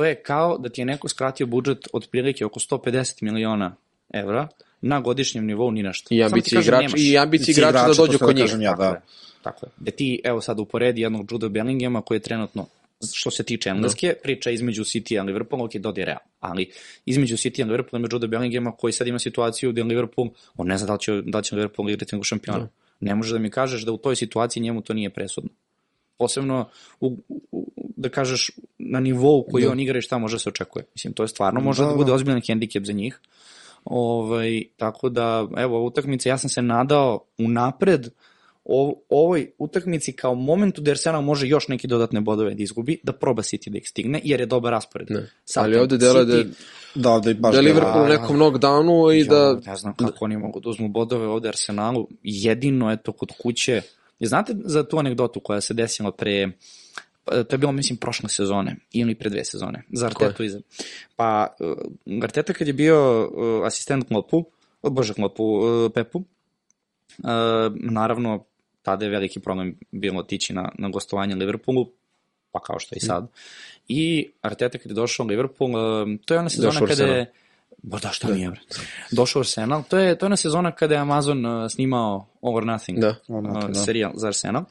[0.00, 3.76] To je kao da ti je neko skratio budžet od prilike oko 150 miliona
[4.14, 4.48] evra
[4.80, 6.14] na godišnjem nivou ni nešto.
[6.14, 7.00] I ti ambicije kažem, igrača, nemaš.
[7.00, 8.44] i ambicije I igrača da igrača, dođu kod da njih.
[8.44, 8.84] kažem ja, da.
[8.84, 9.00] je.
[9.42, 9.70] Tako je.
[9.76, 12.66] Da ti, evo sad uporedi jednog Juda Bellinghama koji je trenutno
[13.14, 16.70] što se tiče engleske, priča između City i Liverpoola, ok, dodi Real, ali
[17.06, 20.78] između City i Liverpoola ima Juda Bellinghama koji sad ima situaciju gde Liverpool, on ne
[20.78, 22.68] zna da li će, da li će Liverpool igrati nego šampiona.
[23.00, 25.50] Ne može da mi kažeš da u toj situaciji njemu to nije presudno.
[26.20, 26.68] Posebno,
[27.00, 27.16] u,
[27.52, 27.66] u,
[27.96, 30.84] da kažeš, na nivou koji on igra i šta može se očekuje.
[30.94, 32.14] Mislim, to je stvarno može da, Da, bude da.
[32.14, 33.20] ozbiljan hendikep za njih.
[33.84, 38.08] Ovaj, tako da, evo, utakmica, ja sam se nadao unapred
[38.64, 43.12] o, ovoj utakmici kao momentu da Arsenal može još neki dodatne bodove da izgubi, da
[43.12, 45.10] proba City da ih stigne, jer je dobar raspored.
[45.10, 45.30] Ne.
[45.44, 46.52] Sad, Ali ovde delo da, City-
[46.94, 48.18] Da, da, i baš da da- Liverpool u da.
[48.18, 49.36] nekom knockdownu i da...
[49.36, 52.08] Ja, ne znam kako oni mogu da uzmu bodove ovde Arsenalu.
[52.22, 53.82] Jedino, eto, kod kuće.
[54.20, 56.48] I znate za tu anegdotu koja se desila pre
[57.24, 60.60] pa, to je bilo, mislim, prošle sezone, ili pre dve sezone, za Artetu iza.
[61.16, 64.44] Pa, uh, Arteta kad je bio uh, asistent Klopu,
[64.82, 66.24] o, bože Klopu, uh, Pepu, uh,
[67.74, 68.44] naravno,
[68.82, 71.90] tada je veliki problem bilo otići na, na gostovanje Liverpoolu,
[72.50, 73.30] pa kao što je i sad.
[73.88, 77.32] I Arteta kad je došao u Liverpool, uh, to je ona sezona kada je
[77.82, 78.60] Ba da, šta mi je, bre.
[79.10, 79.82] Došao Arsenal.
[79.88, 83.14] To je, to je ona sezona kada je Amazon uh, snimao or Nothing, Da.
[83.28, 83.84] All or Nothing, uh, da.
[83.84, 84.64] serijal za Arsenal.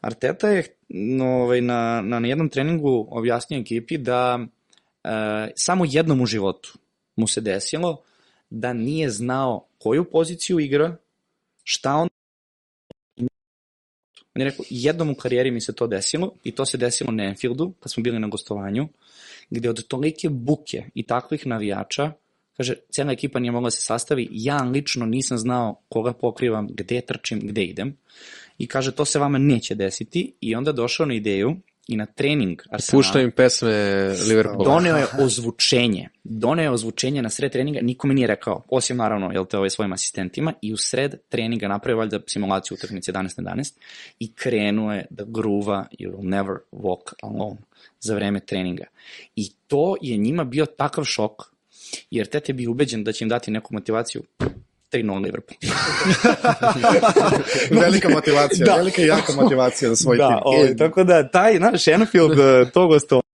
[0.00, 5.10] Arteta je no, ovaj, na, na, na jednom treningu objasnio ekipi da uh,
[5.56, 6.78] samo jednom u životu
[7.16, 8.02] mu se desilo
[8.50, 10.96] da nije znao koju poziciju igra,
[11.64, 12.08] šta on
[14.36, 17.24] On je rekao, jednom u karijeri mi se to desilo i to se desilo na
[17.24, 18.88] Enfieldu, kad smo bili na gostovanju,
[19.50, 22.12] gde od tolike buke i takvih navijača,
[22.56, 27.00] kaže, cijela ekipa nije mogla da se sastavi, ja lično nisam znao koga pokrivam, gde
[27.00, 27.96] trčim, gde idem.
[28.58, 31.56] I kaže, to se vama neće desiti i onda došao na ideju
[31.88, 33.02] i na trening Arsenala.
[33.02, 33.70] Pušta im pesme
[34.28, 34.64] Liverpoola.
[34.64, 36.08] Doneo je ozvučenje.
[36.24, 39.92] Doneo je ozvučenje na sred treninga, nikome nije rekao, osim naravno, jel te, ovaj, svojim
[39.92, 43.72] asistentima, i u sred treninga napravio valjda simulaciju utakmice 11 na 11
[44.18, 47.56] i krenuo je da gruva You will never walk alone
[48.00, 48.84] za vreme treninga.
[49.36, 51.55] I to je njima bio takav šok,
[52.10, 54.22] jer tete bi ubeđen da će im dati neku motivaciju
[54.92, 55.56] 3-0 Liverpool.
[57.82, 58.74] velika motivacija, Da.
[58.74, 60.38] velika i jaka motivacija za svoj da, tim.
[60.44, 63.25] ovaj, tako da, taj, znaš, Enfield, eh, to gosto, I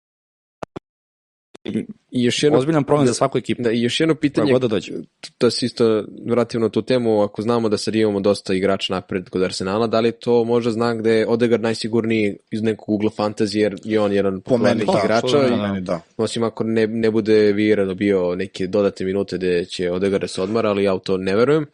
[2.12, 3.64] još jedno, ozbiljan problem za svaku ekipu.
[3.64, 4.94] da, i još jedno pitanje, da dođe.
[5.38, 9.30] to se isto vrativno na tu temu, ako znamo da sad imamo dosta igrača napred
[9.30, 13.64] kod Arsenala, da li to možda znak da je Odegaard najsigurniji iz nekog ugla fantazije,
[13.64, 16.02] jer je on jedan Po meni da, igrača, po i, meni da.
[16.18, 20.42] osim ako ne, ne bude Vieira dobio neke dodatne minute gde će Odegaard da se
[20.42, 21.66] odmara, ali ja u to ne verujem.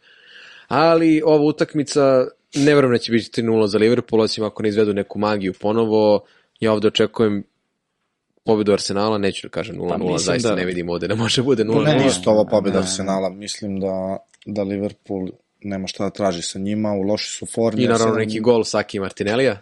[0.68, 4.94] Ali ova utakmica, ne verujem da će biti 3-0 za Liverpool, osim ako ne izvedu
[4.94, 6.24] neku magiju ponovo.
[6.60, 7.44] Ja ovde očekujem
[8.48, 11.64] pobedu Arsenala, neću da kažem 0-0, Pa zaista da- ne vidim ovde da može bude
[11.64, 11.84] 0-0.
[11.84, 12.82] Ne, Ne, isto ova pobjeda ne.
[12.84, 15.28] Arsenala, mislim da, da Liverpool
[15.60, 17.82] nema šta da traži sa njima, u loši su formi.
[17.82, 19.60] I naravno neki gol Saki Martinellija.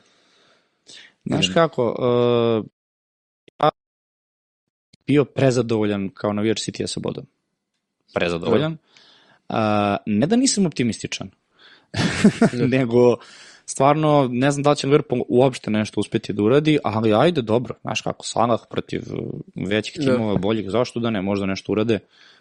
[1.24, 2.66] Znaš kako, uh,
[3.61, 3.70] ja
[5.07, 7.26] bio prezadovoljan kao navijač City sa bodom.
[8.14, 8.72] Prezadovoljan.
[9.49, 9.57] Uh,
[10.07, 11.30] ne da nisam optimističan,
[12.76, 13.16] nego
[13.67, 17.75] stvarno ne znam da li će Liverpool uopšte nešto uspeti da uradi, ali ajde dobro,
[17.83, 20.12] znaš kako, Salah protiv uh, većih Da.
[20.12, 21.99] timova boljih, zašto da ne, možda nešto urade.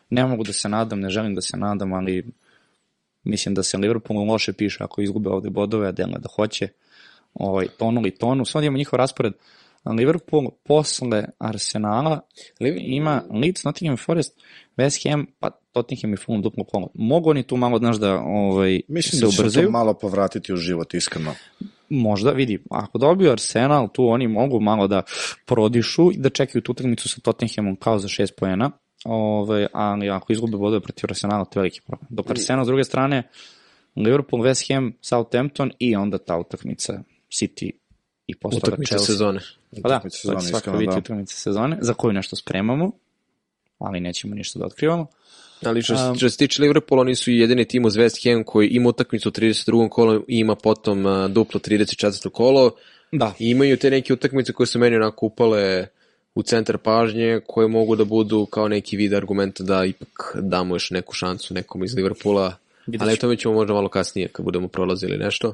[0.09, 2.25] Ne mogu da se nadam, ne želim da se nadam, ali
[3.23, 6.67] mislim da se Liverpoolu loše piše ako izgube ovde bodove, a delno da hoće
[7.33, 8.45] ovaj, tonu i tonu.
[8.45, 9.33] Sad imamo njihov raspored.
[9.85, 12.19] Liverpool posle Arsenala
[12.79, 14.41] ima Leeds, Nottingham Forest,
[14.77, 16.87] West Ham, pa Tottenham i Fulham duplo kolo.
[16.93, 19.67] Mogu oni tu malo, znaš, da ovaj, Mislim se da će ubrzaju?
[19.67, 21.33] to malo povratiti u život, iskreno.
[21.89, 25.01] Možda, vidi, ako dobiju Arsenal, tu oni mogu malo da
[25.45, 28.71] prodišu i da čekaju tu utakmicu sa Tottenhamom kao za šest poena,
[29.05, 32.07] ovaj, ali ako izgube bodove protiv Arsenala, to je veliki problem.
[32.09, 33.29] Dok Arsenal s druge strane,
[33.95, 37.71] Liverpool, West Ham, Southampton i onda ta utakmica City
[38.27, 39.05] i posle toga Chelsea.
[39.05, 39.39] sezone.
[39.83, 40.97] Pa da, će sezone, svaka biti da.
[40.97, 42.91] utakmica sezone, za koju nešto spremamo,
[43.79, 45.07] ali nećemo ništa da otkrivamo.
[45.63, 48.67] Ali što, Um, što se tiče Liverpoola, oni su jedini tim uz West Ham koji
[48.67, 49.89] ima utakmicu u 32.
[49.89, 52.29] kolo i ima potom uh, duplo 34.
[52.29, 52.71] kolo.
[53.11, 55.87] Da, I imaju te neke utakmice koje su meni onako upale
[56.35, 60.91] u centar pažnje, koje mogu da budu kao neki vid argumenta da ipak damo još
[60.91, 62.55] neku šansu nekom iz Liverpoola.
[62.87, 63.53] Vidjet Ali o ćemo.
[63.53, 65.53] možda malo kasnije kad budemo prolazili nešto.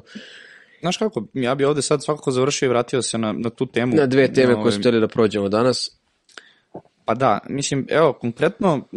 [0.80, 3.96] znaš kako, ja bi ovde sad svakako završio i vratio se na, na tu temu.
[3.96, 5.90] Na dve teme Ovaj, koje smo htjeli da prođemo danas.
[7.04, 8.88] Pa da, mislim, evo, konkretno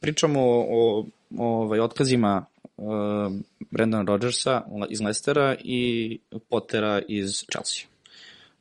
[0.00, 1.06] pričamo o,
[1.38, 2.44] o ovaj, otkazima
[2.76, 2.86] uh,
[3.70, 6.18] Brendana Rodgersa iz Leicestera i
[6.48, 7.86] Pottera iz Chelsea.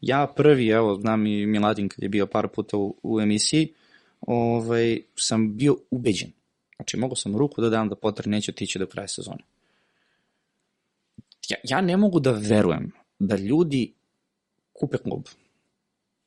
[0.02, 3.74] Ja prvi, evo, znam i Miladin kad je bio par puta u, u emisiji,
[4.22, 6.32] ovaj, sam bio ubeđen.
[6.76, 9.44] Znači, mogao sam ruku da dam da Potter neće otići do kraja sezone.
[11.50, 13.94] Ja, ja ne mogu da verujem da ljudi
[14.74, 15.24] kupe klub.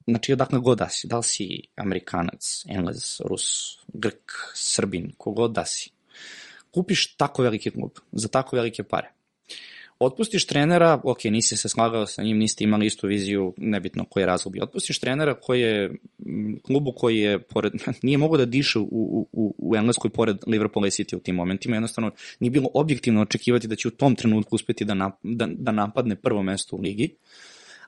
[0.06, 5.64] Znači, odakle god da si, da li si Amerikanac, Englez, Rus, Grk, Srbin, kogod da
[5.64, 5.90] si,
[6.70, 9.12] kupiš tako veliki klub, za tako velike pare.
[9.98, 14.26] Otpustiš trenera, ok, nisi se slagao sa njim, niste imali istu viziju, nebitno koji je
[14.26, 14.56] razlog.
[14.62, 15.94] Otpustiš trenera koji je,
[16.62, 20.86] klubu koji je, pored, nije mogao da diše u, u, u, u Engleskoj pored Liverpoola
[20.86, 24.54] i City u tim momentima, jednostavno nije bilo objektivno očekivati da će u tom trenutku
[24.54, 27.16] uspeti da, nap, da, da napadne prvo mesto u ligi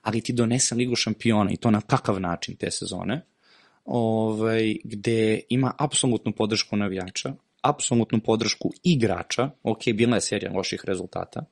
[0.09, 3.21] ali ti donese ligu šampiona i to na takav način te sezone,
[3.85, 11.45] ovaj, gde ima apsolutnu podršku navijača, apsolutnu podršku igrača, ok, bila je serija loših rezultata,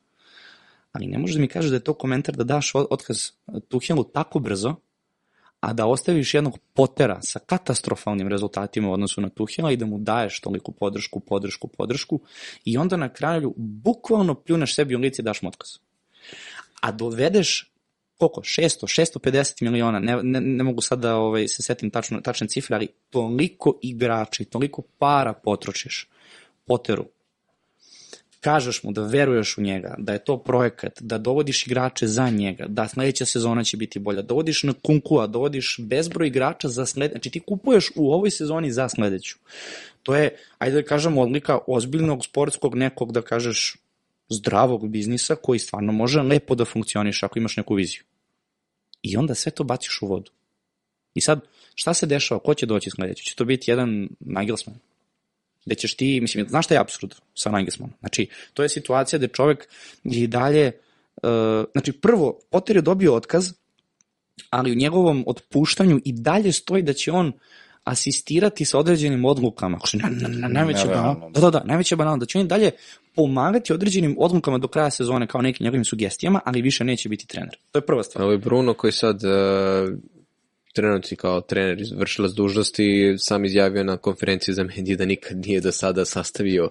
[0.93, 3.31] ali ne možeš da mi kažeš da je to komentar da daš otkaz
[3.69, 4.75] Tuhelu tako brzo,
[5.61, 9.99] a da ostaviš jednog potera sa katastrofalnim rezultatima u odnosu na Tuhela i da mu
[9.99, 12.21] daješ toliku podršku, podršku, podršku
[12.65, 15.69] i onda na kraju bukvalno pljuneš sebi u lice i daš mu otkaz.
[16.81, 17.76] A dovedeš
[18.19, 22.49] koliko, 600, 650 miliona, ne, ne, ne mogu sad da ovaj, se setim tačno, tačne
[22.49, 26.09] cifre, ali toliko igrača i toliko para potrošiš
[26.67, 27.07] Poteru,
[28.41, 32.67] kažeš mu da veruješ u njega, da je to projekat, da dovodiš igrače za njega,
[32.69, 37.31] da sledeća sezona će biti bolja, dovodiš na Kunkua, dovodiš bezbroj igrača za sledeću, znači
[37.31, 39.39] ti kupuješ u ovoj sezoni za sledeću.
[40.03, 43.77] To je, ajde da kažemo, odlika ozbiljnog sportskog nekog, da kažeš,
[44.29, 48.03] zdravog biznisa koji stvarno može lepo da funkcioniš ako imaš neku viziju.
[49.03, 50.31] I onda sve to baciš u vodu.
[51.15, 51.41] I sad,
[51.75, 52.41] šta se dešava?
[52.41, 53.25] Ko će doći sledeći?
[53.25, 54.79] Će to biti jedan Nagelsmann?
[55.65, 57.99] Gde ćeš ti, mislim, znaš šta je absurd sa Nagelsmannom?
[58.01, 59.69] Znači, to je situacija gde čovek
[60.05, 60.73] i dalje,
[61.23, 61.29] uh,
[61.73, 63.53] znači prvo, Potter je dobio otkaz
[64.51, 67.33] ali u njegovom otpuštanju i dalje stoji da će on
[67.87, 69.79] asistirati sa određenim odlukama.
[69.85, 71.15] Što je na, na, na, najveća Nerealno.
[71.15, 71.33] banalna.
[71.33, 72.19] Da, da, da, najveća banalna.
[72.19, 72.71] Da će on i dalje
[73.15, 77.57] pomagati određenim odlukama do kraja sezone kao nekim njegovim sugestijama, ali više neće biti trener.
[77.73, 78.23] To je prva stvar.
[78.25, 79.99] Ovo je Bruno koji sad uh,
[80.75, 85.73] trenutni kao trener izvršilac dužnosti sam izjavio na konferenciji za medije da nikad nije do
[85.73, 86.71] sada sastavio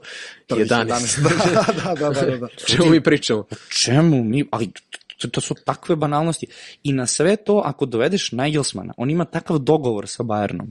[0.50, 0.68] 11.
[1.24, 2.48] da, da, da, da, da, da.
[2.68, 3.46] Čemu mi pričamo?
[3.70, 4.70] čemu mi, ali
[5.18, 6.48] to, to su takve banalnosti.
[6.84, 10.68] I na sve to, ako dovedeš Nagelsmana, on ima takav dogovor sa Bayernom,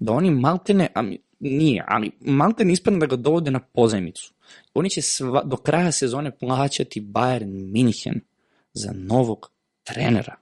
[0.00, 1.02] da oni maltene, a
[1.40, 4.32] nije, ali maltene ispadne da ga dovode na pozajmicu.
[4.74, 8.20] Oni će sva, do kraja sezone plaćati Bayern Minhen
[8.72, 9.50] za novog
[9.84, 10.34] trenera.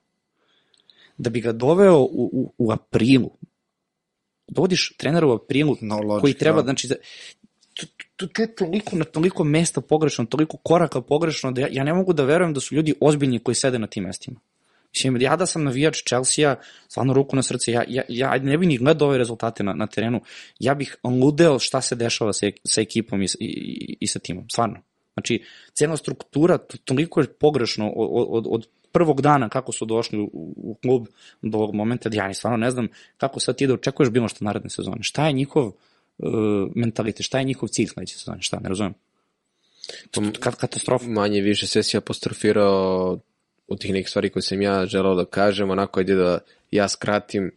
[1.19, 3.31] Da bi ga doveo u, u, u aprilu.
[4.49, 6.65] Dovodiš trenera u aprilu No, logično, koji treba, da.
[6.65, 6.89] znači,
[7.75, 7.87] to,
[8.17, 11.95] to, to je toliko, na toliko mesta pogrešno, toliko koraka pogrešno, da ja, ja ne
[11.95, 14.41] mogu da verujem da su ljudi ozbiljni koji sede na tim mestima.
[14.95, 16.57] Mislim, ja da sam navijač Chelsea-a,
[16.89, 19.87] stvarno ruku na srce, ja, ja, ja ne bih ni gledao ove rezultate na, na
[19.87, 20.21] terenu,
[20.59, 24.81] ja bih ludeo šta se dešava sa, sa ekipom i, i, i, sa timom, stvarno.
[25.15, 25.43] Znači,
[25.73, 30.31] cijela struktura to- toliko je pogrešno od, od, od prvog dana kako su došli u,
[30.57, 31.07] u klub
[31.43, 34.29] do ovog momenta, da ja ni stvarno ne znam kako sad ti da očekuješ bilo
[34.29, 35.03] što naredne sezone.
[35.03, 35.75] Šta je njihov uh,
[36.75, 38.95] mentalitet, šta je njihov cilj sledeće sezone, šta, ne razumem.
[40.11, 41.07] To, to, katastrofa.
[41.07, 43.19] Manje više sve si apostrofirao
[43.69, 46.39] u tih nekih stvari koje sam ja želao da kažem, onako ajde da
[46.71, 47.55] ja skratim.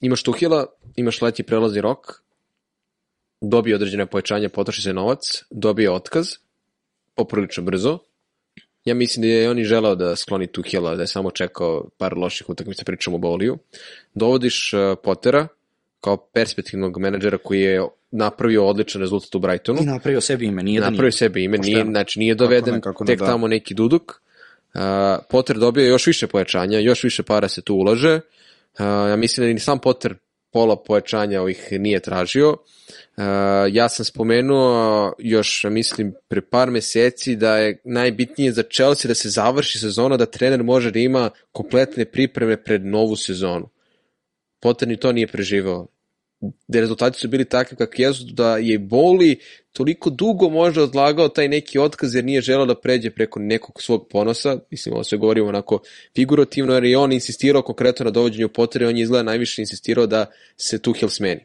[0.00, 0.66] Imaš Tuhila,
[0.96, 2.22] imaš leti prelazni rok,
[3.40, 6.26] dobije određene povećanja, potroši se novac, dobije otkaz,
[7.14, 7.98] poprilično brzo.
[8.84, 12.16] Ja mislim da je on i želeo da skloni Tuhila, da je samo čekao par
[12.18, 13.58] loših utakmica, pričamo o Boliju.
[14.14, 15.48] Dovodiš uh, Pottera
[16.00, 20.80] kao perspektivnog menadžera koji je napravio odličan rezultat u Brightonu I napravio sebi ime, nije
[20.80, 23.26] da napravio sebi ime, nije, znači nije doveden ne, kako ne, tek da.
[23.26, 24.20] tamo neki duduk.
[25.30, 28.20] Potter dobio još više pojačanja, još više para se tu ulaže.
[28.78, 30.14] Ja mislim da ni sam Potter
[30.52, 32.56] pola pojačanja ovih nije tražio.
[33.70, 39.28] Ja sam spomenuo još, mislim, pre par meseci da je najbitnije za Chelsea da se
[39.28, 43.68] završi sezona, da trener može da ima kompletne pripreme pred novu sezonu.
[44.60, 45.86] Potter ni to nije preživao
[46.68, 49.38] da rezultati su bili takvi kakvi jesu, da je Boli
[49.72, 54.08] toliko dugo možda odlagao taj neki otkaz jer nije želeo da pređe preko nekog svog
[54.10, 55.82] ponosa, mislim ovo se govorimo onako
[56.16, 60.06] figurativno, jer je on insistirao konkretno na dovođenju Pottera i on je izgleda najviše insistirao
[60.06, 61.44] da se Tuchel smeni.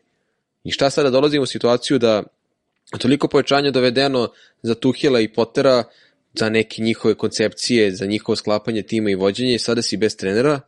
[0.64, 2.24] I šta sada dolazimo u situaciju da
[2.98, 4.30] toliko povećanja dovedeno
[4.62, 5.84] za Tuhela i Pottera,
[6.34, 10.60] za neke njihove koncepcije, za njihovo sklapanje tima i vođenje i sada si bez trenera,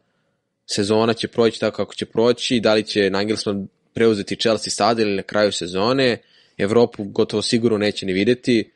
[0.66, 5.16] sezona će proći tako kako će proći, da li će Nagelsmann preuzeti Chelsea sada ili
[5.16, 6.18] na kraju sezone,
[6.58, 8.72] Evropu gotovo sigurno neće ni videti,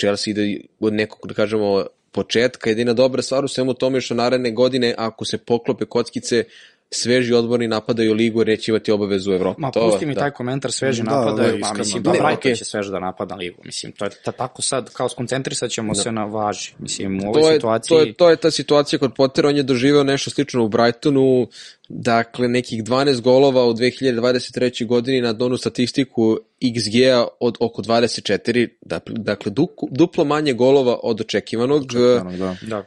[0.00, 4.14] Chelsea ide od nekog, da kažemo, početka, jedina dobra stvar u svemu tome je što
[4.14, 6.44] naredne godine, ako se poklope kockice,
[6.90, 9.60] sveži odborni napadaju ligu jer neće imati obavezu u Evropu.
[9.60, 10.20] Ma To- pusti mi da.
[10.20, 12.10] taj komentar sveže Da, napadaju, da, ma iskreno, mislim, da.
[12.10, 12.54] da, Brighton okej.
[12.54, 16.12] će sveže da napada ligu, mislim, to je ta, tako sad, kao skoncentrisat ćemo se
[16.12, 17.88] na važi, mislim, u ovoj to je, situaciji...
[17.96, 21.46] to, je, to je ta situacija kod Pottera, on je doživeo nešto slično u Brightonu,
[21.88, 24.86] dakle nekih 12 golova u 2023.
[24.86, 28.68] godini na donu statistiku XG-a od oko 24,
[29.06, 29.52] dakle,
[29.90, 31.86] duplo manje golova od očekivanog.
[31.92, 32.56] Da.
[32.62, 32.84] Da.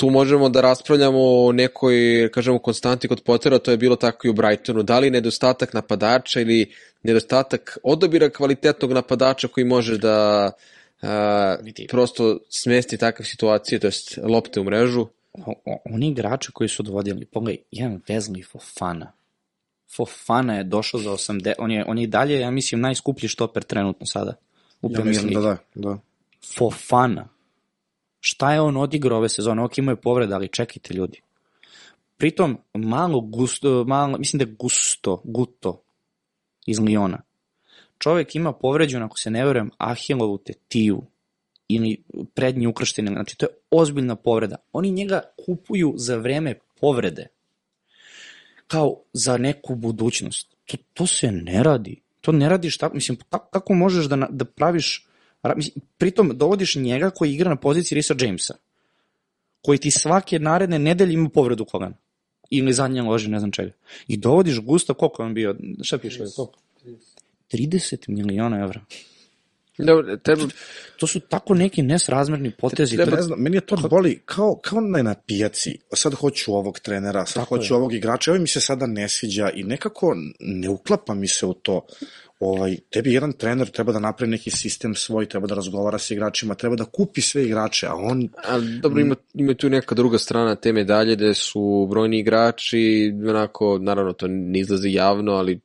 [0.00, 4.30] Tu možemo da raspravljamo o nekoj, kažemo, konstanti kod Pottera, to je bilo tako i
[4.30, 4.82] u Brightonu.
[4.82, 6.72] Da li nedostatak napadača ili
[7.02, 10.50] nedostatak odabira kvalitetnog napadača koji može da
[11.02, 11.56] a,
[11.88, 15.06] prosto smesti takve situacije, to jest lopte u mrežu.
[15.84, 19.12] Oni igrači koji su dovodili, pogledaj, jedan Wesley Fofana.
[19.96, 23.62] Fofana je došao za 80, on je, on je i dalje, ja mislim, najskuplji štoper
[23.62, 24.34] trenutno sada
[24.82, 25.98] u Ja mislim da da, da.
[26.56, 27.28] Fofana.
[28.20, 29.62] Šta je on odigrao ove sezone?
[29.62, 31.20] Ok, imao je povreda, ali čekajte ljudi.
[32.16, 35.82] Pritom, malo gusto, malo, mislim da je gusto, guto
[36.66, 37.22] iz Liona.
[37.98, 41.02] Čovek ima povređenu, ako se ne verujem, Ahilovu tetiju
[41.68, 42.02] ili
[42.34, 44.56] prednji ukršteni, znači to je ozbiljna povreda.
[44.72, 47.26] Oni njega kupuju za vreme povrede.
[48.66, 50.56] Kao za neku budućnost.
[50.64, 52.00] To, to se ne radi.
[52.20, 55.06] To ne radiš tako, mislim, kako, kako možeš da, da praviš,
[55.98, 58.54] pritom dovodiš njega koji igra na poziciji Risa Jamesa,
[59.62, 61.96] koji ti svake naredne nedelje ima povredu kolena.
[62.50, 63.72] Ili zadnje lože, ne znam čega.
[64.08, 66.58] I dovodiš Gusta, koliko je on bio, šta piše, koliko?
[67.52, 68.80] 30 miliona evra.
[69.78, 70.42] Dobro, treba,
[70.96, 72.96] To su tako neki nesrazmerni potezi.
[72.96, 75.78] Treba, ne znam, meni je to boli kao, kao na, na pijaci.
[75.94, 77.76] Sad hoću ovog trenera, sad Tako hoću je.
[77.76, 81.54] ovog igrača, ovaj mi se sada ne sviđa i nekako ne uklapa mi se u
[81.54, 81.86] to.
[82.40, 86.54] Ovaj, tebi jedan trener treba da napravi neki sistem svoj, treba da razgovara sa igračima,
[86.54, 88.28] treba da kupi sve igrače, a on...
[88.48, 93.78] Ali dobro, ima, ima tu neka druga strana te medalje gde su brojni igrači, onako,
[93.78, 95.60] naravno to ne izlazi javno, ali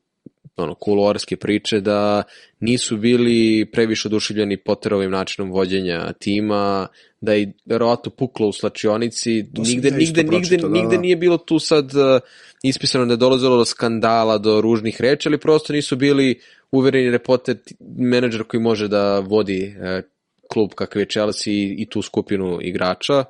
[0.57, 2.23] ono, kuloarske priče da
[2.59, 6.87] nisu bili previše oduševljeni Potterovim načinom vođenja tima,
[7.21, 11.01] da je verovatno puklo u slačionici, To nigde, isto nigde, nigde, da, nigde da.
[11.01, 12.21] nije bilo tu sad uh,
[12.63, 16.39] ispisano da je dolazilo do skandala, do ružnih reči, ali prosto nisu bili
[16.71, 20.03] uvereni da je Potter ti- menadžer koji može da vodi uh,
[20.49, 23.25] klub kakav je Chelsea i, tu skupinu igrača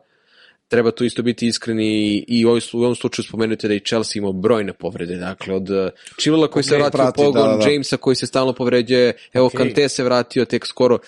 [0.68, 4.74] treba tu isto biti iskreni i u ovom, slučaju spomenuti da i Chelsea imao brojne
[4.74, 5.90] povrede, dakle od uh,
[6.20, 7.72] Chilwella koji se Okej, vratio prati, u pogon, da, da, da.
[7.72, 9.58] Jamesa koji se stalno povređuje, evo Okej.
[9.58, 11.00] Kante se vratio tek skoro,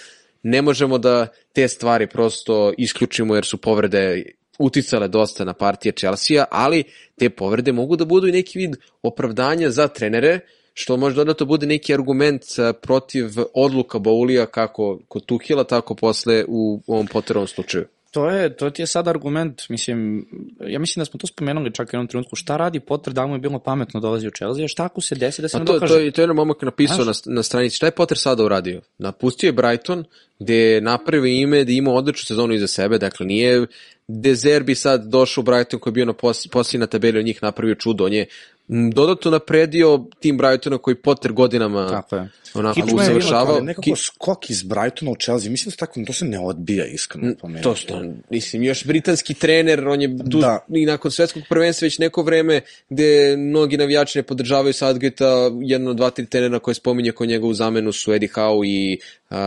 [0.43, 4.23] ne možemo da te stvari prosto isključimo jer su povrede
[4.59, 6.83] uticale dosta na partije Chelsea, ali
[7.15, 10.39] te povrede mogu da budu i neki vid opravdanja za trenere,
[10.79, 16.45] što može dodatno bude neki argument uh, protiv odluka Baulija kako kod Tuhila, tako posle
[16.47, 17.85] u ovom Potterovom slučaju.
[18.11, 20.27] To je, to ti je sad argument, mislim,
[20.67, 23.35] ja mislim da smo to spomenuli čak u jednom trenutku, šta radi Potter da mu
[23.35, 25.65] je bilo pametno dolazi u Chelsea, a šta ako se desi da se A ne
[25.65, 25.93] to, dokaže?
[25.93, 27.21] to, je, to je jedan momak napisao na, Znaš?
[27.25, 27.75] na stranici.
[27.75, 28.81] Šta je Potter sada uradio?
[28.97, 30.03] Napustio je Brighton,
[30.39, 33.65] gde je napravio ime, da je imao odličnu sezonu iza sebe, dakle nije
[34.07, 37.39] Dezerbi sad došao u Brighton koji je bio na pos, posljednji na tabeli od njih
[37.43, 38.05] napravio čudo.
[38.05, 38.25] On je
[38.68, 42.30] dodatno napredio tim Brightona koji Potter godinama Tako je.
[42.53, 43.56] onako Kičma je usavršavao.
[43.56, 47.34] Ali nekako skok iz Brightona u Chelsea, mislim da tako, to se ne odbija iskreno
[47.41, 47.64] po meni.
[47.64, 50.65] To što, mislim, još britanski trener, on je tu Da.
[50.69, 56.10] i nakon svetskog prvenstva već neko vreme gde mnogi navijači ne podržavaju Southgate-a, jedno, dva,
[56.10, 58.99] tri trenera koje spominje kod njega u zamenu su Eddie Howe i
[59.30, 59.38] uh,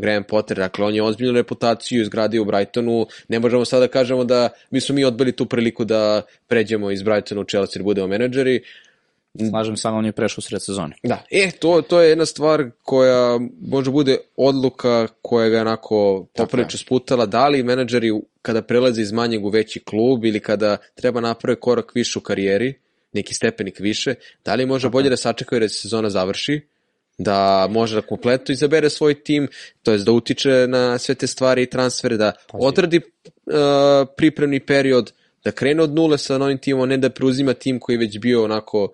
[0.00, 4.24] Graham Potter, dakle on je ozbiljnu reputaciju izgradio u Brightonu, ne možemo sada da kažemo
[4.24, 8.06] da mi smo mi odbili tu priliku da pređemo iz Brightona u Chelsea da budemo
[8.06, 8.55] menadžeri,
[9.50, 10.96] Slažem se, ali on je prešao sred sezone.
[11.02, 15.60] Da, e, to, to je jedna stvar koja može bude odluka koja ga je.
[15.60, 18.12] onako poprilično sputala, da li menadžeri
[18.42, 22.74] kada prelaze iz manjeg u veći klub ili kada treba naprave korak više u karijeri,
[23.12, 24.14] neki stepenik više,
[24.44, 26.60] da li može bolje da sačekaju da se sezona završi,
[27.18, 29.48] da može da kompletno izabere svoj tim,
[29.82, 33.52] to jest da utiče na sve te stvari i transfere, da odradi uh,
[34.16, 35.12] pripremni period,
[35.46, 38.44] da krene od nule sa novim timom, ne da preuzima tim koji je već bio
[38.44, 38.88] onako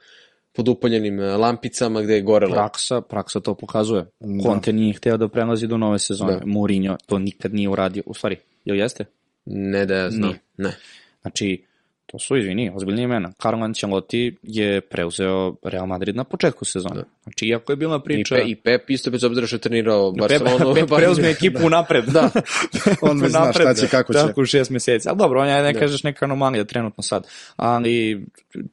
[0.52, 2.52] pod upaljenim uh, lampicama gde je gorelo.
[2.52, 4.04] Praksa, praksa to pokazuje.
[4.42, 6.32] Conte nije hteo da prelazi do nove sezone.
[6.32, 6.46] Da.
[6.46, 8.02] Mourinho to nikad nije uradio.
[8.06, 9.04] U stvari, jel jeste?
[9.46, 10.28] Ne da ja znam.
[10.28, 10.40] Nije.
[10.56, 10.76] Ne.
[11.22, 11.64] Znači,
[12.12, 13.32] to su, izvini, ozbiljni imena.
[13.42, 17.02] Carlo Ancelotti je preuzeo Real Madrid na početku sezone.
[17.22, 18.34] Znači, iako je bila I, priča...
[18.34, 20.74] Pe, I Pep isto bez obzira što je trenirao Pep, Barcelonu.
[20.80, 22.04] Pep preuzme ekipu napred.
[22.04, 22.30] Da.
[23.10, 24.18] On već zna šta će, kako će.
[24.18, 25.08] Tako u šest meseci.
[25.08, 27.26] Ali dobro, on je, ne kažeš, neka anomalija trenutno sad.
[27.56, 28.26] Ali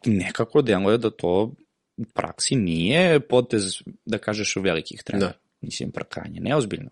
[0.05, 1.51] nekako deluje da to
[1.97, 3.63] u praksi nije potez,
[4.05, 5.27] da kažeš, velikih trenera.
[5.27, 5.33] Da.
[5.61, 6.89] Mislim, prkanje, neozbiljno.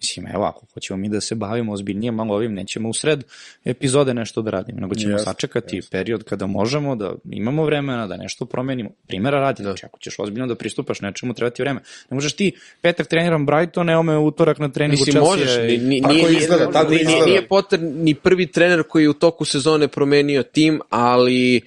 [0.00, 3.24] Mislim, evo, ako hoćemo mi da se bavimo ozbiljnije malo ovim, nećemo u sred
[3.64, 8.16] epizode nešto da radimo, nego ćemo Jeste, sačekati period kada možemo, da imamo vremena, da
[8.16, 8.90] nešto promenimo.
[9.06, 11.80] Primera radi, znači ako ćeš ozbiljno da pristupaš nečemu, treba ti vreme.
[12.10, 15.30] Ne možeš ti petak treniram Brighton, evo me utorak na treningu Mislim, Chelsea.
[15.30, 17.26] možeš, ni, ni, Tako nije, izgleda, nije, tako nije, izgleda.
[17.26, 21.60] nije Potter ni prvi trener koji je u toku sezone promenio tim, ali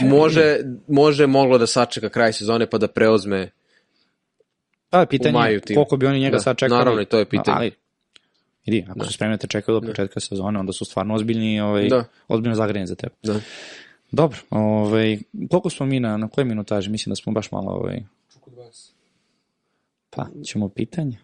[0.00, 0.58] može,
[0.88, 3.50] može moglo da sačeka kraj sezone pa da preuzme
[4.90, 6.78] Pa, pitanje je koliko bi oni njega Da, sad čekali.
[6.78, 7.56] naravno, to je pitanje.
[7.56, 7.72] Ali,
[8.66, 11.88] vidi, ako se spremni da te čekaju do početka sezone, onda su stvarno ozbiljni, ovaj,
[11.88, 12.04] Da.
[12.28, 13.14] ozbiljno zagrani za tebe.
[13.22, 13.40] Da.
[14.12, 15.18] Dobro, ovaj,
[15.50, 16.90] koliko smo mi na, na koje minutaži?
[16.90, 18.02] Mislim da smo baš malo, ovaj,
[18.32, 18.90] Čuku 20.
[20.10, 21.18] pa, ćemo pitanje.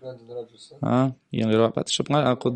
[0.81, 1.11] A?
[1.31, 2.55] Ili, pa, što, ako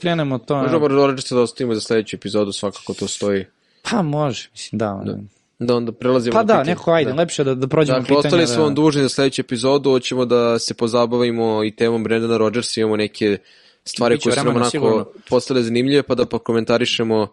[0.00, 0.62] krenemo to...
[0.62, 3.44] Možemo Rodgersa da ostavimo za sledeću epizodu, svakako to stoji.
[3.90, 5.02] Pa, može, mislim, da.
[5.04, 5.18] da.
[5.62, 6.70] Da onda prelazimo Pa na da, pitanje.
[6.70, 8.18] neko, ajde, lepše da, da prođemo Dakle, pitanja.
[8.28, 8.62] ostali smo da...
[8.62, 13.38] vam dužni za sledeću epizodu, hoćemo da se pozabavimo i temom Brendana Rodgersa, imamo neke
[13.84, 15.06] stvari koje su nam onako sigurno.
[15.28, 17.28] postale zanimljive, pa da pokomentarišemo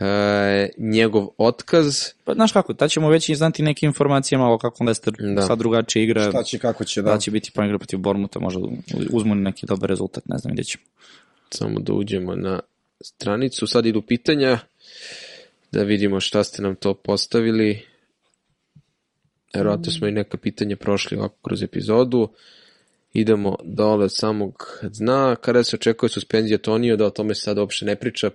[0.00, 0.04] e,
[0.78, 2.04] njegov otkaz.
[2.24, 5.42] Pa, znaš kako, tad ćemo već znati neke informacije malo kako Leicester Da.
[5.42, 6.30] sad drugačije igra.
[6.30, 7.18] Šta će, kako će, Da da.
[7.18, 8.60] će biti pa igra protiv Bormuta, možda
[9.10, 10.84] uzmu neki dobar rezultat, ne znam, vidjet ćemo.
[11.50, 12.60] Samo da uđemo na
[13.00, 14.58] stranicu, sad idu pitanja,
[15.74, 17.82] da vidimo šta ste nam to postavili.
[19.54, 22.34] Verovatno smo i neka pitanja prošli ovako kroz epizodu.
[23.14, 25.36] Idemo dole od samog dna.
[25.36, 28.30] Kada se očekuje suspenzija Tonio, da o tome se sad uopšte ne priča.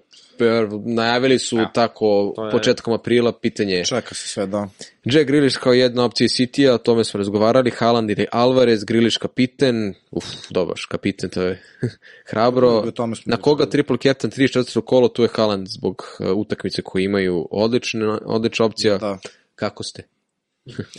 [0.86, 4.68] Najavili su tako to je- početkom aprila, pitanje je Čeka se sve, da.
[5.06, 9.94] Jack Grealish kao jedna opcija City-a, o tome smo razgovarali, Haaland ili Alvarez, Grealish kapiten,
[10.12, 11.62] uf, dobar, kapiten, to je
[12.30, 12.70] hrabro.
[12.70, 14.82] O tome smo Na koga triple captain 34.
[14.82, 18.98] kolo, tu je Haaland zbog uh, utakmice koje imaju odlična, odlična opcija.
[18.98, 19.18] Da.
[19.56, 20.04] Kako ste?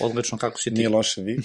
[0.01, 0.77] Odlično, kako si ti?
[0.77, 1.39] Nije loše vi.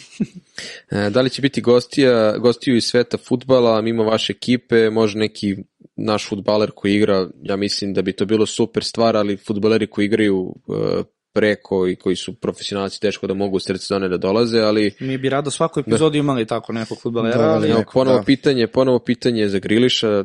[0.91, 5.55] E, Da li će biti gostija, gostiju iz sveta futbala, mimo vaše ekipe, može neki
[5.95, 10.05] naš futbaler koji igra, ja mislim da bi to bilo super stvar, ali futbaleri koji
[10.05, 14.59] igraju e, preko i koji su profesionalci teško da mogu u sred sezone da dolaze,
[14.59, 18.23] ali Mi bi rado svaku epizodu imali tako nekog futbalera, Da, ali neko, ponovo da.
[18.23, 20.23] pitanje, ponovo pitanje za Griliša,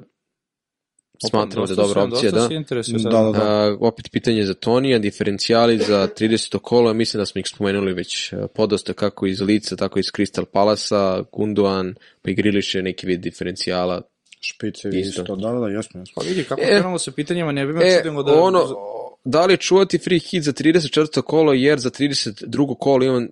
[1.29, 2.41] smatramo da je dobra opcija, da.
[2.41, 3.03] sad.
[3.03, 3.43] Da, da, da.
[3.43, 6.59] A, opet pitanje za Tonija, diferencijali za 30.
[6.59, 10.45] kolo, mislim da smo ih spomenuli već a, podosta kako iz Lica, tako iz Crystal
[10.45, 14.03] Palasa, Gundogan, pa i Griliš je neki vid diferencijala.
[14.41, 15.23] Špice Isto.
[15.23, 15.37] isto.
[15.37, 16.05] Da, da, da, jasno.
[16.15, 18.41] Pa vidi, kako E, krenemo sa pitanjima, ne bi me E, čudilo da...
[18.41, 18.67] ono,
[19.25, 21.23] da li čuvati free hit za 34.
[21.23, 22.79] kolo, jer za 32.
[22.79, 23.29] kolo imam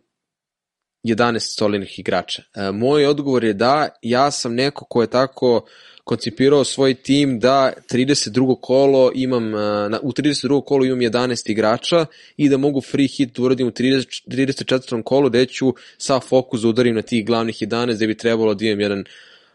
[1.05, 2.43] 11 solidnih igrača.
[2.55, 5.67] E, moj odgovor je da, ja sam neko ko je tako
[6.09, 8.57] koncipirao svoj tim da 32.
[8.61, 10.65] kolo imam, e, na, u 32.
[10.65, 12.07] kolu imam 11 igrača
[12.37, 15.03] i da mogu free hit da uradim u 30, 34.
[15.03, 18.65] kolu gde ću sa fokus da udarim na tih glavnih 11 gde bi trebalo da
[18.65, 19.05] imam jedan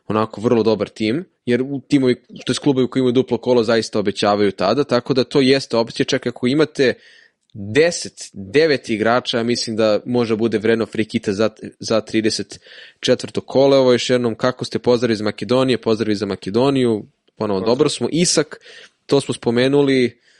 [0.07, 2.15] onako vrlo dobar tim, jer u timovi,
[2.45, 6.05] to je klubovi koji imaju duplo kolo zaista obećavaju tada, tako da to jeste opcija,
[6.05, 6.93] čak ako imate
[7.53, 11.49] 10, 9 igrača, ja mislim da može bude vredno free kita za,
[11.79, 12.59] za 34.
[13.45, 13.77] kole.
[13.77, 17.05] Ovo još jednom, kako ste pozdravi iz Makedonije, pozdravi za Makedoniju,
[17.35, 18.07] ponovo dobro smo.
[18.11, 18.59] Isak,
[19.05, 20.32] to smo spomenuli, uh,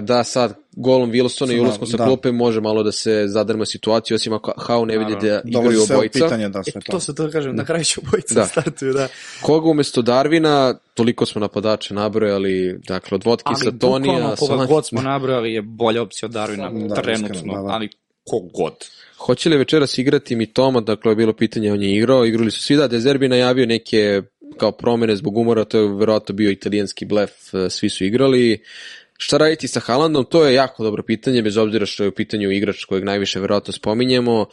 [0.00, 2.04] da sad golom Wilsona i Da, ulaskom sa da.
[2.04, 6.24] klupe može malo da se zadrma situacija, osim ako Hau ne vidi da igraju obojica.
[6.24, 6.92] pitanje, da, E, sve to.
[6.92, 8.40] to se to kažem, na kraju ću obojica Da.
[8.40, 8.46] da.
[8.46, 9.08] startuju, da.
[9.42, 14.86] Koga umesto Darvina, toliko smo napadača nabrojali, dakle od Votkisa, Ali Tonija, bukvalno koga god
[14.86, 17.68] smo nabrojali je bolja opcija od Darwina Da, trenutno, da, da.
[17.68, 17.88] ali
[18.24, 18.74] kogod.
[19.18, 22.62] Hoće li večeras igrati mi Toma, dakle je bilo pitanje, on je igrao, igrali su
[22.62, 24.22] svi, da, Dezerbi najavio neke
[24.56, 28.62] kao promene zbog umora, to je verovatno bio italijanski blef, e, svi su igrali.
[29.18, 32.50] Šta raditi sa Haalandom, to je jako dobro pitanje, bez obzira što je u pitanju
[32.50, 34.46] igrač kojeg najviše verovatno spominjemo.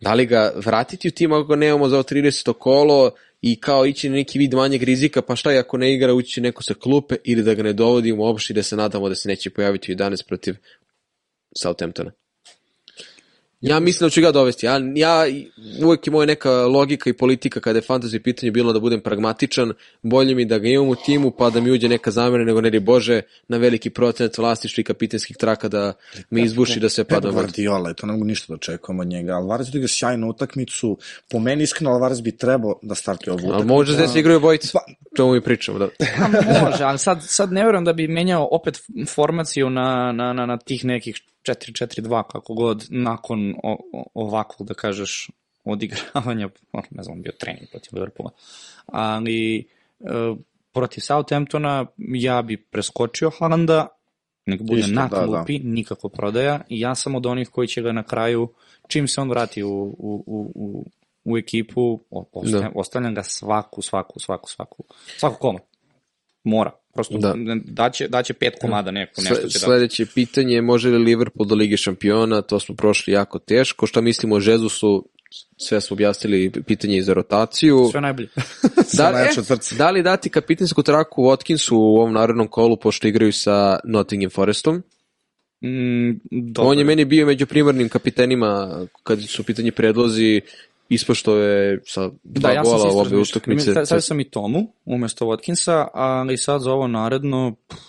[0.00, 2.52] Da li ga vratiti u tim ako ga nemamo za ovo 30.
[2.52, 3.10] kolo
[3.42, 6.40] i kao ići na neki vid manjeg rizika, pa šta je ako ne igra, ući
[6.40, 9.28] neko sa klupe ili da ga ne dovodimo uopšte i da se nadamo da se
[9.28, 10.54] neće pojaviti u 11 protiv
[11.62, 12.12] Southamptona.
[13.60, 14.66] Ja mislim da ću ga dovesti.
[14.66, 15.24] Ja, ja,
[15.84, 19.72] uvek je moja neka logika i politika kada je fantasy pitanje bilo da budem pragmatičan,
[20.02, 22.80] bolje mi da ga imam u timu pa da mi uđe neka zamjena nego ne
[22.80, 25.92] Bože na veliki procenat vlasništva i kapitenskih traka da
[26.30, 27.32] me izbuši da se Pep padam.
[27.32, 29.32] Guardiola, to ne mogu ništa da očekujem od njega.
[29.32, 30.98] Alvarez odigra sjajnu utakmicu.
[31.30, 33.74] Po meni iskreno Alvarez bi trebao da startuje ovu Ali utakmicu.
[33.74, 34.68] može da se igraju obojica.
[34.72, 35.84] Pa- Čemu mi pričamo, da.
[35.84, 36.28] A
[36.64, 40.56] može, ali sad, sad ne verujem da bi menjao opet formaciju na, na, na, na
[40.58, 43.54] tih nekih 4-4-2 kako god nakon
[44.14, 45.30] ovakvog, da kažeš,
[45.64, 46.48] odigravanja,
[46.90, 48.30] ne znam, bio trening protiv Liverpoola,
[48.86, 49.64] ali e,
[50.72, 53.88] protiv Southamptona ja bi preskočio Haalanda,
[54.46, 55.24] nek bude Isto, na da, da.
[55.26, 58.48] klupi, nikako prodaja i ja sam od onih koji će ga na kraju,
[58.88, 59.68] čim se on vrati u,
[59.98, 60.84] u, u, u,
[61.24, 62.80] u ekipu, ostavljam, Da.
[62.80, 64.84] ostavljam ga svaku, svaku, svaku, svaku,
[65.18, 65.58] svaku kolo.
[66.44, 66.79] Mora.
[66.94, 67.34] Prosto Da.
[67.36, 67.56] da.
[67.64, 69.64] daće, daće pet komada neko, nešto će da...
[69.64, 73.86] sledeće pitanje je može li Liverpool do Lige šampiona, to smo prošli jako teško.
[73.86, 75.08] Šta mislimo o Žezusu,
[75.56, 77.88] sve smo objasnili pitanje i za rotaciju.
[77.90, 78.28] Sve najbolje.
[78.92, 79.12] Da,
[79.50, 84.30] e, da li dati kapitensku traku Watkinsu u ovom narodnom kolu, pošto igraju sa Nottingham
[84.30, 84.82] Forestom?
[85.64, 86.70] Mm, dobro.
[86.70, 90.40] On je meni bio među primarnim kapitenima kad su u pitanju predlozi,
[90.90, 93.72] ispošto je sa dva da, ja gola u obe utakmice.
[93.74, 97.80] Sad, sad sam i Tomu, umesto Watkinsa, ali sad za ovo naredno, pff,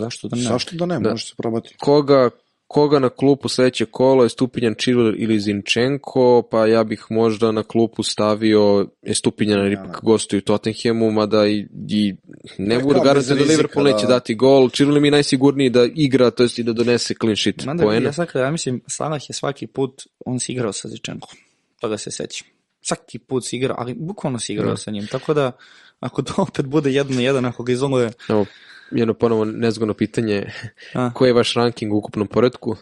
[0.00, 0.42] zašto da ne?
[0.42, 1.10] Zašto da ne, Da.
[1.10, 1.74] može se probati.
[1.78, 2.30] Koga,
[2.66, 7.62] koga na klupu sledeće kolo je Stupinjan Čiril ili Zinčenko, pa ja bih možda na
[7.62, 12.14] klupu stavio je Stupinjan jer ipak gostuje u Tottenhamu, mada i, i
[12.58, 14.12] ne mogu da garantujem da Liverpool neće da.
[14.12, 14.70] dati gol.
[14.70, 18.06] Čiril mi je najsigurniji da igra, to jest i da donese clean sheet Mada, poena.
[18.08, 21.38] ja sad kada ja mislim, Salah je svaki put, on si igrao sa Zičenkom,
[21.82, 22.46] toga se sećam.
[22.82, 24.76] Svaki put si igrao, ali bukvalno si igrao Da.
[24.76, 25.52] sa njim, tako da
[26.00, 28.46] ako to opet bude jedan na jedan, ako ga izoluje, Evo,
[28.90, 30.52] jedno ponovo nezgodno pitanje.
[30.94, 31.10] A.
[31.14, 32.76] Koji je vaš ranking u ukupnom poredku?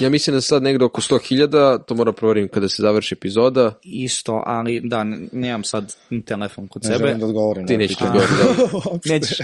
[0.00, 1.48] Ja mislim da sad negde oko 100.000,
[1.84, 3.78] to moram proverim kada se završi epizoda.
[3.82, 5.94] isto, ali da, ne- nemam sad
[6.26, 6.98] telefon kod Ne sebe.
[6.98, 7.66] želim da odgovorim.
[7.66, 8.18] Ti nećeš pitanje.
[8.20, 9.08] odgovoriti.
[9.08, 9.12] da.
[9.14, 9.38] Nećeš.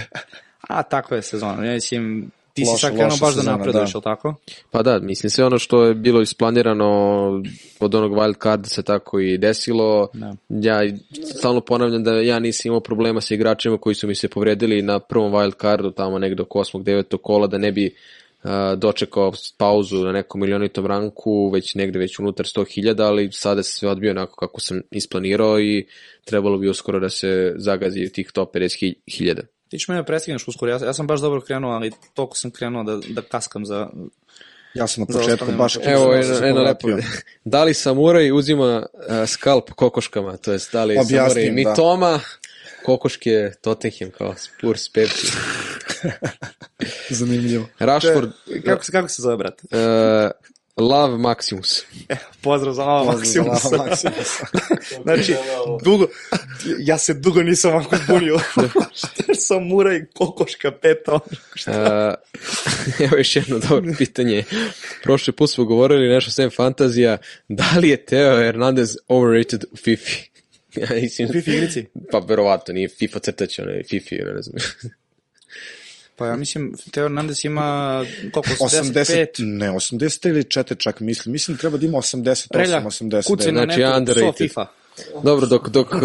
[0.61, 1.65] A, tako je sezona.
[1.65, 4.01] Ja mislim, ti si sad krenuo baš da napreduješ, da.
[4.01, 4.35] tako?
[4.71, 6.87] Pa da, mislim sve ono što je bilo isplanirano
[7.79, 10.09] od onog wild carda se tako i desilo.
[10.13, 10.35] Da.
[10.49, 10.79] Ja
[11.37, 14.99] stalno ponavljam da ja nisam imao problema sa igračima koji su mi se povredili na
[14.99, 16.83] prvom wild cardu, tamo negde oko 8.
[16.83, 17.17] 9.
[17.23, 17.95] kola, da ne bi
[18.43, 23.71] uh, dočekao pauzu na nekom milionitom ranku, već negde već unutar 100.000, ali sada se
[23.71, 25.85] sve odbio onako kako sam isplanirao i
[26.25, 29.56] trebalo bi uskoro da se zagazi tih top 50.000.
[29.69, 32.83] Ti ćeš mene prestigneš uskoro, ja, ja sam baš dobro krenuo, ali toliko sam krenuo
[32.83, 33.89] da, da kaskam za,
[34.73, 35.77] Ja sam na početku baš...
[35.83, 36.87] Evo, jedno, jedno lepo.
[37.45, 41.51] Da li samuraj uzima uh, skalp kokoškama, to jest da li Objasni samuraj da.
[41.51, 42.19] mitoma,
[42.85, 45.27] kokoške Tottenham kao Spurs Pepsi.
[47.19, 47.65] Zanimljivo.
[47.79, 48.31] Rashford,
[48.65, 49.67] Kako se, kako se zove, brate?
[49.71, 50.31] uh,
[50.77, 51.83] Love Maximus.
[52.43, 53.69] Pozdrav za Lava Maximus.
[53.69, 54.43] Za Maximus.
[55.03, 55.35] Znači,
[55.83, 56.07] dugo,
[56.79, 58.39] ja se dugo nisam ovako bunio.
[58.97, 61.13] Šta je samuraj, kokoška, peta?
[61.13, 61.21] Uh,
[63.05, 64.43] evo još jedno dobro pitanje.
[65.03, 67.17] Prošli put smo govorili nešto sem fantazija.
[67.47, 70.11] Da li je Teo Hernandez overrated u FIFA?
[70.75, 71.85] ja, mislim, FIFA igrici?
[72.11, 74.55] Pa verovatno, nije FIFA crtač, ono je FIFA, ne znam.
[76.17, 79.27] Pa ja mislim, Teo Hernandez ima koliko, 80, 85?
[79.39, 81.33] ne, 80 ili 4 čak mislim.
[81.33, 83.27] Mislim da treba da ima 88, Relja, 89.
[83.27, 84.33] kucaj na Znači, netu, so.
[84.37, 84.65] FIFA.
[85.23, 86.01] Dobro, dok, dok uh,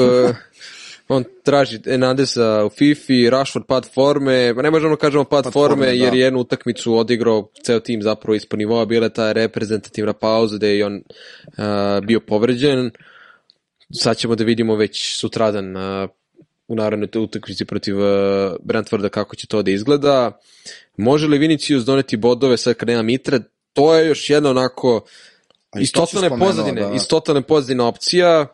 [1.08, 5.76] on traži Hernandeza u FIFA, Rashford pad forme, pa ne možemo kažemo pad, Pad forme,
[5.76, 6.16] forme, jer da.
[6.16, 10.76] je jednu utakmicu odigrao ceo tim zapravo ispod nivoa, bila je ta reprezentativna pauza gde
[10.76, 12.90] je on uh, bio povređen.
[13.94, 16.10] Sad ćemo da vidimo već sutradan uh,
[16.68, 18.06] u narednoj utakmici protiv uh,
[18.62, 20.40] Brentforda kako će to da izgleda.
[20.96, 23.40] Može li Vinicius doneti bodove sad kad nema Mitre?
[23.72, 25.04] To je još jedna onako
[25.80, 26.94] iz totalne pozadine, da.
[26.94, 28.46] iz totalne pozadine opcija.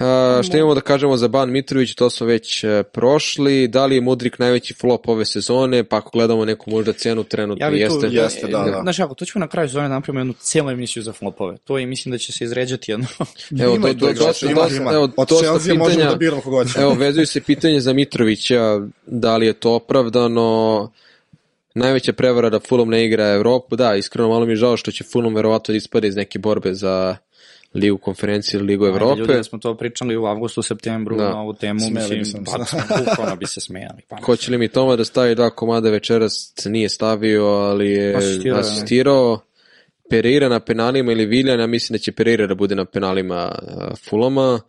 [0.00, 3.68] Uh, šta imamo da kažemo za Ban Mitrović, to smo već uh, prošli.
[3.68, 5.84] Da li je Mudrik najveći flop ove sezone?
[5.84, 8.08] Pa ako gledamo neku možda cenu trenutno Ja jeste.
[8.08, 8.80] tu, Jeste, da, da.
[8.82, 11.56] Znaš, ako to ćemo na kraju sezone napravimo jednu cijelu emisiju za flopove.
[11.64, 13.06] To i mislim da će se izređati jedno.
[13.62, 16.10] Evo, to, to, dosta, dosta, evo, Od dosta pitanja.
[16.10, 16.84] da biramo koga hoćemo.
[16.84, 20.90] Evo, vezuju se pitanje za Mitrovića, da li je to opravdano,
[21.74, 25.04] najveća prevara da Fulham ne igra Evropu, da, iskreno malo mi je žao što će
[25.04, 27.16] Fulham verovatno da ispade iz neke borbe za
[27.76, 29.20] Ligu konferencije ili Ligu Ajde, Evrope.
[29.20, 31.30] Ljudi, da smo to pričali u avgustu, septembru Da.
[31.30, 32.58] na ovu temu, Smeli mislim, pa,
[33.04, 34.02] bukvalno bi se smejali.
[34.08, 38.60] Pa, Hoće li mi Toma da stavi dva komada večeras, nije stavio, ali je Asistirao
[38.60, 39.40] asistirao.
[40.10, 43.98] Pereira na penalima ili Viljan, ja mislim da će Pereira da bude na penalima uh,
[44.08, 44.60] Fulama.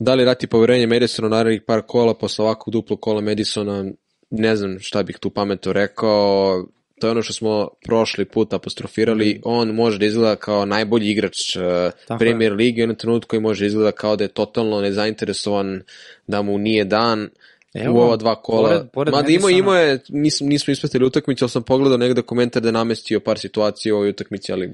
[0.00, 3.84] Da li rati poverenje Madisona u narednih par kola posle ovakvog duplog kola Madisona,
[4.30, 6.64] ne znam šta bih tu pametno rekao.
[7.02, 9.40] To je ono što smo prošli put apostrofirali.
[9.44, 11.62] On može da izgleda kao najbolji igrač uh,
[12.06, 15.82] Tako Premier Ligi u jednom trenutku i može da izgleda kao da je totalno nezainteresovan,
[16.26, 17.28] da mu nije dan
[17.74, 18.68] Evo, u ova dva kola.
[18.70, 22.62] pored- pored Mada imao, imao je, nismo, nismo ispratili utakmicu, ali sam pogledao negde komentar
[22.62, 24.72] da je namestio par situacija u ovoj utakmici, ali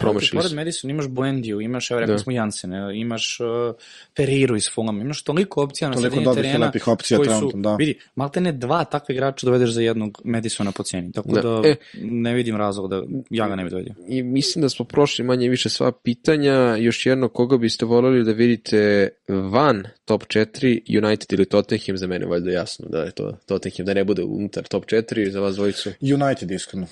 [0.00, 0.52] promašili Pored.
[0.54, 2.18] Madison imaš Buendiju, imaš, evo rekli Da.
[2.18, 3.74] smo Jansene, imaš uh,
[4.14, 6.66] Periru iz Fulham, imaš toliko opcija na Toliko sredini dobrih terena.
[6.66, 7.76] lepih opcija koji su, trenutno, da.
[7.76, 11.40] Vidi, malte ne dva takve igrača dovedeš za jednog Madisona po ceni, tako Da.
[11.42, 11.76] da, E.
[11.94, 13.94] ne vidim razlog da ja ga ne bi dovedio.
[14.08, 16.52] I mislim da smo prošli manje više sva pitanja.
[16.76, 20.72] Još jedno, koga biste voljeli da vidite van top 4,
[21.04, 24.64] United ili Tottenham, za mene valjda jasno da je to Tottenham, da ne bude unutar
[24.64, 25.90] top 4, za vas dvojicu.
[26.00, 26.86] United, iskreno.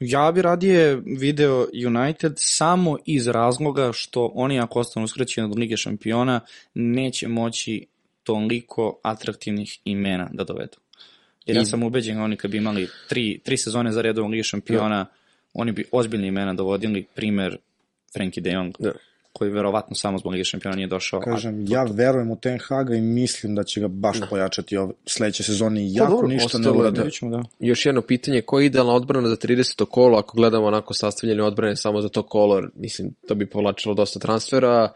[0.00, 5.76] Ja bi radije video United samo iz razloga što oni ako ostanu uskraćeni od Lige
[5.76, 6.40] šampiona
[6.74, 7.86] neće moći
[8.22, 10.76] toliko atraktivnih imena da dovedu.
[11.46, 14.30] Jer ja I- sam ubeđen da oni kad bi imali tri, tri sezone za redom
[14.30, 15.06] Lige šampiona,
[15.54, 17.56] oni bi ozbiljne imena dovodili, primer
[18.12, 18.92] Frankie de Jong, Da.
[19.32, 21.20] Koji verovatno samo zbog Lige šampiona nije došao.
[21.20, 24.92] a- Kažem, ja verujem u Ten Haga i mislim da će ga baš pojačati ove
[25.06, 27.00] sledeće sezone i Pa jako dobro, ništa ne urade.
[27.20, 27.42] da- da.
[27.60, 29.84] Još jedno pitanje, koja je idealna odbrana za 30.
[29.84, 34.18] kolo, ako gledamo onako sastavljene odbrane samo za to kolo, mislim, to bi povlačilo dosta
[34.18, 34.92] transfera,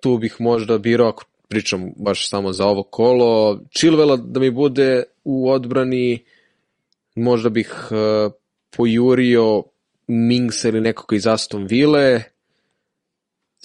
[0.00, 5.02] tu bih možda birao, ako pričam baš samo za ovo kolo, Chilvela da mi bude
[5.24, 6.24] u odbrani,
[7.14, 8.32] možda bih uh,
[8.70, 9.62] pojurio
[10.06, 12.22] Mingsa ili nekoga iz Aston Ville,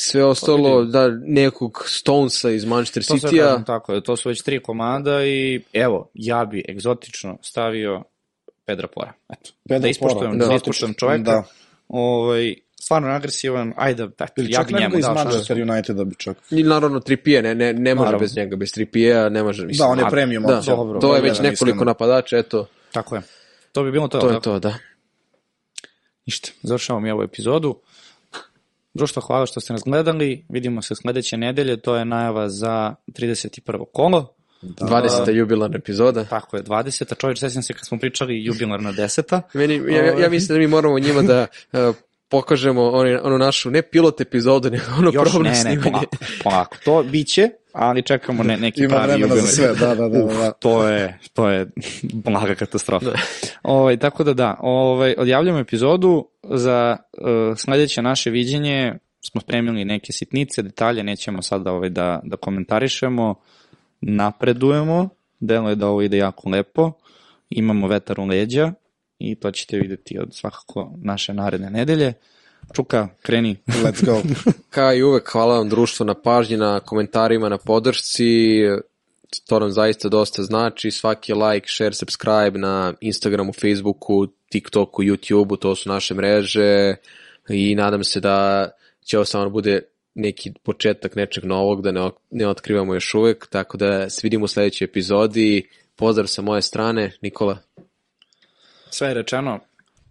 [0.01, 5.25] sve ostalo, da, nekog Stonesa iz Manchester City-a, tako, je, to su već tri komada
[5.25, 8.03] i evo, ja bi egzotično stavio
[8.65, 9.13] Pedra Pora.
[9.29, 11.23] Eto, Pedro da ispoštujem, Porro, da, ispoštujem čoveka.
[11.23, 11.43] Da.
[11.87, 15.71] Ovaj, stvarno agresivan, ajde, eto, Ili ja bi njemu iz dao Manchester šansu.
[15.71, 16.37] Uniteda bi čak.
[16.51, 18.19] I naravno Tripije, ne, ne, ne može Naravno.
[18.19, 19.65] bez njega, bez Tripije, ne može.
[19.65, 20.75] Mislim, Da, on je premium da, opcija.
[20.75, 21.83] Dobro, to je već da, nekoliko iskreno.
[21.85, 23.21] napadača, eto, Tako je.
[23.71, 24.19] To bi bilo to.
[24.19, 24.43] to je tako?
[24.43, 24.73] to, da.
[26.25, 27.79] Ništa, završavamo i ovu epizodu.
[28.93, 30.45] Društvo, hvala što ste nas gledali.
[30.49, 33.85] Vidimo se sledeće nedelje, to je najava za 31.
[33.93, 34.35] kolo.
[34.61, 35.31] Da, 20.
[35.31, 36.25] jubilarna epizoda.
[36.25, 37.17] Tako je, 20.
[37.17, 39.41] Čovječ, sećam se kad smo pričali jubilarna 10.
[39.53, 41.95] Meni, ja, ja, ja mislim da mi moramo njima da uh,
[42.29, 45.83] pokažemo oni, onu našu, ne pilot epizodu, nego ono Još probno ne, ne, snimanje.
[45.91, 46.77] polako, polako.
[46.85, 49.51] To biće, ali čekamo ne, neki Ima pravi vremena za jubilej.
[49.51, 50.51] sve, da, da, da, Uf, da.
[50.51, 51.67] to je, to je
[52.25, 53.11] blaga katastrofa.
[53.63, 60.13] Ovaj, tako da da, ovaj, odjavljamo epizodu za uh, sledeće naše viđenje smo spremili neke
[60.13, 63.35] sitnice, detalje, nećemo sad da, ovaj, da, da komentarišemo,
[64.01, 65.09] napredujemo,
[65.39, 66.91] delo je da ovo ide jako lepo,
[67.49, 68.73] imamo vetar u leđa
[69.19, 72.13] i to ćete videti od svakako naše naredne nedelje.
[72.73, 73.55] Čuka, kreni.
[73.67, 74.21] Let's go.
[74.69, 78.59] Kao i uvek, hvala vam društvo na pažnji, na komentarima, na podršci.
[79.47, 80.91] To nam zaista dosta znači.
[80.91, 86.95] Svaki like, share, subscribe na Instagramu, Facebooku, TikToku, YouTubeu, to su naše mreže
[87.49, 88.69] i nadam se da
[89.05, 89.81] će ovo samo bude
[90.15, 94.47] neki početak nečeg novog, da ne, ne otkrivamo još uvek, tako da se vidimo u
[94.47, 95.69] sledećoj epizodi.
[95.95, 97.57] Pozdrav sa moje strane, Nikola.
[98.89, 99.59] Sve je rečeno.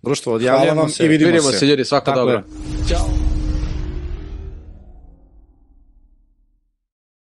[0.03, 1.05] Društvo, odjavljamo Hvala vam se.
[1.05, 1.59] i vidimo Vidimo se.
[1.59, 2.35] se ljudi, svako Tako dobro.
[2.35, 2.45] je.
[2.89, 3.30] Ćao.